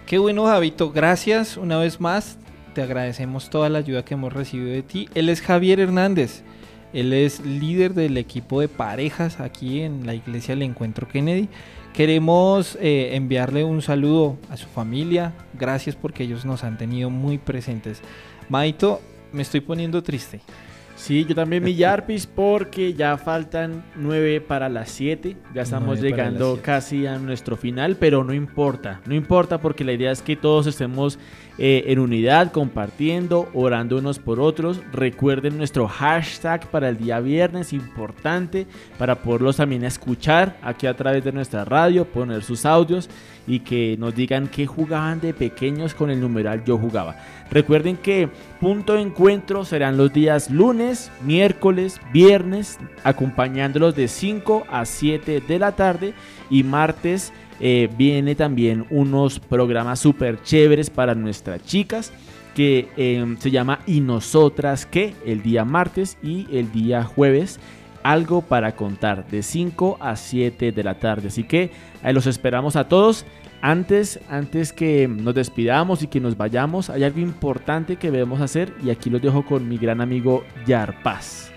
Qué 0.06 0.18
bueno, 0.18 0.46
Javito. 0.46 0.92
Gracias 0.92 1.58
una 1.58 1.78
vez 1.78 2.00
más. 2.00 2.38
Te 2.74 2.82
agradecemos 2.82 3.50
toda 3.50 3.68
la 3.68 3.80
ayuda 3.80 4.06
que 4.06 4.14
hemos 4.14 4.32
recibido 4.32 4.72
de 4.72 4.82
ti. 4.82 5.10
Él 5.14 5.28
es 5.28 5.42
Javier 5.42 5.82
Hernández. 5.82 6.44
Él 6.94 7.12
es 7.12 7.46
líder 7.46 7.94
del 7.94 8.18
equipo 8.18 8.62
de 8.62 8.70
parejas 8.70 9.42
aquí 9.42 9.82
en 9.82 10.06
la 10.06 10.14
iglesia 10.16 10.56
del 10.56 10.64
Encuentro 10.64 11.08
Kennedy. 11.08 11.50
Queremos 11.94 12.78
eh, 12.80 13.10
enviarle 13.14 13.66
un 13.66 13.82
saludo 13.82 14.38
a 14.50 14.56
su 14.56 14.68
familia. 14.68 15.34
Gracias 15.54 15.98
porque 15.98 16.24
ellos 16.24 16.46
nos 16.46 16.64
han 16.64 16.78
tenido 16.78 17.10
muy 17.10 17.40
presentes. 17.40 18.02
Maito, 18.48 19.02
me 19.34 19.42
estoy 19.42 19.60
poniendo 19.60 20.02
triste. 20.02 20.40
Sí, 21.04 21.26
yo 21.26 21.36
también 21.36 21.62
mi 21.62 21.76
Yarpis 21.76 22.26
porque 22.26 22.94
ya 22.94 23.18
faltan 23.18 23.84
nueve 23.98 24.40
para 24.40 24.70
las 24.70 24.90
7. 24.92 25.36
Ya 25.54 25.64
estamos 25.64 26.00
llegando 26.00 26.54
siete. 26.54 26.62
casi 26.62 27.06
a 27.06 27.18
nuestro 27.18 27.58
final, 27.58 27.98
pero 27.98 28.24
no 28.24 28.34
importa. 28.34 29.02
No 29.06 29.14
importa 29.14 29.58
porque 29.60 29.84
la 29.84 29.92
idea 29.92 30.14
es 30.14 30.22
que 30.22 30.38
todos 30.38 30.66
estemos 30.66 31.20
eh, 31.58 31.84
en 31.88 32.00
unidad, 32.00 32.54
compartiendo, 32.54 33.50
orando 33.54 33.98
unos 33.98 34.18
por 34.18 34.40
otros. 34.40 34.80
Recuerden 34.94 35.58
nuestro 35.58 35.90
hashtag 35.90 36.68
para 36.68 36.88
el 36.88 36.98
día 36.98 37.20
viernes, 37.20 37.74
importante 37.74 38.66
para 38.98 39.16
poderlos 39.16 39.58
también 39.58 39.84
escuchar 39.84 40.56
aquí 40.62 40.88
a 40.88 40.96
través 40.96 41.22
de 41.26 41.34
nuestra 41.34 41.66
radio, 41.66 42.06
poner 42.06 42.44
sus 42.44 42.66
audios 42.66 43.10
y 43.48 43.60
que 43.60 43.96
nos 44.00 44.16
digan 44.16 44.48
qué 44.48 44.66
jugaban 44.66 45.20
de 45.20 45.34
pequeños 45.34 45.94
con 45.94 46.10
el 46.10 46.20
numeral 46.20 46.64
yo 46.66 46.78
jugaba. 46.78 47.16
Recuerden 47.52 47.98
que 47.98 48.30
punto 48.60 48.94
de 48.94 49.02
encuentro 49.02 49.66
serán 49.66 49.98
los 49.98 50.12
días 50.14 50.50
lunes, 50.50 51.12
miércoles, 51.24 52.00
viernes, 52.12 52.80
acompañándolos 53.04 53.96
de 53.96 54.08
5 54.08 54.66
a 54.70 54.86
7 54.86 55.42
de 55.48 55.60
la 55.60 55.74
tarde 55.74 56.14
y 56.50 56.64
martes 56.64 57.34
eh, 57.60 57.90
viene 57.98 58.36
también 58.36 58.86
unos 58.90 59.40
programas 59.40 60.00
súper 60.00 60.42
chéveres 60.42 60.90
para 60.90 61.16
nuestras 61.16 61.64
chicas 61.64 62.12
que 62.56 62.90
eh, 62.98 63.36
se 63.40 63.52
llama 63.52 63.80
Y 63.86 64.02
Nosotras 64.02 64.86
que 64.86 65.14
el 65.26 65.42
día 65.42 65.66
martes 65.66 66.18
y 66.22 66.48
el 66.52 66.72
día 66.72 67.04
jueves 67.04 67.60
algo 68.04 68.42
para 68.42 68.76
contar 68.76 69.28
de 69.28 69.44
5 69.44 69.98
a 70.00 70.16
7 70.16 70.72
de 70.72 70.84
la 70.84 71.00
tarde. 71.00 71.30
Así 71.30 71.44
que 71.44 71.72
los 72.04 72.28
esperamos 72.28 72.76
a 72.76 72.88
todos. 72.88 73.26
Antes, 73.62 74.20
antes 74.30 74.74
que 74.74 75.08
nos 75.08 75.34
despidamos 75.34 76.04
y 76.04 76.08
que 76.08 76.20
nos 76.20 76.36
vayamos, 76.36 76.90
hay 76.90 77.06
algo 77.06 77.20
importante 77.20 77.96
que 77.96 78.12
debemos 78.12 78.42
hacer 78.42 78.74
y 78.84 78.90
aquí 78.90 79.10
los 79.10 79.22
dejo 79.22 79.46
con 79.46 79.70
mi 79.70 79.78
gran 79.78 80.02
amigo 80.02 80.44
Yarpaz. 80.68 81.50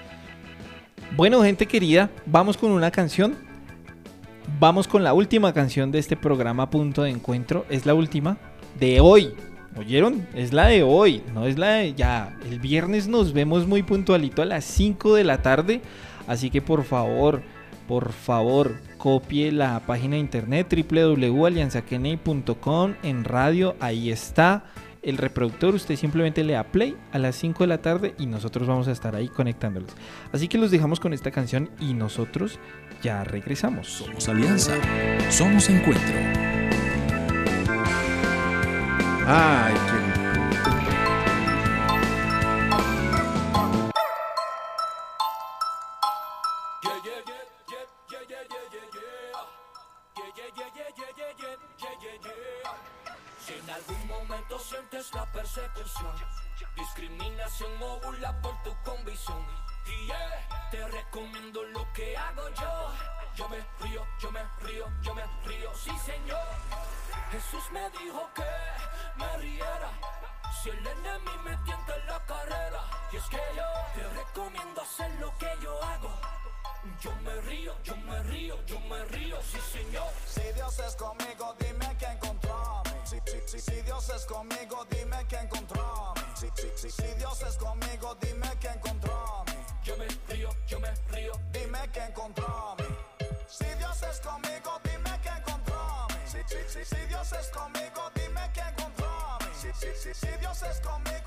Bueno, 1.17 1.43
gente 1.43 1.67
querida, 1.67 2.11
vamos 2.25 2.57
con 2.57 2.71
una 2.71 2.91
canción. 2.91 3.35
Vamos 4.61 4.87
con 4.87 5.03
la 5.03 5.13
última 5.13 5.53
canción 5.53 5.91
de 5.91 5.99
este 5.99 6.17
programa 6.17 6.71
Punto 6.71 7.03
de 7.03 7.11
Encuentro. 7.11 7.67
Es 7.69 7.87
la 7.87 7.95
última 7.95 8.39
de 8.79 9.01
hoy. 9.01 9.35
¿Oyeron? 9.77 10.27
Es 10.33 10.53
la 10.53 10.69
de 10.69 10.83
hoy, 10.83 11.23
no 11.35 11.45
es 11.45 11.59
la 11.59 11.75
de 11.75 11.93
ya. 11.93 12.35
El 12.49 12.61
viernes 12.61 13.09
nos 13.09 13.33
vemos 13.33 13.67
muy 13.67 13.83
puntualito 13.83 14.41
a 14.41 14.47
las 14.47 14.65
5 14.65 15.15
de 15.15 15.25
la 15.25 15.43
tarde. 15.43 15.83
Así 16.27 16.51
que 16.51 16.63
por 16.63 16.85
favor, 16.85 17.43
por 17.87 18.13
favor, 18.13 18.75
copie 18.99 19.53
la 19.53 19.81
página 19.87 20.17
de 20.17 20.21
internet 20.21 20.67
www.alianzakeney.com 20.91 22.95
en 23.03 23.25
radio. 23.25 23.77
Ahí 23.81 24.11
está 24.11 24.65
el 25.03 25.19
reproductor. 25.19 25.75
Usted 25.75 25.97
simplemente 25.97 26.45
le 26.45 26.55
da 26.55 26.65
play 26.65 26.97
a 27.13 27.19
las 27.19 27.37
5 27.37 27.63
de 27.63 27.69
la 27.69 27.79
tarde 27.79 28.15
y 28.19 28.27
nosotros 28.27 28.67
vamos 28.67 28.89
a 28.89 28.93
estar 28.93 29.15
ahí 29.15 29.29
conectándolos. 29.29 29.91
Así 30.33 30.49
que 30.49 30.59
los 30.59 30.71
dejamos 30.71 31.01
con 31.01 31.13
esta 31.13 31.31
canción 31.31 31.71
y 31.81 31.95
nosotros 31.95 32.59
ya 33.03 33.25
regresamos. 33.25 33.89
Somos 33.89 34.29
Alianza, 34.29 34.75
somos 35.31 35.71
Encuentro. 35.71 36.15
Ay, 39.29 39.75
qué 39.75 40.06
persecución, 55.57 56.13
discriminación 56.77 57.71
burla 58.03 58.33
por 58.43 58.63
tu 58.63 58.77
convicción, 58.83 59.43
y 59.87 60.11
te 60.71 60.87
recomiendo 60.89 61.63
lo 61.65 61.91
que 61.95 62.17
hago 62.17 62.49
yo. 62.51 62.93
Yo 63.37 63.49
me 63.49 63.59
río, 63.81 64.07
yo 64.19 64.31
me 64.33 64.43
río, 64.61 64.87
yo 65.03 65.15
me 65.15 65.23
río, 65.45 65.75
sí 65.75 65.91
señor. 66.05 66.47
Jesús 67.31 67.65
me 67.73 67.89
dijo 67.91 68.29
que 68.35 68.45
me 69.17 69.37
riera. 69.39 69.91
Si 70.63 70.71
el 70.71 70.87
enemigo 70.87 71.43
me 71.45 71.57
tienta 71.59 71.97
en 71.97 72.07
la 72.07 72.25
carrera, 72.27 72.83
y 73.13 73.17
es 73.17 73.25
que 73.25 73.41
yo 73.57 73.65
te 73.95 74.09
recomiendo 74.09 74.83
hacer 74.83 75.11
lo 75.21 75.37
que 75.39 75.57
yo 75.63 75.83
hago. 75.83 76.11
Yo 77.01 77.13
me 77.17 77.41
río, 77.43 77.75
yo 77.83 77.97
me 77.97 78.23
río, 78.25 78.65
yo 78.67 78.81
me 78.81 79.05
río, 79.07 79.41
sí 79.43 79.59
señor. 79.73 80.13
Si 80.27 80.43
Dios 80.53 80.79
es 80.79 80.97
conmigo, 80.97 81.55
dime 81.59 81.97
quién 81.99 82.19
si, 83.47 83.83
Dios 83.83 84.11
es 84.11 84.27
conmigo, 84.27 84.87
dime 84.91 85.25
que 85.29 85.37
encontrame. 85.37 86.21
Si, 86.35 86.49
si, 86.77 86.91
si, 86.91 87.15
Dios 87.15 87.43
es 87.43 87.57
conmigo, 87.57 88.15
dime 88.21 88.49
que 88.61 88.69
encontrame. 88.69 89.53
Yo 89.83 89.97
me 89.97 90.07
río, 90.29 90.51
yo 90.67 90.81
me 90.81 90.93
río. 91.11 91.33
Dime 91.53 91.89
que 91.93 92.05
encontrame. 92.05 92.85
Si 93.49 93.65
Dios 93.79 94.03
es 94.03 94.21
conmigo, 94.21 94.81
dime 94.85 95.19
que 95.23 95.29
encontrame. 95.29 96.15
Si, 96.27 96.39
si, 96.69 96.85
si, 96.85 97.07
Dios 97.07 97.33
es 97.33 97.49
conmigo, 97.49 98.11
dime 98.15 98.51
que 98.53 98.61
encontrame. 98.61 99.47
Si, 99.55 99.73
si, 99.73 100.15
si 100.15 100.37
Dios 100.39 100.63
es 100.63 100.81
conmigo. 100.81 101.26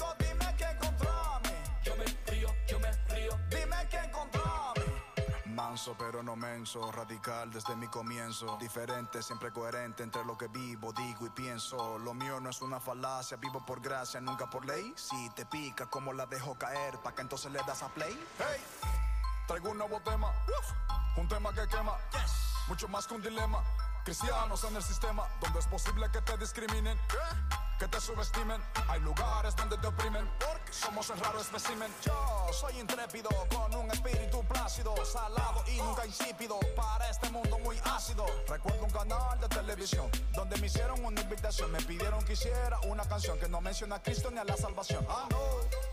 Manso 5.60 5.94
pero 5.98 6.24
no 6.24 6.38
menso, 6.38 6.90
radical 6.90 7.52
desde 7.52 7.76
mi 7.76 7.88
comienzo. 7.90 8.56
Diferente, 8.62 9.22
siempre 9.22 9.52
coherente 9.52 10.04
entre 10.04 10.24
lo 10.24 10.38
que 10.38 10.48
vivo, 10.48 10.94
digo 10.94 11.26
y 11.26 11.30
pienso. 11.32 12.00
Lo 12.00 12.14
mío 12.14 12.40
no 12.40 12.50
es 12.50 12.62
una 12.62 12.80
falacia, 12.80 13.36
vivo 13.36 13.66
por 13.66 13.82
gracia, 13.82 14.22
nunca 14.22 14.50
por 14.50 14.66
ley. 14.66 14.94
Si 14.96 15.30
te 15.32 15.46
pica, 15.46 15.88
como 15.88 16.14
la 16.14 16.26
dejo 16.28 16.58
caer? 16.58 16.98
¿Pa' 17.00 17.14
que 17.14 17.24
entonces 17.24 17.52
le 17.52 17.60
das 17.68 17.84
a 17.84 17.90
play? 17.90 18.18
Hey, 18.38 18.64
traigo 19.48 19.72
un 19.72 19.80
nuevo 19.80 20.00
tema, 20.00 20.32
un 21.18 21.28
tema 21.28 21.54
que 21.54 21.68
quema, 21.68 21.98
mucho 22.70 22.88
más 22.88 23.06
que 23.06 23.16
un 23.16 23.22
dilema. 23.22 23.62
Cristianos 24.06 24.64
en 24.64 24.78
el 24.78 24.82
sistema, 24.82 25.28
donde 25.42 25.60
es 25.60 25.68
posible 25.68 26.10
que 26.10 26.22
te 26.22 26.38
discriminen, 26.38 26.98
que 27.80 27.88
te 27.88 28.00
subestimen. 28.02 28.62
Hay 28.90 29.00
lugares 29.00 29.56
donde 29.56 29.78
te 29.78 29.88
oprimen, 29.88 30.30
porque 30.38 30.74
somos 30.74 31.10
el 31.10 31.20
raro 31.20 31.40
espécimen. 31.40 31.90
Yo 32.04 32.48
soy 32.52 32.78
intrépido, 32.78 33.30
con 33.56 33.74
un 33.74 33.90
espíritu 33.90 34.44
plácido, 34.44 34.94
salado 35.06 35.64
y 35.68 35.78
nunca 35.78 36.06
insípido. 36.06 36.60
Para 36.76 37.10
este 37.10 37.30
mundo 37.32 37.58
muy 37.60 37.80
ácido. 37.86 38.26
Recuerdo 38.48 38.84
un 38.84 38.92
canal 38.92 39.40
de 39.40 39.48
televisión, 39.48 40.12
donde 40.34 40.58
me 40.58 40.68
hicieron 40.68 41.04
una 41.04 41.22
invitación. 41.22 41.72
Me 41.72 41.82
pidieron 41.82 42.24
que 42.26 42.34
hiciera 42.34 42.80
una 42.82 43.06
canción 43.06 43.40
que 43.40 43.48
no 43.48 43.62
menciona 43.62 43.96
a 43.96 44.04
Cristo 44.04 44.30
ni 44.30 44.40
a 44.40 44.44
la 44.44 44.58
salvación. 44.58 45.06
Ah, 45.10 45.28
no, 45.32 45.40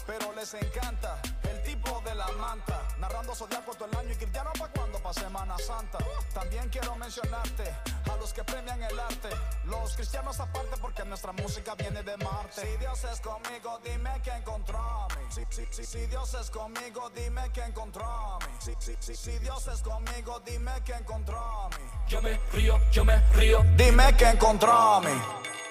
pero 0.06 0.32
les 0.32 0.52
encanta 0.54 1.20
el 1.44 1.62
tipo 1.62 2.02
de 2.04 2.14
la 2.16 2.26
manta. 2.32 2.82
Narrando 2.98 3.34
zodiaco 3.34 3.74
todo 3.74 3.88
el 3.88 3.96
año 3.96 4.12
y 4.12 4.16
cristiano 4.16 4.50
pa' 4.58 4.68
cuando 4.68 4.95
Semana 5.12 5.56
Santa. 5.58 5.98
También 6.34 6.68
quiero 6.68 6.94
mencionarte 6.96 7.74
a 8.10 8.16
los 8.16 8.32
que 8.32 8.44
premian 8.44 8.82
el 8.82 8.98
arte. 8.98 9.28
Los 9.64 9.94
cristianos 9.94 10.38
aparte 10.40 10.76
porque 10.80 11.04
nuestra 11.04 11.32
música 11.32 11.74
viene 11.74 12.02
de 12.02 12.16
Marte. 12.18 12.62
Si 12.62 12.76
Dios 12.78 13.04
es 13.04 13.20
conmigo, 13.20 13.80
dime 13.84 14.20
que 14.22 14.30
encontró 14.30 14.78
a 14.78 15.08
mí. 15.08 15.24
Si, 15.30 15.44
si, 15.50 15.66
si, 15.70 15.84
si 15.84 16.06
Dios 16.06 16.34
es 16.34 16.50
conmigo, 16.50 17.10
dime 17.10 17.50
que 17.52 17.62
encontró 17.62 18.04
a 18.04 18.38
mí. 18.40 18.52
Si, 18.58 18.74
si, 18.78 18.96
si, 19.00 19.14
si 19.14 19.38
Dios 19.38 19.66
es 19.68 19.82
conmigo, 19.82 20.40
dime 20.40 20.72
que 20.84 20.94
encontró 20.94 21.38
a 21.38 21.68
mí. 21.70 21.84
Yo 22.08 22.22
me 22.22 22.38
río, 22.52 22.80
yo 22.90 23.04
me 23.04 23.16
río. 23.32 23.62
Dime 23.76 24.16
que 24.16 24.28
encontró 24.28 24.72
a 24.72 25.00
mí. 25.00 25.22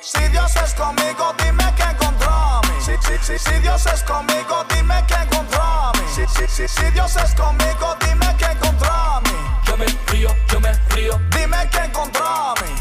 Si 0.01 0.19
Dios 0.27 0.55
es 0.55 0.73
conmigo, 0.75 1.33
dime 1.43 1.73
que 1.75 1.83
encontró 1.83 2.29
a 2.29 2.61
mí. 2.61 2.81
Si, 2.81 2.94
si, 3.05 3.17
si, 3.25 3.39
si 3.39 3.59
Dios 3.59 3.85
es 3.85 4.03
conmigo, 4.03 4.65
dime 4.69 5.03
que 5.07 5.13
encontró 5.15 5.61
a 5.61 5.91
mí. 5.93 5.99
Si, 6.13 6.25
si, 6.27 6.47
si, 6.47 6.67
si 6.67 6.91
Dios 6.91 7.15
es 7.15 7.33
conmigo, 7.35 7.95
dime 8.01 8.35
que 8.37 8.45
encontró 8.45 8.91
a 8.91 9.21
mí. 9.21 9.29
Yo 9.65 9.77
me 9.77 9.85
río, 10.07 10.35
yo 10.47 10.59
me 10.59 10.73
río. 10.89 11.19
Dime 11.31 11.69
que 11.69 11.79
encontró 11.79 12.25
a 12.25 12.53
mí. 12.55 12.75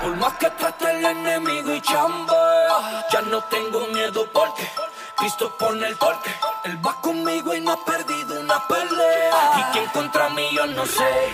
Por 0.00 0.16
más 0.16 0.32
que 0.34 0.50
trate 0.50 0.90
el 0.90 1.04
enemigo 1.04 1.74
y 1.74 1.80
chambea, 1.80 3.06
ya 3.10 3.22
no 3.22 3.42
tengo 3.44 3.86
miedo 3.88 4.26
porque 4.32 4.68
Cristo 5.16 5.54
pone 5.58 5.86
el 5.86 5.96
torque. 5.96 6.30
Él 6.64 6.78
va 6.86 7.00
conmigo 7.00 7.54
y 7.54 7.60
no 7.60 7.72
ha 7.72 7.84
perdido 7.84 8.40
una 8.40 8.66
pelea. 8.68 9.58
Y 9.58 9.62
quien 9.72 9.86
contra 9.86 10.28
mí 10.30 10.48
yo 10.52 10.66
no 10.66 10.86
sé, 10.86 11.32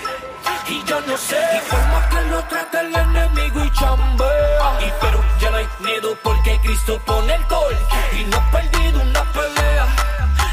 y 0.68 0.82
yo 0.84 1.01
no 1.02 1.16
sé. 1.16 1.40
Y 1.56 1.70
por 1.70 1.86
más 1.89 2.06
que 2.06 2.20
lo 2.30 2.43
trate 2.44 2.80
el 2.80 2.94
enemigo 2.94 3.64
y 3.64 3.72
chambea, 3.72 4.41
y 4.87 4.93
pero 5.01 5.21
ya 5.41 5.51
no 5.51 5.57
hay 5.57 5.69
miedo 5.81 6.17
porque 6.23 6.59
Cristo 6.63 7.01
pone 7.05 7.35
el 7.35 7.45
torque. 7.47 7.77
Y 8.21 8.25
no 8.25 8.37
ha 8.37 8.51
perdido 8.51 9.01
una 9.01 9.25
pelea. 9.33 9.87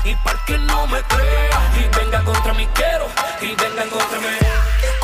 Y 0.03 0.15
para 0.23 0.45
que 0.45 0.57
no 0.57 0.87
me 0.87 1.01
crea, 1.03 1.71
y 1.77 1.97
venga 1.97 2.23
contra 2.23 2.53
mí 2.53 2.67
quiero, 2.73 3.07
y 3.41 3.55
vengan 3.55 3.89
contra 3.89 4.19
mí. 4.19 4.27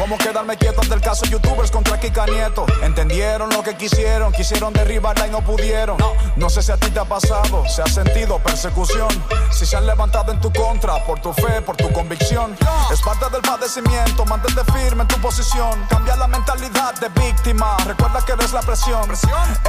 ¿Cómo 0.05 0.19
quedarme 0.19 0.55
quieto 0.55 0.81
ante 0.81 0.93
el 0.93 1.01
caso 1.01 1.25
youtubers 1.25 1.71
contra 1.71 1.99
Kika 1.99 2.27
Nieto? 2.27 2.67
Entendieron 2.83 3.49
lo 3.49 3.63
que 3.63 3.75
quisieron, 3.75 4.31
quisieron 4.31 4.71
derribarla 4.71 5.25
y 5.25 5.31
no 5.31 5.41
pudieron. 5.41 5.97
No 6.35 6.47
sé 6.47 6.61
si 6.61 6.71
a 6.71 6.77
ti 6.77 6.91
te 6.91 6.99
ha 6.99 7.05
pasado, 7.05 7.67
se 7.67 7.81
ha 7.81 7.87
sentido 7.87 8.37
persecución. 8.37 9.07
Si 9.51 9.65
se 9.65 9.75
han 9.75 9.87
levantado 9.87 10.31
en 10.31 10.39
tu 10.39 10.53
contra, 10.53 11.03
por 11.05 11.19
tu 11.21 11.33
fe, 11.33 11.59
por 11.63 11.75
tu 11.75 11.91
convicción. 11.91 12.55
Es 12.93 13.01
parte 13.01 13.27
del 13.31 13.41
padecimiento, 13.41 14.25
mantente 14.25 14.61
firme 14.73 15.01
en 15.01 15.07
tu 15.07 15.19
posición. 15.19 15.83
Cambia 15.89 16.15
la 16.17 16.27
mentalidad 16.27 16.93
de 16.99 17.09
víctima, 17.09 17.75
recuerda 17.87 18.21
que 18.23 18.33
eres 18.33 18.53
la 18.53 18.61
presión. 18.61 19.09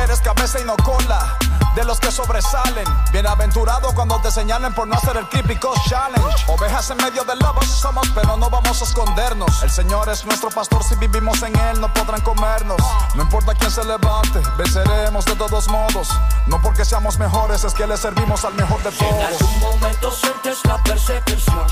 Eres 0.05 0.21
cabeza 0.21 0.61
y 0.61 0.65
no 0.65 0.77
cola, 0.85 1.39
de 1.75 1.85
los 1.85 1.99
que 1.99 2.11
sobresalen. 2.11 2.85
Bienaventurado 3.11 3.95
cuando 3.95 4.21
te 4.21 4.31
señalen 4.31 4.75
por 4.75 4.87
no 4.87 4.97
hacer 4.97 5.17
el 5.17 5.59
cost 5.59 5.81
challenge. 5.89 6.45
Ovejas 6.49 6.91
en 6.91 6.99
medio 6.99 7.25
de 7.25 7.37
lobos 7.37 7.65
somos, 7.65 8.07
pero 8.15 8.37
no 8.37 8.51
vamos 8.51 8.83
a 8.83 8.85
escondernos. 8.85 9.63
El 9.63 9.71
Señor 9.71 10.11
es 10.11 10.26
nuestro 10.27 10.51
pastor, 10.51 10.83
si 10.85 10.95
vivimos 10.97 11.43
en 11.43 11.57
Él 11.57 11.81
no 11.81 11.93
podrán 11.93 12.21
comernos. 12.21 12.77
No 13.15 13.23
importa 13.23 13.55
quién 13.55 13.71
se 13.71 13.85
levante, 13.85 14.41
venceremos 14.59 15.25
de 15.25 15.35
todos 15.37 15.69
modos. 15.69 16.09
No 16.47 16.61
porque 16.61 16.85
seamos 16.85 17.19
mejores, 17.19 17.65
es 17.65 17.73
que 17.75 17.87
le 17.87 17.97
servimos 17.97 18.45
al 18.45 18.55
mejor 18.55 18.83
de 18.83 18.93
Si 18.93 19.05
en 19.05 19.11
todos. 19.11 19.25
algún 19.25 19.61
momento 19.61 20.11
sientes 20.11 20.59
la 20.65 20.83
persecución, 20.83 21.67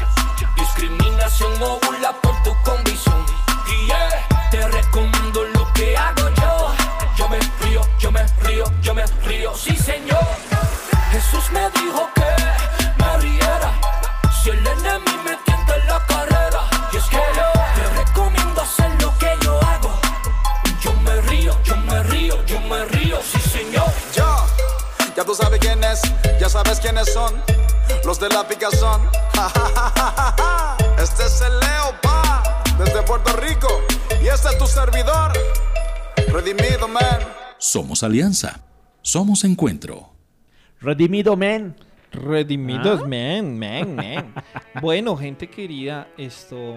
discriminación 0.57 1.53
o 1.63 1.79
burla 1.81 2.13
por 2.23 2.43
tu 2.43 2.55
convicción, 2.63 3.25
y 3.67 3.87
yeah, 3.87 4.51
te 4.51 4.67
recomiendo 4.69 5.45
lo 5.45 5.73
que 5.73 5.97
hago 5.97 6.29
yo. 6.41 6.75
Yo 7.17 7.29
me 7.29 7.39
río, 7.61 7.81
yo 7.99 8.11
me 8.11 8.27
río, 8.43 8.65
yo 8.83 8.95
me 8.95 9.05
río, 9.25 9.55
sí 9.57 9.77
señor. 9.77 10.27
Jesús 11.11 11.51
me 11.53 11.71
dijo 11.71 12.09
que 12.15 13.03
me 13.03 13.19
riera 13.19 13.73
si 14.43 14.51
el 14.51 14.67
ya 25.17 25.25
tú 25.25 25.35
sabes 25.35 25.59
quién 25.61 25.83
es, 25.85 26.01
ya 26.41 26.49
sabes 26.49 26.81
quiénes 26.81 27.13
son. 27.13 27.35
Los 28.05 28.19
de 28.19 28.29
la 28.29 28.47
picazón. 28.47 29.09
Este 31.03 31.25
es 31.27 31.41
el 31.43 31.61
Leo 31.61 32.01
Pa, 32.03 32.63
desde 32.79 33.03
Puerto 33.03 33.37
Rico. 33.37 33.69
Y 34.23 34.29
este 34.29 34.49
es 34.49 34.59
tu 34.59 34.67
servidor, 34.67 35.33
Redimido 36.29 36.89
Man. 36.89 37.21
Somos 37.59 38.03
alianza. 38.03 38.61
Somos 39.03 39.45
encuentro. 39.45 40.11
Redimido 40.81 41.37
Men. 41.37 41.77
Redimidos, 42.15 43.03
¿Ah? 43.03 43.07
men, 43.07 43.59
men, 43.59 43.95
men. 43.95 44.33
bueno, 44.81 45.17
gente 45.17 45.49
querida, 45.49 46.09
esto 46.17 46.77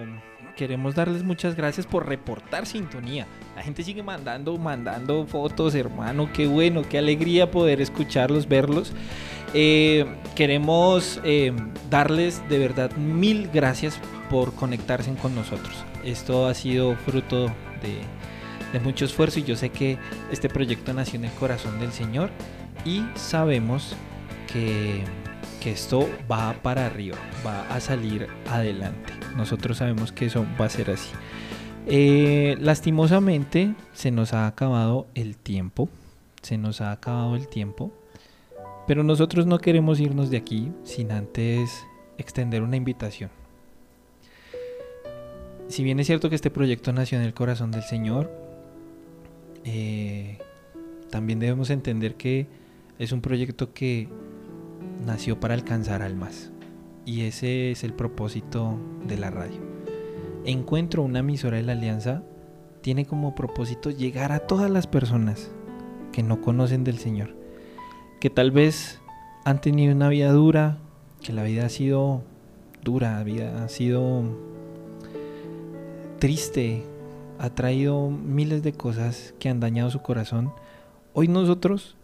queremos 0.56 0.96
darles 0.96 1.22
muchas 1.22 1.54
gracias 1.54 1.86
por 1.86 2.08
reportar 2.08 2.66
sintonía. 2.66 3.28
La 3.54 3.62
gente 3.62 3.84
sigue 3.84 4.02
mandando, 4.02 4.56
mandando 4.58 5.24
fotos, 5.24 5.74
hermano. 5.76 6.28
Qué 6.32 6.48
bueno, 6.48 6.82
qué 6.82 6.98
alegría 6.98 7.50
poder 7.50 7.80
escucharlos, 7.80 8.48
verlos. 8.48 8.92
Eh, 9.54 10.04
queremos 10.34 11.20
eh, 11.22 11.52
darles 11.88 12.42
de 12.48 12.58
verdad 12.58 12.90
mil 12.96 13.48
gracias 13.54 14.00
por 14.28 14.52
conectarse 14.54 15.14
con 15.14 15.34
nosotros. 15.36 15.84
Esto 16.04 16.46
ha 16.48 16.54
sido 16.54 16.96
fruto 16.96 17.46
de, 17.46 18.00
de 18.72 18.80
mucho 18.80 19.04
esfuerzo 19.04 19.38
y 19.38 19.44
yo 19.44 19.54
sé 19.54 19.70
que 19.70 19.96
este 20.32 20.48
proyecto 20.48 20.92
nació 20.92 21.20
en 21.20 21.26
el 21.26 21.32
corazón 21.32 21.78
del 21.78 21.92
Señor 21.92 22.30
y 22.84 23.04
sabemos 23.14 23.94
que, 24.52 25.04
que 25.60 25.72
esto 25.72 26.08
va 26.30 26.54
para 26.62 26.86
arriba, 26.86 27.16
va 27.46 27.68
a 27.68 27.80
salir 27.80 28.28
adelante. 28.48 29.12
Nosotros 29.36 29.78
sabemos 29.78 30.12
que 30.12 30.26
eso 30.26 30.46
va 30.60 30.66
a 30.66 30.70
ser 30.70 30.90
así. 30.90 31.10
Eh, 31.86 32.56
lastimosamente 32.60 33.74
se 33.92 34.10
nos 34.10 34.34
ha 34.34 34.46
acabado 34.46 35.06
el 35.14 35.36
tiempo, 35.36 35.88
se 36.42 36.58
nos 36.58 36.80
ha 36.80 36.92
acabado 36.92 37.34
el 37.34 37.48
tiempo, 37.48 37.92
pero 38.86 39.02
nosotros 39.02 39.46
no 39.46 39.58
queremos 39.58 40.00
irnos 40.00 40.30
de 40.30 40.36
aquí 40.36 40.70
sin 40.84 41.12
antes 41.12 41.70
extender 42.18 42.62
una 42.62 42.76
invitación. 42.76 43.30
Si 45.68 45.82
bien 45.82 46.00
es 46.00 46.06
cierto 46.06 46.28
que 46.28 46.34
este 46.34 46.50
proyecto 46.50 46.92
nació 46.92 47.18
en 47.18 47.24
el 47.24 47.34
corazón 47.34 47.70
del 47.70 47.82
Señor, 47.82 48.30
eh, 49.64 50.38
también 51.10 51.38
debemos 51.38 51.70
entender 51.70 52.14
que 52.14 52.46
es 52.98 53.12
un 53.12 53.20
proyecto 53.20 53.72
que 53.72 54.08
nació 55.04 55.40
para 55.40 55.54
alcanzar 55.54 56.02
almas. 56.02 56.50
Y 57.04 57.22
ese 57.22 57.70
es 57.70 57.84
el 57.84 57.94
propósito 57.94 58.78
de 59.06 59.16
la 59.16 59.30
radio. 59.30 59.60
Encuentro 60.44 61.02
una 61.02 61.20
emisora 61.20 61.56
de 61.56 61.62
la 61.62 61.72
Alianza 61.72 62.22
tiene 62.80 63.06
como 63.06 63.34
propósito 63.34 63.90
llegar 63.90 64.32
a 64.32 64.40
todas 64.40 64.70
las 64.70 64.86
personas 64.86 65.50
que 66.12 66.22
no 66.22 66.40
conocen 66.40 66.84
del 66.84 66.98
Señor. 66.98 67.34
Que 68.20 68.30
tal 68.30 68.50
vez 68.50 69.00
han 69.44 69.60
tenido 69.60 69.94
una 69.94 70.08
vida 70.08 70.32
dura, 70.32 70.78
que 71.22 71.32
la 71.32 71.42
vida 71.42 71.66
ha 71.66 71.68
sido 71.68 72.22
dura, 72.82 73.18
la 73.18 73.24
vida 73.24 73.64
ha 73.64 73.68
sido 73.68 74.22
triste, 76.18 76.84
ha 77.38 77.50
traído 77.50 78.10
miles 78.10 78.62
de 78.62 78.72
cosas 78.72 79.34
que 79.38 79.48
han 79.48 79.60
dañado 79.60 79.90
su 79.90 80.00
corazón. 80.00 80.52
Hoy 81.12 81.28
nosotros 81.28 81.97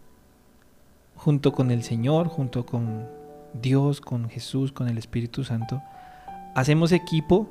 junto 1.25 1.53
con 1.53 1.71
el 1.71 1.81
Señor, 1.81 2.27
junto 2.27 2.67
con 2.67 3.07
Dios, 3.59 3.99
con 3.99 4.29
Jesús, 4.29 4.71
con 4.71 4.89
el 4.89 4.99
Espíritu 4.99 5.43
Santo, 5.43 5.81
hacemos 6.53 6.91
equipo 6.91 7.49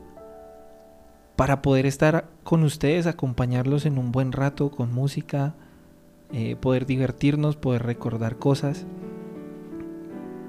para 1.35 1.61
poder 1.61 1.85
estar 1.85 2.29
con 2.45 2.63
ustedes, 2.63 3.09
acompañarlos 3.09 3.85
en 3.85 3.99
un 3.99 4.13
buen 4.13 4.31
rato 4.31 4.71
con 4.71 4.95
música, 4.95 5.57
eh, 6.33 6.55
poder 6.55 6.87
divertirnos, 6.87 7.57
poder 7.57 7.83
recordar 7.83 8.39
cosas. 8.39 8.87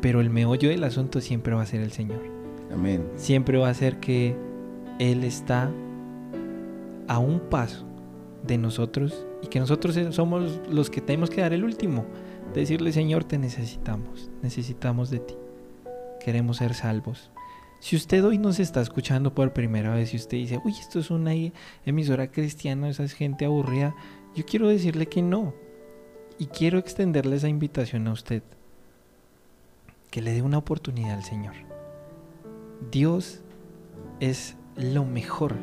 Pero 0.01 0.21
el 0.21 0.29
meollo 0.29 0.69
del 0.69 0.83
asunto 0.83 1.19
siempre 1.19 1.55
va 1.55 1.63
a 1.63 1.65
ser 1.65 1.81
el 1.81 1.93
Señor. 1.93 2.21
Amén. 2.71 3.09
Siempre 3.15 3.57
va 3.57 3.69
a 3.69 3.73
ser 3.73 3.99
que 3.99 4.37
Él 4.99 5.23
está 5.23 5.71
a 7.07 7.17
un 7.17 7.39
paso 7.39 7.87
de 8.45 8.59
nosotros 8.59 9.25
y 9.41 9.47
que 9.47 9.59
nosotros 9.59 9.97
somos 10.11 10.61
los 10.69 10.91
que 10.91 11.01
tenemos 11.01 11.31
que 11.31 11.41
dar 11.41 11.53
el 11.53 11.63
último. 11.63 12.05
Decirle, 12.55 12.93
Señor, 12.93 13.25
te 13.25 13.37
necesitamos, 13.37 14.31
necesitamos 14.41 15.09
de 15.09 15.19
ti. 15.19 15.35
Queremos 16.23 16.57
ser 16.57 16.73
salvos. 16.73 17.29
Si 17.81 17.97
usted 17.97 18.23
hoy 18.23 18.37
nos 18.37 18.59
está 18.59 18.81
escuchando 18.81 19.35
por 19.35 19.51
primera 19.51 19.93
vez 19.93 20.13
y 20.13 20.17
usted 20.17 20.37
dice, 20.37 20.61
uy, 20.63 20.71
esto 20.71 20.99
es 20.99 21.11
una 21.11 21.33
emisora 21.85 22.31
cristiana, 22.31 22.87
esa 22.87 23.03
es 23.03 23.11
gente 23.11 23.43
aburrida, 23.43 23.93
yo 24.33 24.45
quiero 24.45 24.69
decirle 24.69 25.07
que 25.07 25.21
no. 25.21 25.53
Y 26.39 26.47
quiero 26.47 26.79
extenderle 26.79 27.35
esa 27.35 27.49
invitación 27.49 28.07
a 28.07 28.13
usted. 28.13 28.41
Que 30.09 30.21
le 30.21 30.33
dé 30.33 30.41
una 30.41 30.57
oportunidad 30.57 31.17
al 31.17 31.23
Señor. 31.23 31.55
Dios 32.89 33.41
es 34.21 34.55
lo 34.77 35.03
mejor 35.03 35.55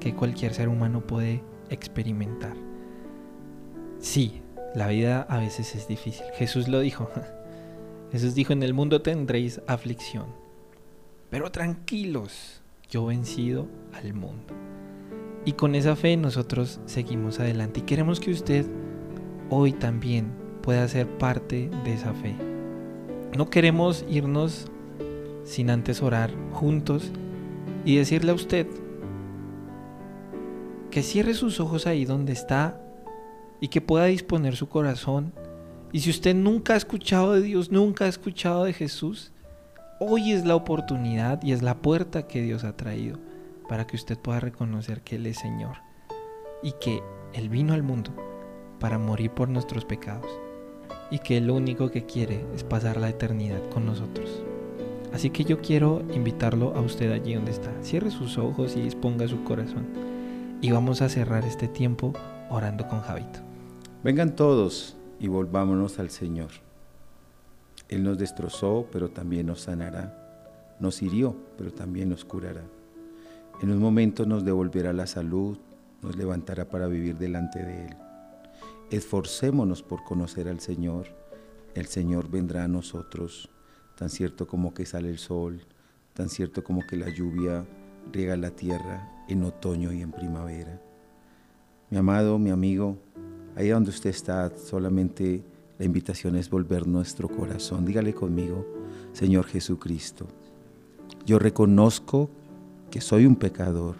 que 0.00 0.14
cualquier 0.14 0.54
ser 0.54 0.68
humano 0.68 1.06
puede 1.06 1.42
experimentar. 1.68 2.56
Sí, 3.98 4.41
la 4.74 4.88
vida 4.88 5.26
a 5.28 5.38
veces 5.38 5.74
es 5.74 5.88
difícil. 5.88 6.24
Jesús 6.34 6.68
lo 6.68 6.80
dijo. 6.80 7.10
Jesús 8.12 8.34
dijo, 8.34 8.52
en 8.52 8.62
el 8.62 8.74
mundo 8.74 9.02
tendréis 9.02 9.60
aflicción. 9.66 10.26
Pero 11.30 11.50
tranquilos, 11.50 12.62
yo 12.90 13.10
he 13.10 13.14
vencido 13.14 13.68
al 13.92 14.12
mundo. 14.12 14.54
Y 15.44 15.52
con 15.52 15.74
esa 15.74 15.96
fe 15.96 16.16
nosotros 16.16 16.80
seguimos 16.86 17.40
adelante. 17.40 17.80
Y 17.80 17.84
queremos 17.84 18.20
que 18.20 18.30
usted 18.30 18.66
hoy 19.50 19.72
también 19.72 20.32
pueda 20.62 20.86
ser 20.88 21.08
parte 21.18 21.70
de 21.84 21.94
esa 21.94 22.12
fe. 22.14 22.34
No 23.36 23.48
queremos 23.48 24.04
irnos 24.08 24.66
sin 25.44 25.70
antes 25.70 26.02
orar 26.02 26.30
juntos 26.52 27.10
y 27.84 27.96
decirle 27.96 28.32
a 28.32 28.34
usted 28.34 28.66
que 30.90 31.02
cierre 31.02 31.34
sus 31.34 31.58
ojos 31.58 31.86
ahí 31.86 32.04
donde 32.04 32.32
está 32.32 32.78
y 33.62 33.68
que 33.68 33.80
pueda 33.80 34.06
disponer 34.06 34.56
su 34.56 34.68
corazón. 34.68 35.32
Y 35.92 36.00
si 36.00 36.10
usted 36.10 36.34
nunca 36.34 36.74
ha 36.74 36.76
escuchado 36.76 37.32
de 37.32 37.42
Dios, 37.42 37.70
nunca 37.70 38.06
ha 38.06 38.08
escuchado 38.08 38.64
de 38.64 38.72
Jesús, 38.72 39.30
hoy 40.00 40.32
es 40.32 40.44
la 40.44 40.56
oportunidad 40.56 41.40
y 41.44 41.52
es 41.52 41.62
la 41.62 41.76
puerta 41.76 42.26
que 42.26 42.42
Dios 42.42 42.64
ha 42.64 42.76
traído 42.76 43.20
para 43.68 43.86
que 43.86 43.94
usted 43.94 44.18
pueda 44.18 44.40
reconocer 44.40 45.02
que 45.02 45.14
Él 45.14 45.26
es 45.26 45.38
Señor 45.38 45.76
y 46.60 46.72
que 46.72 47.04
Él 47.34 47.48
vino 47.48 47.72
al 47.72 47.84
mundo 47.84 48.10
para 48.80 48.98
morir 48.98 49.30
por 49.30 49.48
nuestros 49.48 49.84
pecados 49.84 50.30
y 51.12 51.20
que 51.20 51.40
lo 51.40 51.54
único 51.54 51.88
que 51.92 52.04
quiere 52.04 52.44
es 52.56 52.64
pasar 52.64 52.96
la 52.96 53.10
eternidad 53.10 53.60
con 53.68 53.86
nosotros. 53.86 54.42
Así 55.12 55.30
que 55.30 55.44
yo 55.44 55.60
quiero 55.60 56.02
invitarlo 56.12 56.74
a 56.74 56.80
usted 56.80 57.12
allí 57.12 57.34
donde 57.34 57.52
está. 57.52 57.70
Cierre 57.82 58.10
sus 58.10 58.38
ojos 58.38 58.74
y 58.76 58.80
disponga 58.80 59.28
su 59.28 59.44
corazón. 59.44 59.86
Y 60.60 60.72
vamos 60.72 61.00
a 61.00 61.08
cerrar 61.08 61.44
este 61.44 61.68
tiempo 61.68 62.12
orando 62.50 62.88
con 62.88 63.02
Javito. 63.02 63.51
Vengan 64.04 64.34
todos 64.34 64.96
y 65.20 65.28
volvámonos 65.28 66.00
al 66.00 66.10
Señor. 66.10 66.50
Él 67.88 68.02
nos 68.02 68.18
destrozó, 68.18 68.88
pero 68.90 69.10
también 69.10 69.46
nos 69.46 69.60
sanará. 69.60 70.74
Nos 70.80 71.02
hirió, 71.02 71.36
pero 71.56 71.72
también 71.72 72.08
nos 72.08 72.24
curará. 72.24 72.64
En 73.60 73.70
un 73.70 73.78
momento 73.78 74.26
nos 74.26 74.44
devolverá 74.44 74.92
la 74.92 75.06
salud, 75.06 75.56
nos 76.02 76.16
levantará 76.16 76.68
para 76.68 76.88
vivir 76.88 77.16
delante 77.16 77.62
de 77.62 77.86
Él. 77.86 77.96
Esforcémonos 78.90 79.84
por 79.84 80.02
conocer 80.02 80.48
al 80.48 80.58
Señor. 80.58 81.06
El 81.76 81.86
Señor 81.86 82.28
vendrá 82.28 82.64
a 82.64 82.68
nosotros, 82.68 83.50
tan 83.96 84.10
cierto 84.10 84.48
como 84.48 84.74
que 84.74 84.84
sale 84.84 85.10
el 85.10 85.18
sol, 85.18 85.64
tan 86.12 86.28
cierto 86.28 86.64
como 86.64 86.84
que 86.88 86.96
la 86.96 87.08
lluvia 87.08 87.64
riega 88.10 88.36
la 88.36 88.50
tierra 88.50 89.24
en 89.28 89.44
otoño 89.44 89.92
y 89.92 90.02
en 90.02 90.10
primavera. 90.10 90.82
Mi 91.88 91.98
amado, 91.98 92.38
mi 92.38 92.50
amigo, 92.50 92.98
ahí 93.56 93.68
donde 93.68 93.90
usted 93.90 94.10
está, 94.10 94.52
solamente 94.56 95.42
la 95.78 95.84
invitación 95.84 96.36
es 96.36 96.48
volver 96.48 96.86
nuestro 96.86 97.28
corazón. 97.28 97.84
Dígale 97.84 98.14
conmigo, 98.14 98.66
Señor 99.12 99.46
Jesucristo, 99.46 100.26
yo 101.26 101.38
reconozco 101.38 102.30
que 102.90 103.00
soy 103.00 103.26
un 103.26 103.36
pecador 103.36 103.96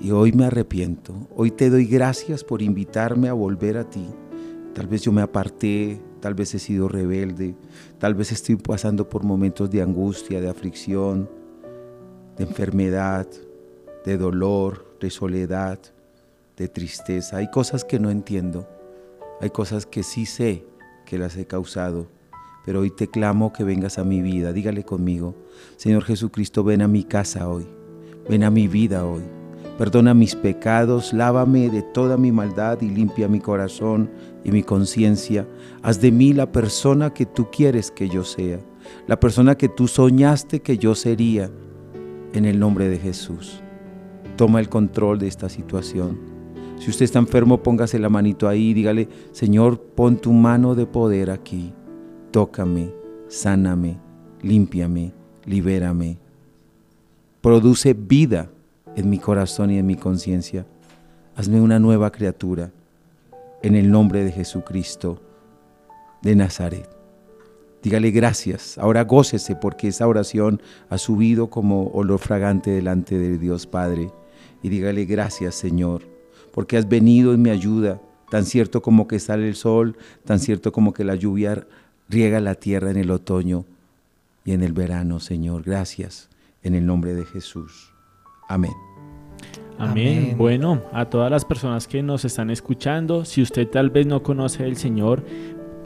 y 0.00 0.10
hoy 0.10 0.32
me 0.32 0.44
arrepiento. 0.44 1.14
Hoy 1.36 1.50
te 1.50 1.70
doy 1.70 1.86
gracias 1.86 2.44
por 2.44 2.62
invitarme 2.62 3.28
a 3.28 3.32
volver 3.32 3.76
a 3.76 3.88
ti. 3.88 4.06
Tal 4.74 4.86
vez 4.86 5.02
yo 5.02 5.12
me 5.12 5.22
aparté, 5.22 6.00
tal 6.20 6.34
vez 6.34 6.54
he 6.54 6.58
sido 6.58 6.88
rebelde, 6.88 7.54
tal 7.98 8.14
vez 8.14 8.32
estoy 8.32 8.56
pasando 8.56 9.08
por 9.08 9.24
momentos 9.24 9.70
de 9.70 9.82
angustia, 9.82 10.40
de 10.40 10.48
aflicción, 10.48 11.28
de 12.36 12.44
enfermedad, 12.44 13.26
de 14.04 14.16
dolor, 14.16 14.96
de 15.00 15.10
soledad, 15.10 15.78
de 16.60 16.68
tristeza. 16.68 17.38
Hay 17.38 17.50
cosas 17.50 17.84
que 17.84 17.98
no 17.98 18.10
entiendo, 18.10 18.68
hay 19.40 19.48
cosas 19.48 19.86
que 19.86 20.02
sí 20.02 20.26
sé 20.26 20.66
que 21.06 21.18
las 21.18 21.34
he 21.38 21.46
causado, 21.46 22.08
pero 22.66 22.80
hoy 22.80 22.90
te 22.90 23.08
clamo 23.08 23.52
que 23.52 23.64
vengas 23.64 23.98
a 23.98 24.04
mi 24.04 24.20
vida. 24.20 24.52
Dígale 24.52 24.84
conmigo, 24.84 25.34
Señor 25.78 26.04
Jesucristo, 26.04 26.62
ven 26.62 26.82
a 26.82 26.88
mi 26.88 27.02
casa 27.02 27.48
hoy, 27.48 27.66
ven 28.28 28.44
a 28.44 28.50
mi 28.50 28.68
vida 28.68 29.06
hoy. 29.06 29.22
Perdona 29.78 30.12
mis 30.12 30.36
pecados, 30.36 31.14
lávame 31.14 31.70
de 31.70 31.80
toda 31.80 32.18
mi 32.18 32.30
maldad 32.30 32.82
y 32.82 32.90
limpia 32.90 33.26
mi 33.26 33.40
corazón 33.40 34.10
y 34.44 34.52
mi 34.52 34.62
conciencia. 34.62 35.48
Haz 35.80 36.02
de 36.02 36.12
mí 36.12 36.34
la 36.34 36.52
persona 36.52 37.14
que 37.14 37.24
tú 37.24 37.50
quieres 37.50 37.90
que 37.90 38.10
yo 38.10 38.22
sea, 38.22 38.60
la 39.06 39.18
persona 39.18 39.54
que 39.56 39.70
tú 39.70 39.88
soñaste 39.88 40.60
que 40.60 40.76
yo 40.76 40.94
sería, 40.94 41.50
en 42.34 42.44
el 42.44 42.60
nombre 42.60 42.90
de 42.90 42.98
Jesús. 42.98 43.62
Toma 44.36 44.60
el 44.60 44.68
control 44.68 45.18
de 45.18 45.28
esta 45.28 45.48
situación. 45.48 46.29
Si 46.80 46.88
usted 46.88 47.04
está 47.04 47.18
enfermo, 47.18 47.62
póngase 47.62 47.98
la 47.98 48.08
manito 48.08 48.48
ahí 48.48 48.70
y 48.70 48.74
dígale, 48.74 49.06
Señor, 49.32 49.78
pon 49.78 50.16
tu 50.16 50.32
mano 50.32 50.74
de 50.74 50.86
poder 50.86 51.30
aquí. 51.30 51.74
Tócame, 52.30 52.90
sáname, 53.28 53.98
límpiame, 54.40 55.12
libérame. 55.44 56.16
Produce 57.42 57.92
vida 57.92 58.48
en 58.96 59.10
mi 59.10 59.18
corazón 59.18 59.70
y 59.70 59.76
en 59.76 59.86
mi 59.86 59.96
conciencia. 59.96 60.64
Hazme 61.36 61.60
una 61.60 61.78
nueva 61.78 62.10
criatura 62.10 62.70
en 63.62 63.76
el 63.76 63.90
nombre 63.90 64.24
de 64.24 64.32
Jesucristo 64.32 65.20
de 66.22 66.34
Nazaret. 66.34 66.88
Dígale 67.82 68.10
gracias. 68.10 68.78
Ahora 68.78 69.04
gócese 69.04 69.54
porque 69.54 69.88
esa 69.88 70.08
oración 70.08 70.62
ha 70.88 70.96
subido 70.96 71.50
como 71.50 71.88
olor 71.88 72.20
fragante 72.20 72.70
delante 72.70 73.18
de 73.18 73.36
Dios 73.36 73.66
Padre. 73.66 74.10
Y 74.62 74.70
dígale 74.70 75.04
gracias 75.04 75.56
Señor, 75.56 76.19
porque 76.52 76.76
has 76.76 76.88
venido 76.88 77.34
en 77.34 77.42
mi 77.42 77.50
ayuda, 77.50 78.00
tan 78.30 78.44
cierto 78.44 78.82
como 78.82 79.08
que 79.08 79.18
sale 79.18 79.48
el 79.48 79.54
sol, 79.54 79.96
tan 80.24 80.38
cierto 80.38 80.72
como 80.72 80.92
que 80.92 81.04
la 81.04 81.14
lluvia 81.14 81.66
riega 82.08 82.40
la 82.40 82.54
tierra 82.54 82.90
en 82.90 82.96
el 82.96 83.10
otoño 83.10 83.64
y 84.44 84.52
en 84.52 84.62
el 84.62 84.72
verano, 84.72 85.20
Señor. 85.20 85.62
Gracias 85.62 86.28
en 86.62 86.74
el 86.74 86.86
nombre 86.86 87.14
de 87.14 87.24
Jesús. 87.24 87.92
Amén. 88.48 88.72
Amén. 89.78 90.18
Amén. 90.18 90.34
Bueno, 90.36 90.82
a 90.92 91.06
todas 91.06 91.30
las 91.30 91.44
personas 91.44 91.88
que 91.88 92.02
nos 92.02 92.24
están 92.24 92.50
escuchando, 92.50 93.24
si 93.24 93.42
usted 93.42 93.68
tal 93.68 93.90
vez 93.90 94.06
no 94.06 94.22
conoce 94.22 94.64
al 94.64 94.76
Señor 94.76 95.24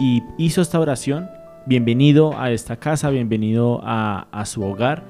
y 0.00 0.22
hizo 0.36 0.62
esta 0.62 0.80
oración, 0.80 1.28
bienvenido 1.66 2.38
a 2.38 2.50
esta 2.50 2.76
casa, 2.76 3.10
bienvenido 3.10 3.80
a, 3.84 4.26
a 4.32 4.44
su 4.46 4.62
hogar. 4.62 5.04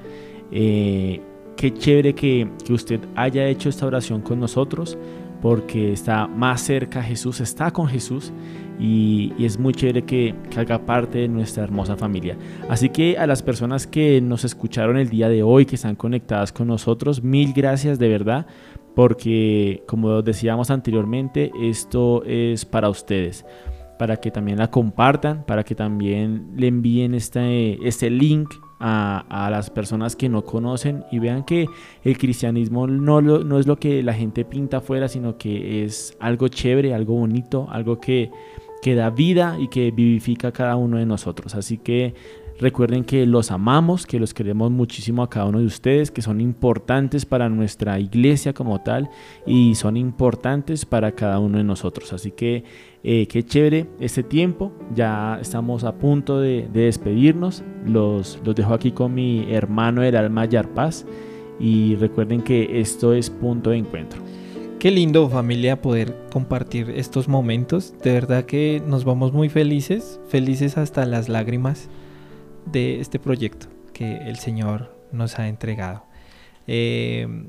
Eh, 0.50 1.22
qué 1.56 1.72
chévere 1.72 2.14
que, 2.14 2.48
que 2.64 2.72
usted 2.72 3.00
haya 3.16 3.46
hecho 3.46 3.68
esta 3.68 3.86
oración 3.86 4.20
con 4.20 4.40
nosotros, 4.40 4.98
porque 5.44 5.92
está 5.92 6.26
más 6.26 6.62
cerca 6.62 7.02
Jesús, 7.02 7.38
está 7.40 7.70
con 7.70 7.86
Jesús 7.86 8.32
y, 8.80 9.30
y 9.36 9.44
es 9.44 9.58
muy 9.58 9.74
chévere 9.74 10.00
que, 10.00 10.34
que 10.48 10.58
haga 10.58 10.86
parte 10.86 11.18
de 11.18 11.28
nuestra 11.28 11.64
hermosa 11.64 11.98
familia. 11.98 12.34
Así 12.70 12.88
que 12.88 13.18
a 13.18 13.26
las 13.26 13.42
personas 13.42 13.86
que 13.86 14.22
nos 14.22 14.46
escucharon 14.46 14.96
el 14.96 15.10
día 15.10 15.28
de 15.28 15.42
hoy, 15.42 15.66
que 15.66 15.74
están 15.74 15.96
conectadas 15.96 16.50
con 16.50 16.68
nosotros, 16.68 17.22
mil 17.22 17.52
gracias 17.52 17.98
de 17.98 18.08
verdad, 18.08 18.46
porque 18.94 19.82
como 19.86 20.22
decíamos 20.22 20.70
anteriormente, 20.70 21.52
esto 21.60 22.24
es 22.24 22.64
para 22.64 22.88
ustedes 22.88 23.44
para 23.98 24.16
que 24.16 24.30
también 24.30 24.58
la 24.58 24.70
compartan, 24.70 25.44
para 25.44 25.62
que 25.62 25.74
también 25.74 26.52
le 26.56 26.68
envíen 26.68 27.14
este, 27.14 27.86
este 27.86 28.10
link 28.10 28.48
a, 28.86 29.48
las 29.50 29.70
personas 29.70 30.14
que 30.14 30.28
no 30.28 30.44
conocen 30.44 31.04
y 31.10 31.18
vean 31.18 31.44
que 31.44 31.66
el 32.02 32.18
cristianismo 32.18 32.86
no, 32.86 33.22
no 33.22 33.58
es 33.58 33.66
lo 33.66 33.76
que 33.76 34.02
la 34.02 34.12
gente 34.12 34.44
pinta 34.44 34.78
afuera, 34.78 35.08
sino 35.08 35.38
que 35.38 35.84
es 35.84 36.16
algo 36.20 36.48
chévere, 36.48 36.92
algo 36.92 37.14
bonito, 37.14 37.66
algo 37.70 37.98
que, 37.98 38.30
que 38.82 38.94
da 38.94 39.08
vida 39.08 39.56
y 39.58 39.68
que 39.68 39.90
vivifica 39.90 40.48
a 40.48 40.52
cada 40.52 40.76
uno 40.76 40.98
de 40.98 41.06
nosotros. 41.06 41.54
Así 41.54 41.78
que 41.78 42.14
Recuerden 42.58 43.02
que 43.02 43.26
los 43.26 43.50
amamos, 43.50 44.06
que 44.06 44.20
los 44.20 44.32
queremos 44.32 44.70
muchísimo 44.70 45.24
a 45.24 45.28
cada 45.28 45.46
uno 45.46 45.58
de 45.58 45.66
ustedes, 45.66 46.12
que 46.12 46.22
son 46.22 46.40
importantes 46.40 47.26
para 47.26 47.48
nuestra 47.48 47.98
iglesia 47.98 48.52
como 48.52 48.80
tal 48.80 49.10
y 49.44 49.74
son 49.74 49.96
importantes 49.96 50.86
para 50.86 51.12
cada 51.12 51.40
uno 51.40 51.58
de 51.58 51.64
nosotros. 51.64 52.12
Así 52.12 52.30
que 52.30 52.62
eh, 53.04 53.26
qué 53.28 53.44
chévere 53.44 53.86
este 54.00 54.22
tiempo. 54.22 54.72
Ya 54.94 55.38
estamos 55.40 55.84
a 55.84 55.94
punto 55.94 56.40
de, 56.40 56.68
de 56.72 56.86
despedirnos. 56.86 57.62
Los, 57.86 58.40
los 58.44 58.54
dejo 58.54 58.74
aquí 58.74 58.90
con 58.90 59.14
mi 59.14 59.52
hermano 59.52 60.00
del 60.00 60.16
alma 60.16 60.46
Yarpaz. 60.46 61.04
Y 61.60 61.94
recuerden 61.96 62.42
que 62.42 62.80
esto 62.80 63.12
es 63.12 63.30
punto 63.30 63.70
de 63.70 63.76
encuentro. 63.76 64.20
Qué 64.78 64.90
lindo 64.90 65.28
familia 65.28 65.80
poder 65.80 66.14
compartir 66.32 66.90
estos 66.90 67.28
momentos. 67.28 67.94
De 68.02 68.12
verdad 68.12 68.44
que 68.44 68.82
nos 68.86 69.04
vamos 69.04 69.32
muy 69.32 69.48
felices, 69.48 70.20
felices 70.28 70.76
hasta 70.76 71.06
las 71.06 71.28
lágrimas 71.28 71.88
de 72.70 73.00
este 73.00 73.18
proyecto 73.18 73.66
que 73.92 74.16
el 74.28 74.36
Señor 74.36 74.94
nos 75.12 75.38
ha 75.38 75.48
entregado. 75.48 76.04
Eh, 76.66 77.46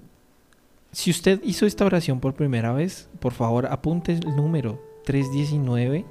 si 0.91 1.11
usted 1.11 1.41
hizo 1.43 1.65
esta 1.65 1.85
oración 1.85 2.19
por 2.19 2.35
primera 2.35 2.71
vez, 2.71 3.09
por 3.19 3.33
favor 3.33 3.65
apunte 3.65 4.13
el 4.13 4.35
número 4.35 4.81
319. 5.05 6.05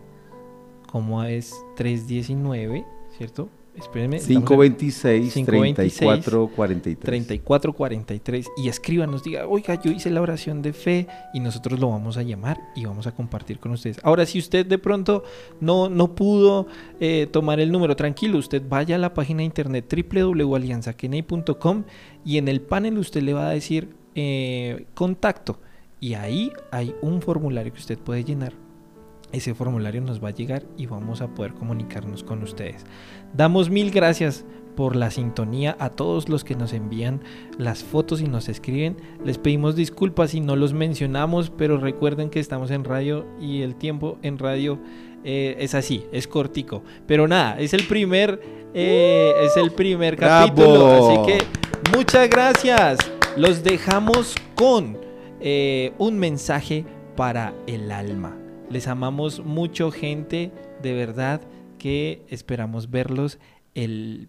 ¿Cómo 0.90 1.22
es 1.24 1.54
319? 1.76 2.84
¿Cierto? 3.18 3.48
Espérenme. 3.76 4.18
estamos 4.18 4.42
en- 4.42 4.46
526 4.46 5.34
526, 5.34 5.98
3443. 5.98 7.04
3443 7.04 8.46
y 8.56 8.68
escríbanos, 8.68 9.24
diga, 9.24 9.48
oiga, 9.48 9.74
yo 9.82 9.90
hice 9.90 10.10
la 10.10 10.20
oración 10.22 10.62
de 10.62 10.72
fe 10.72 11.08
y 11.34 11.40
nosotros 11.40 11.80
lo 11.80 11.90
vamos 11.90 12.16
a 12.16 12.22
llamar 12.22 12.60
y 12.76 12.84
vamos 12.84 13.08
a 13.08 13.12
compartir 13.16 13.58
con 13.58 13.72
ustedes. 13.72 13.98
Ahora, 14.04 14.26
si 14.26 14.38
usted 14.38 14.64
de 14.64 14.78
pronto 14.78 15.24
no, 15.60 15.88
no 15.88 16.14
pudo 16.14 16.68
eh, 17.00 17.26
tomar 17.32 17.58
el 17.58 17.72
número, 17.72 17.96
tranquilo, 17.96 18.38
usted 18.38 18.62
vaya 18.68 18.94
a 18.94 18.98
la 18.98 19.12
página 19.12 19.38
de 19.38 19.44
internet 19.46 19.92
www.alianzakeney.com 19.92 21.82
y 22.24 22.38
en 22.38 22.46
el 22.46 22.60
panel 22.60 22.96
usted 22.98 23.22
le 23.22 23.32
va 23.32 23.48
a 23.48 23.50
decir 23.50 23.88
eh, 24.14 24.86
contacto 24.94 25.58
y 25.98 26.14
ahí 26.14 26.52
hay 26.70 26.94
un 27.02 27.20
formulario 27.20 27.72
que 27.72 27.80
usted 27.80 27.98
puede 27.98 28.22
llenar. 28.22 28.52
Ese 29.34 29.52
formulario 29.54 30.00
nos 30.00 30.22
va 30.22 30.28
a 30.28 30.34
llegar 30.34 30.62
y 30.76 30.86
vamos 30.86 31.20
a 31.20 31.28
poder 31.28 31.54
comunicarnos 31.54 32.22
con 32.22 32.42
ustedes. 32.42 32.84
Damos 33.34 33.68
mil 33.68 33.90
gracias 33.90 34.44
por 34.76 34.96
la 34.96 35.10
sintonía 35.10 35.76
a 35.78 35.90
todos 35.90 36.28
los 36.28 36.44
que 36.44 36.54
nos 36.54 36.72
envían 36.72 37.20
las 37.58 37.82
fotos 37.82 38.20
y 38.20 38.28
nos 38.28 38.48
escriben. 38.48 38.96
Les 39.24 39.38
pedimos 39.38 39.76
disculpas 39.76 40.30
si 40.30 40.40
no 40.40 40.56
los 40.56 40.72
mencionamos, 40.72 41.50
pero 41.50 41.78
recuerden 41.78 42.30
que 42.30 42.40
estamos 42.40 42.70
en 42.70 42.84
radio 42.84 43.26
y 43.40 43.62
el 43.62 43.74
tiempo 43.74 44.18
en 44.22 44.38
radio 44.38 44.78
eh, 45.24 45.56
es 45.58 45.74
así, 45.74 46.06
es 46.12 46.28
cortico. 46.28 46.82
Pero 47.06 47.26
nada, 47.26 47.58
es 47.58 47.74
el 47.74 47.86
primer, 47.86 48.40
eh, 48.72 49.32
es 49.42 49.56
el 49.56 49.72
primer 49.72 50.16
¡Bravo! 50.16 50.48
capítulo, 50.48 51.10
así 51.10 51.32
que 51.32 51.96
muchas 51.96 52.28
gracias. 52.28 52.98
Los 53.36 53.64
dejamos 53.64 54.34
con 54.54 54.96
eh, 55.40 55.92
un 55.98 56.18
mensaje 56.18 56.84
para 57.16 57.52
el 57.66 57.90
alma. 57.90 58.43
Les 58.70 58.86
amamos 58.88 59.44
mucho, 59.44 59.90
gente, 59.90 60.52
de 60.82 60.94
verdad 60.94 61.40
que 61.78 62.22
esperamos 62.28 62.90
verlos, 62.90 63.38
el 63.74 64.28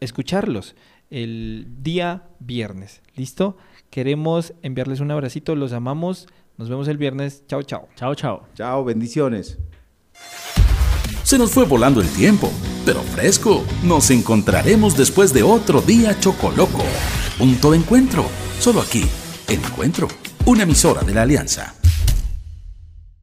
escucharlos 0.00 0.74
el 1.10 1.66
día 1.82 2.24
viernes. 2.40 3.02
¿Listo? 3.14 3.56
Queremos 3.90 4.54
enviarles 4.62 5.00
un 5.00 5.10
abracito, 5.10 5.54
los 5.54 5.72
amamos. 5.72 6.26
Nos 6.56 6.68
vemos 6.68 6.88
el 6.88 6.98
viernes. 6.98 7.44
Chao, 7.46 7.62
chao. 7.62 7.88
Chao, 7.96 8.14
chao. 8.14 8.46
Chao, 8.54 8.84
bendiciones. 8.84 9.58
Se 11.22 11.38
nos 11.38 11.50
fue 11.50 11.64
volando 11.64 12.00
el 12.00 12.08
tiempo, 12.08 12.50
pero 12.84 13.00
fresco. 13.00 13.64
Nos 13.82 14.10
encontraremos 14.10 14.96
después 14.96 15.32
de 15.32 15.42
otro 15.42 15.80
día 15.80 16.18
chocoloco. 16.18 16.82
Punto 17.38 17.72
de 17.72 17.78
encuentro. 17.78 18.24
Solo 18.58 18.80
aquí, 18.80 19.04
en 19.48 19.62
Encuentro, 19.62 20.08
una 20.46 20.62
emisora 20.62 21.02
de 21.02 21.14
la 21.14 21.22
Alianza. 21.22 21.74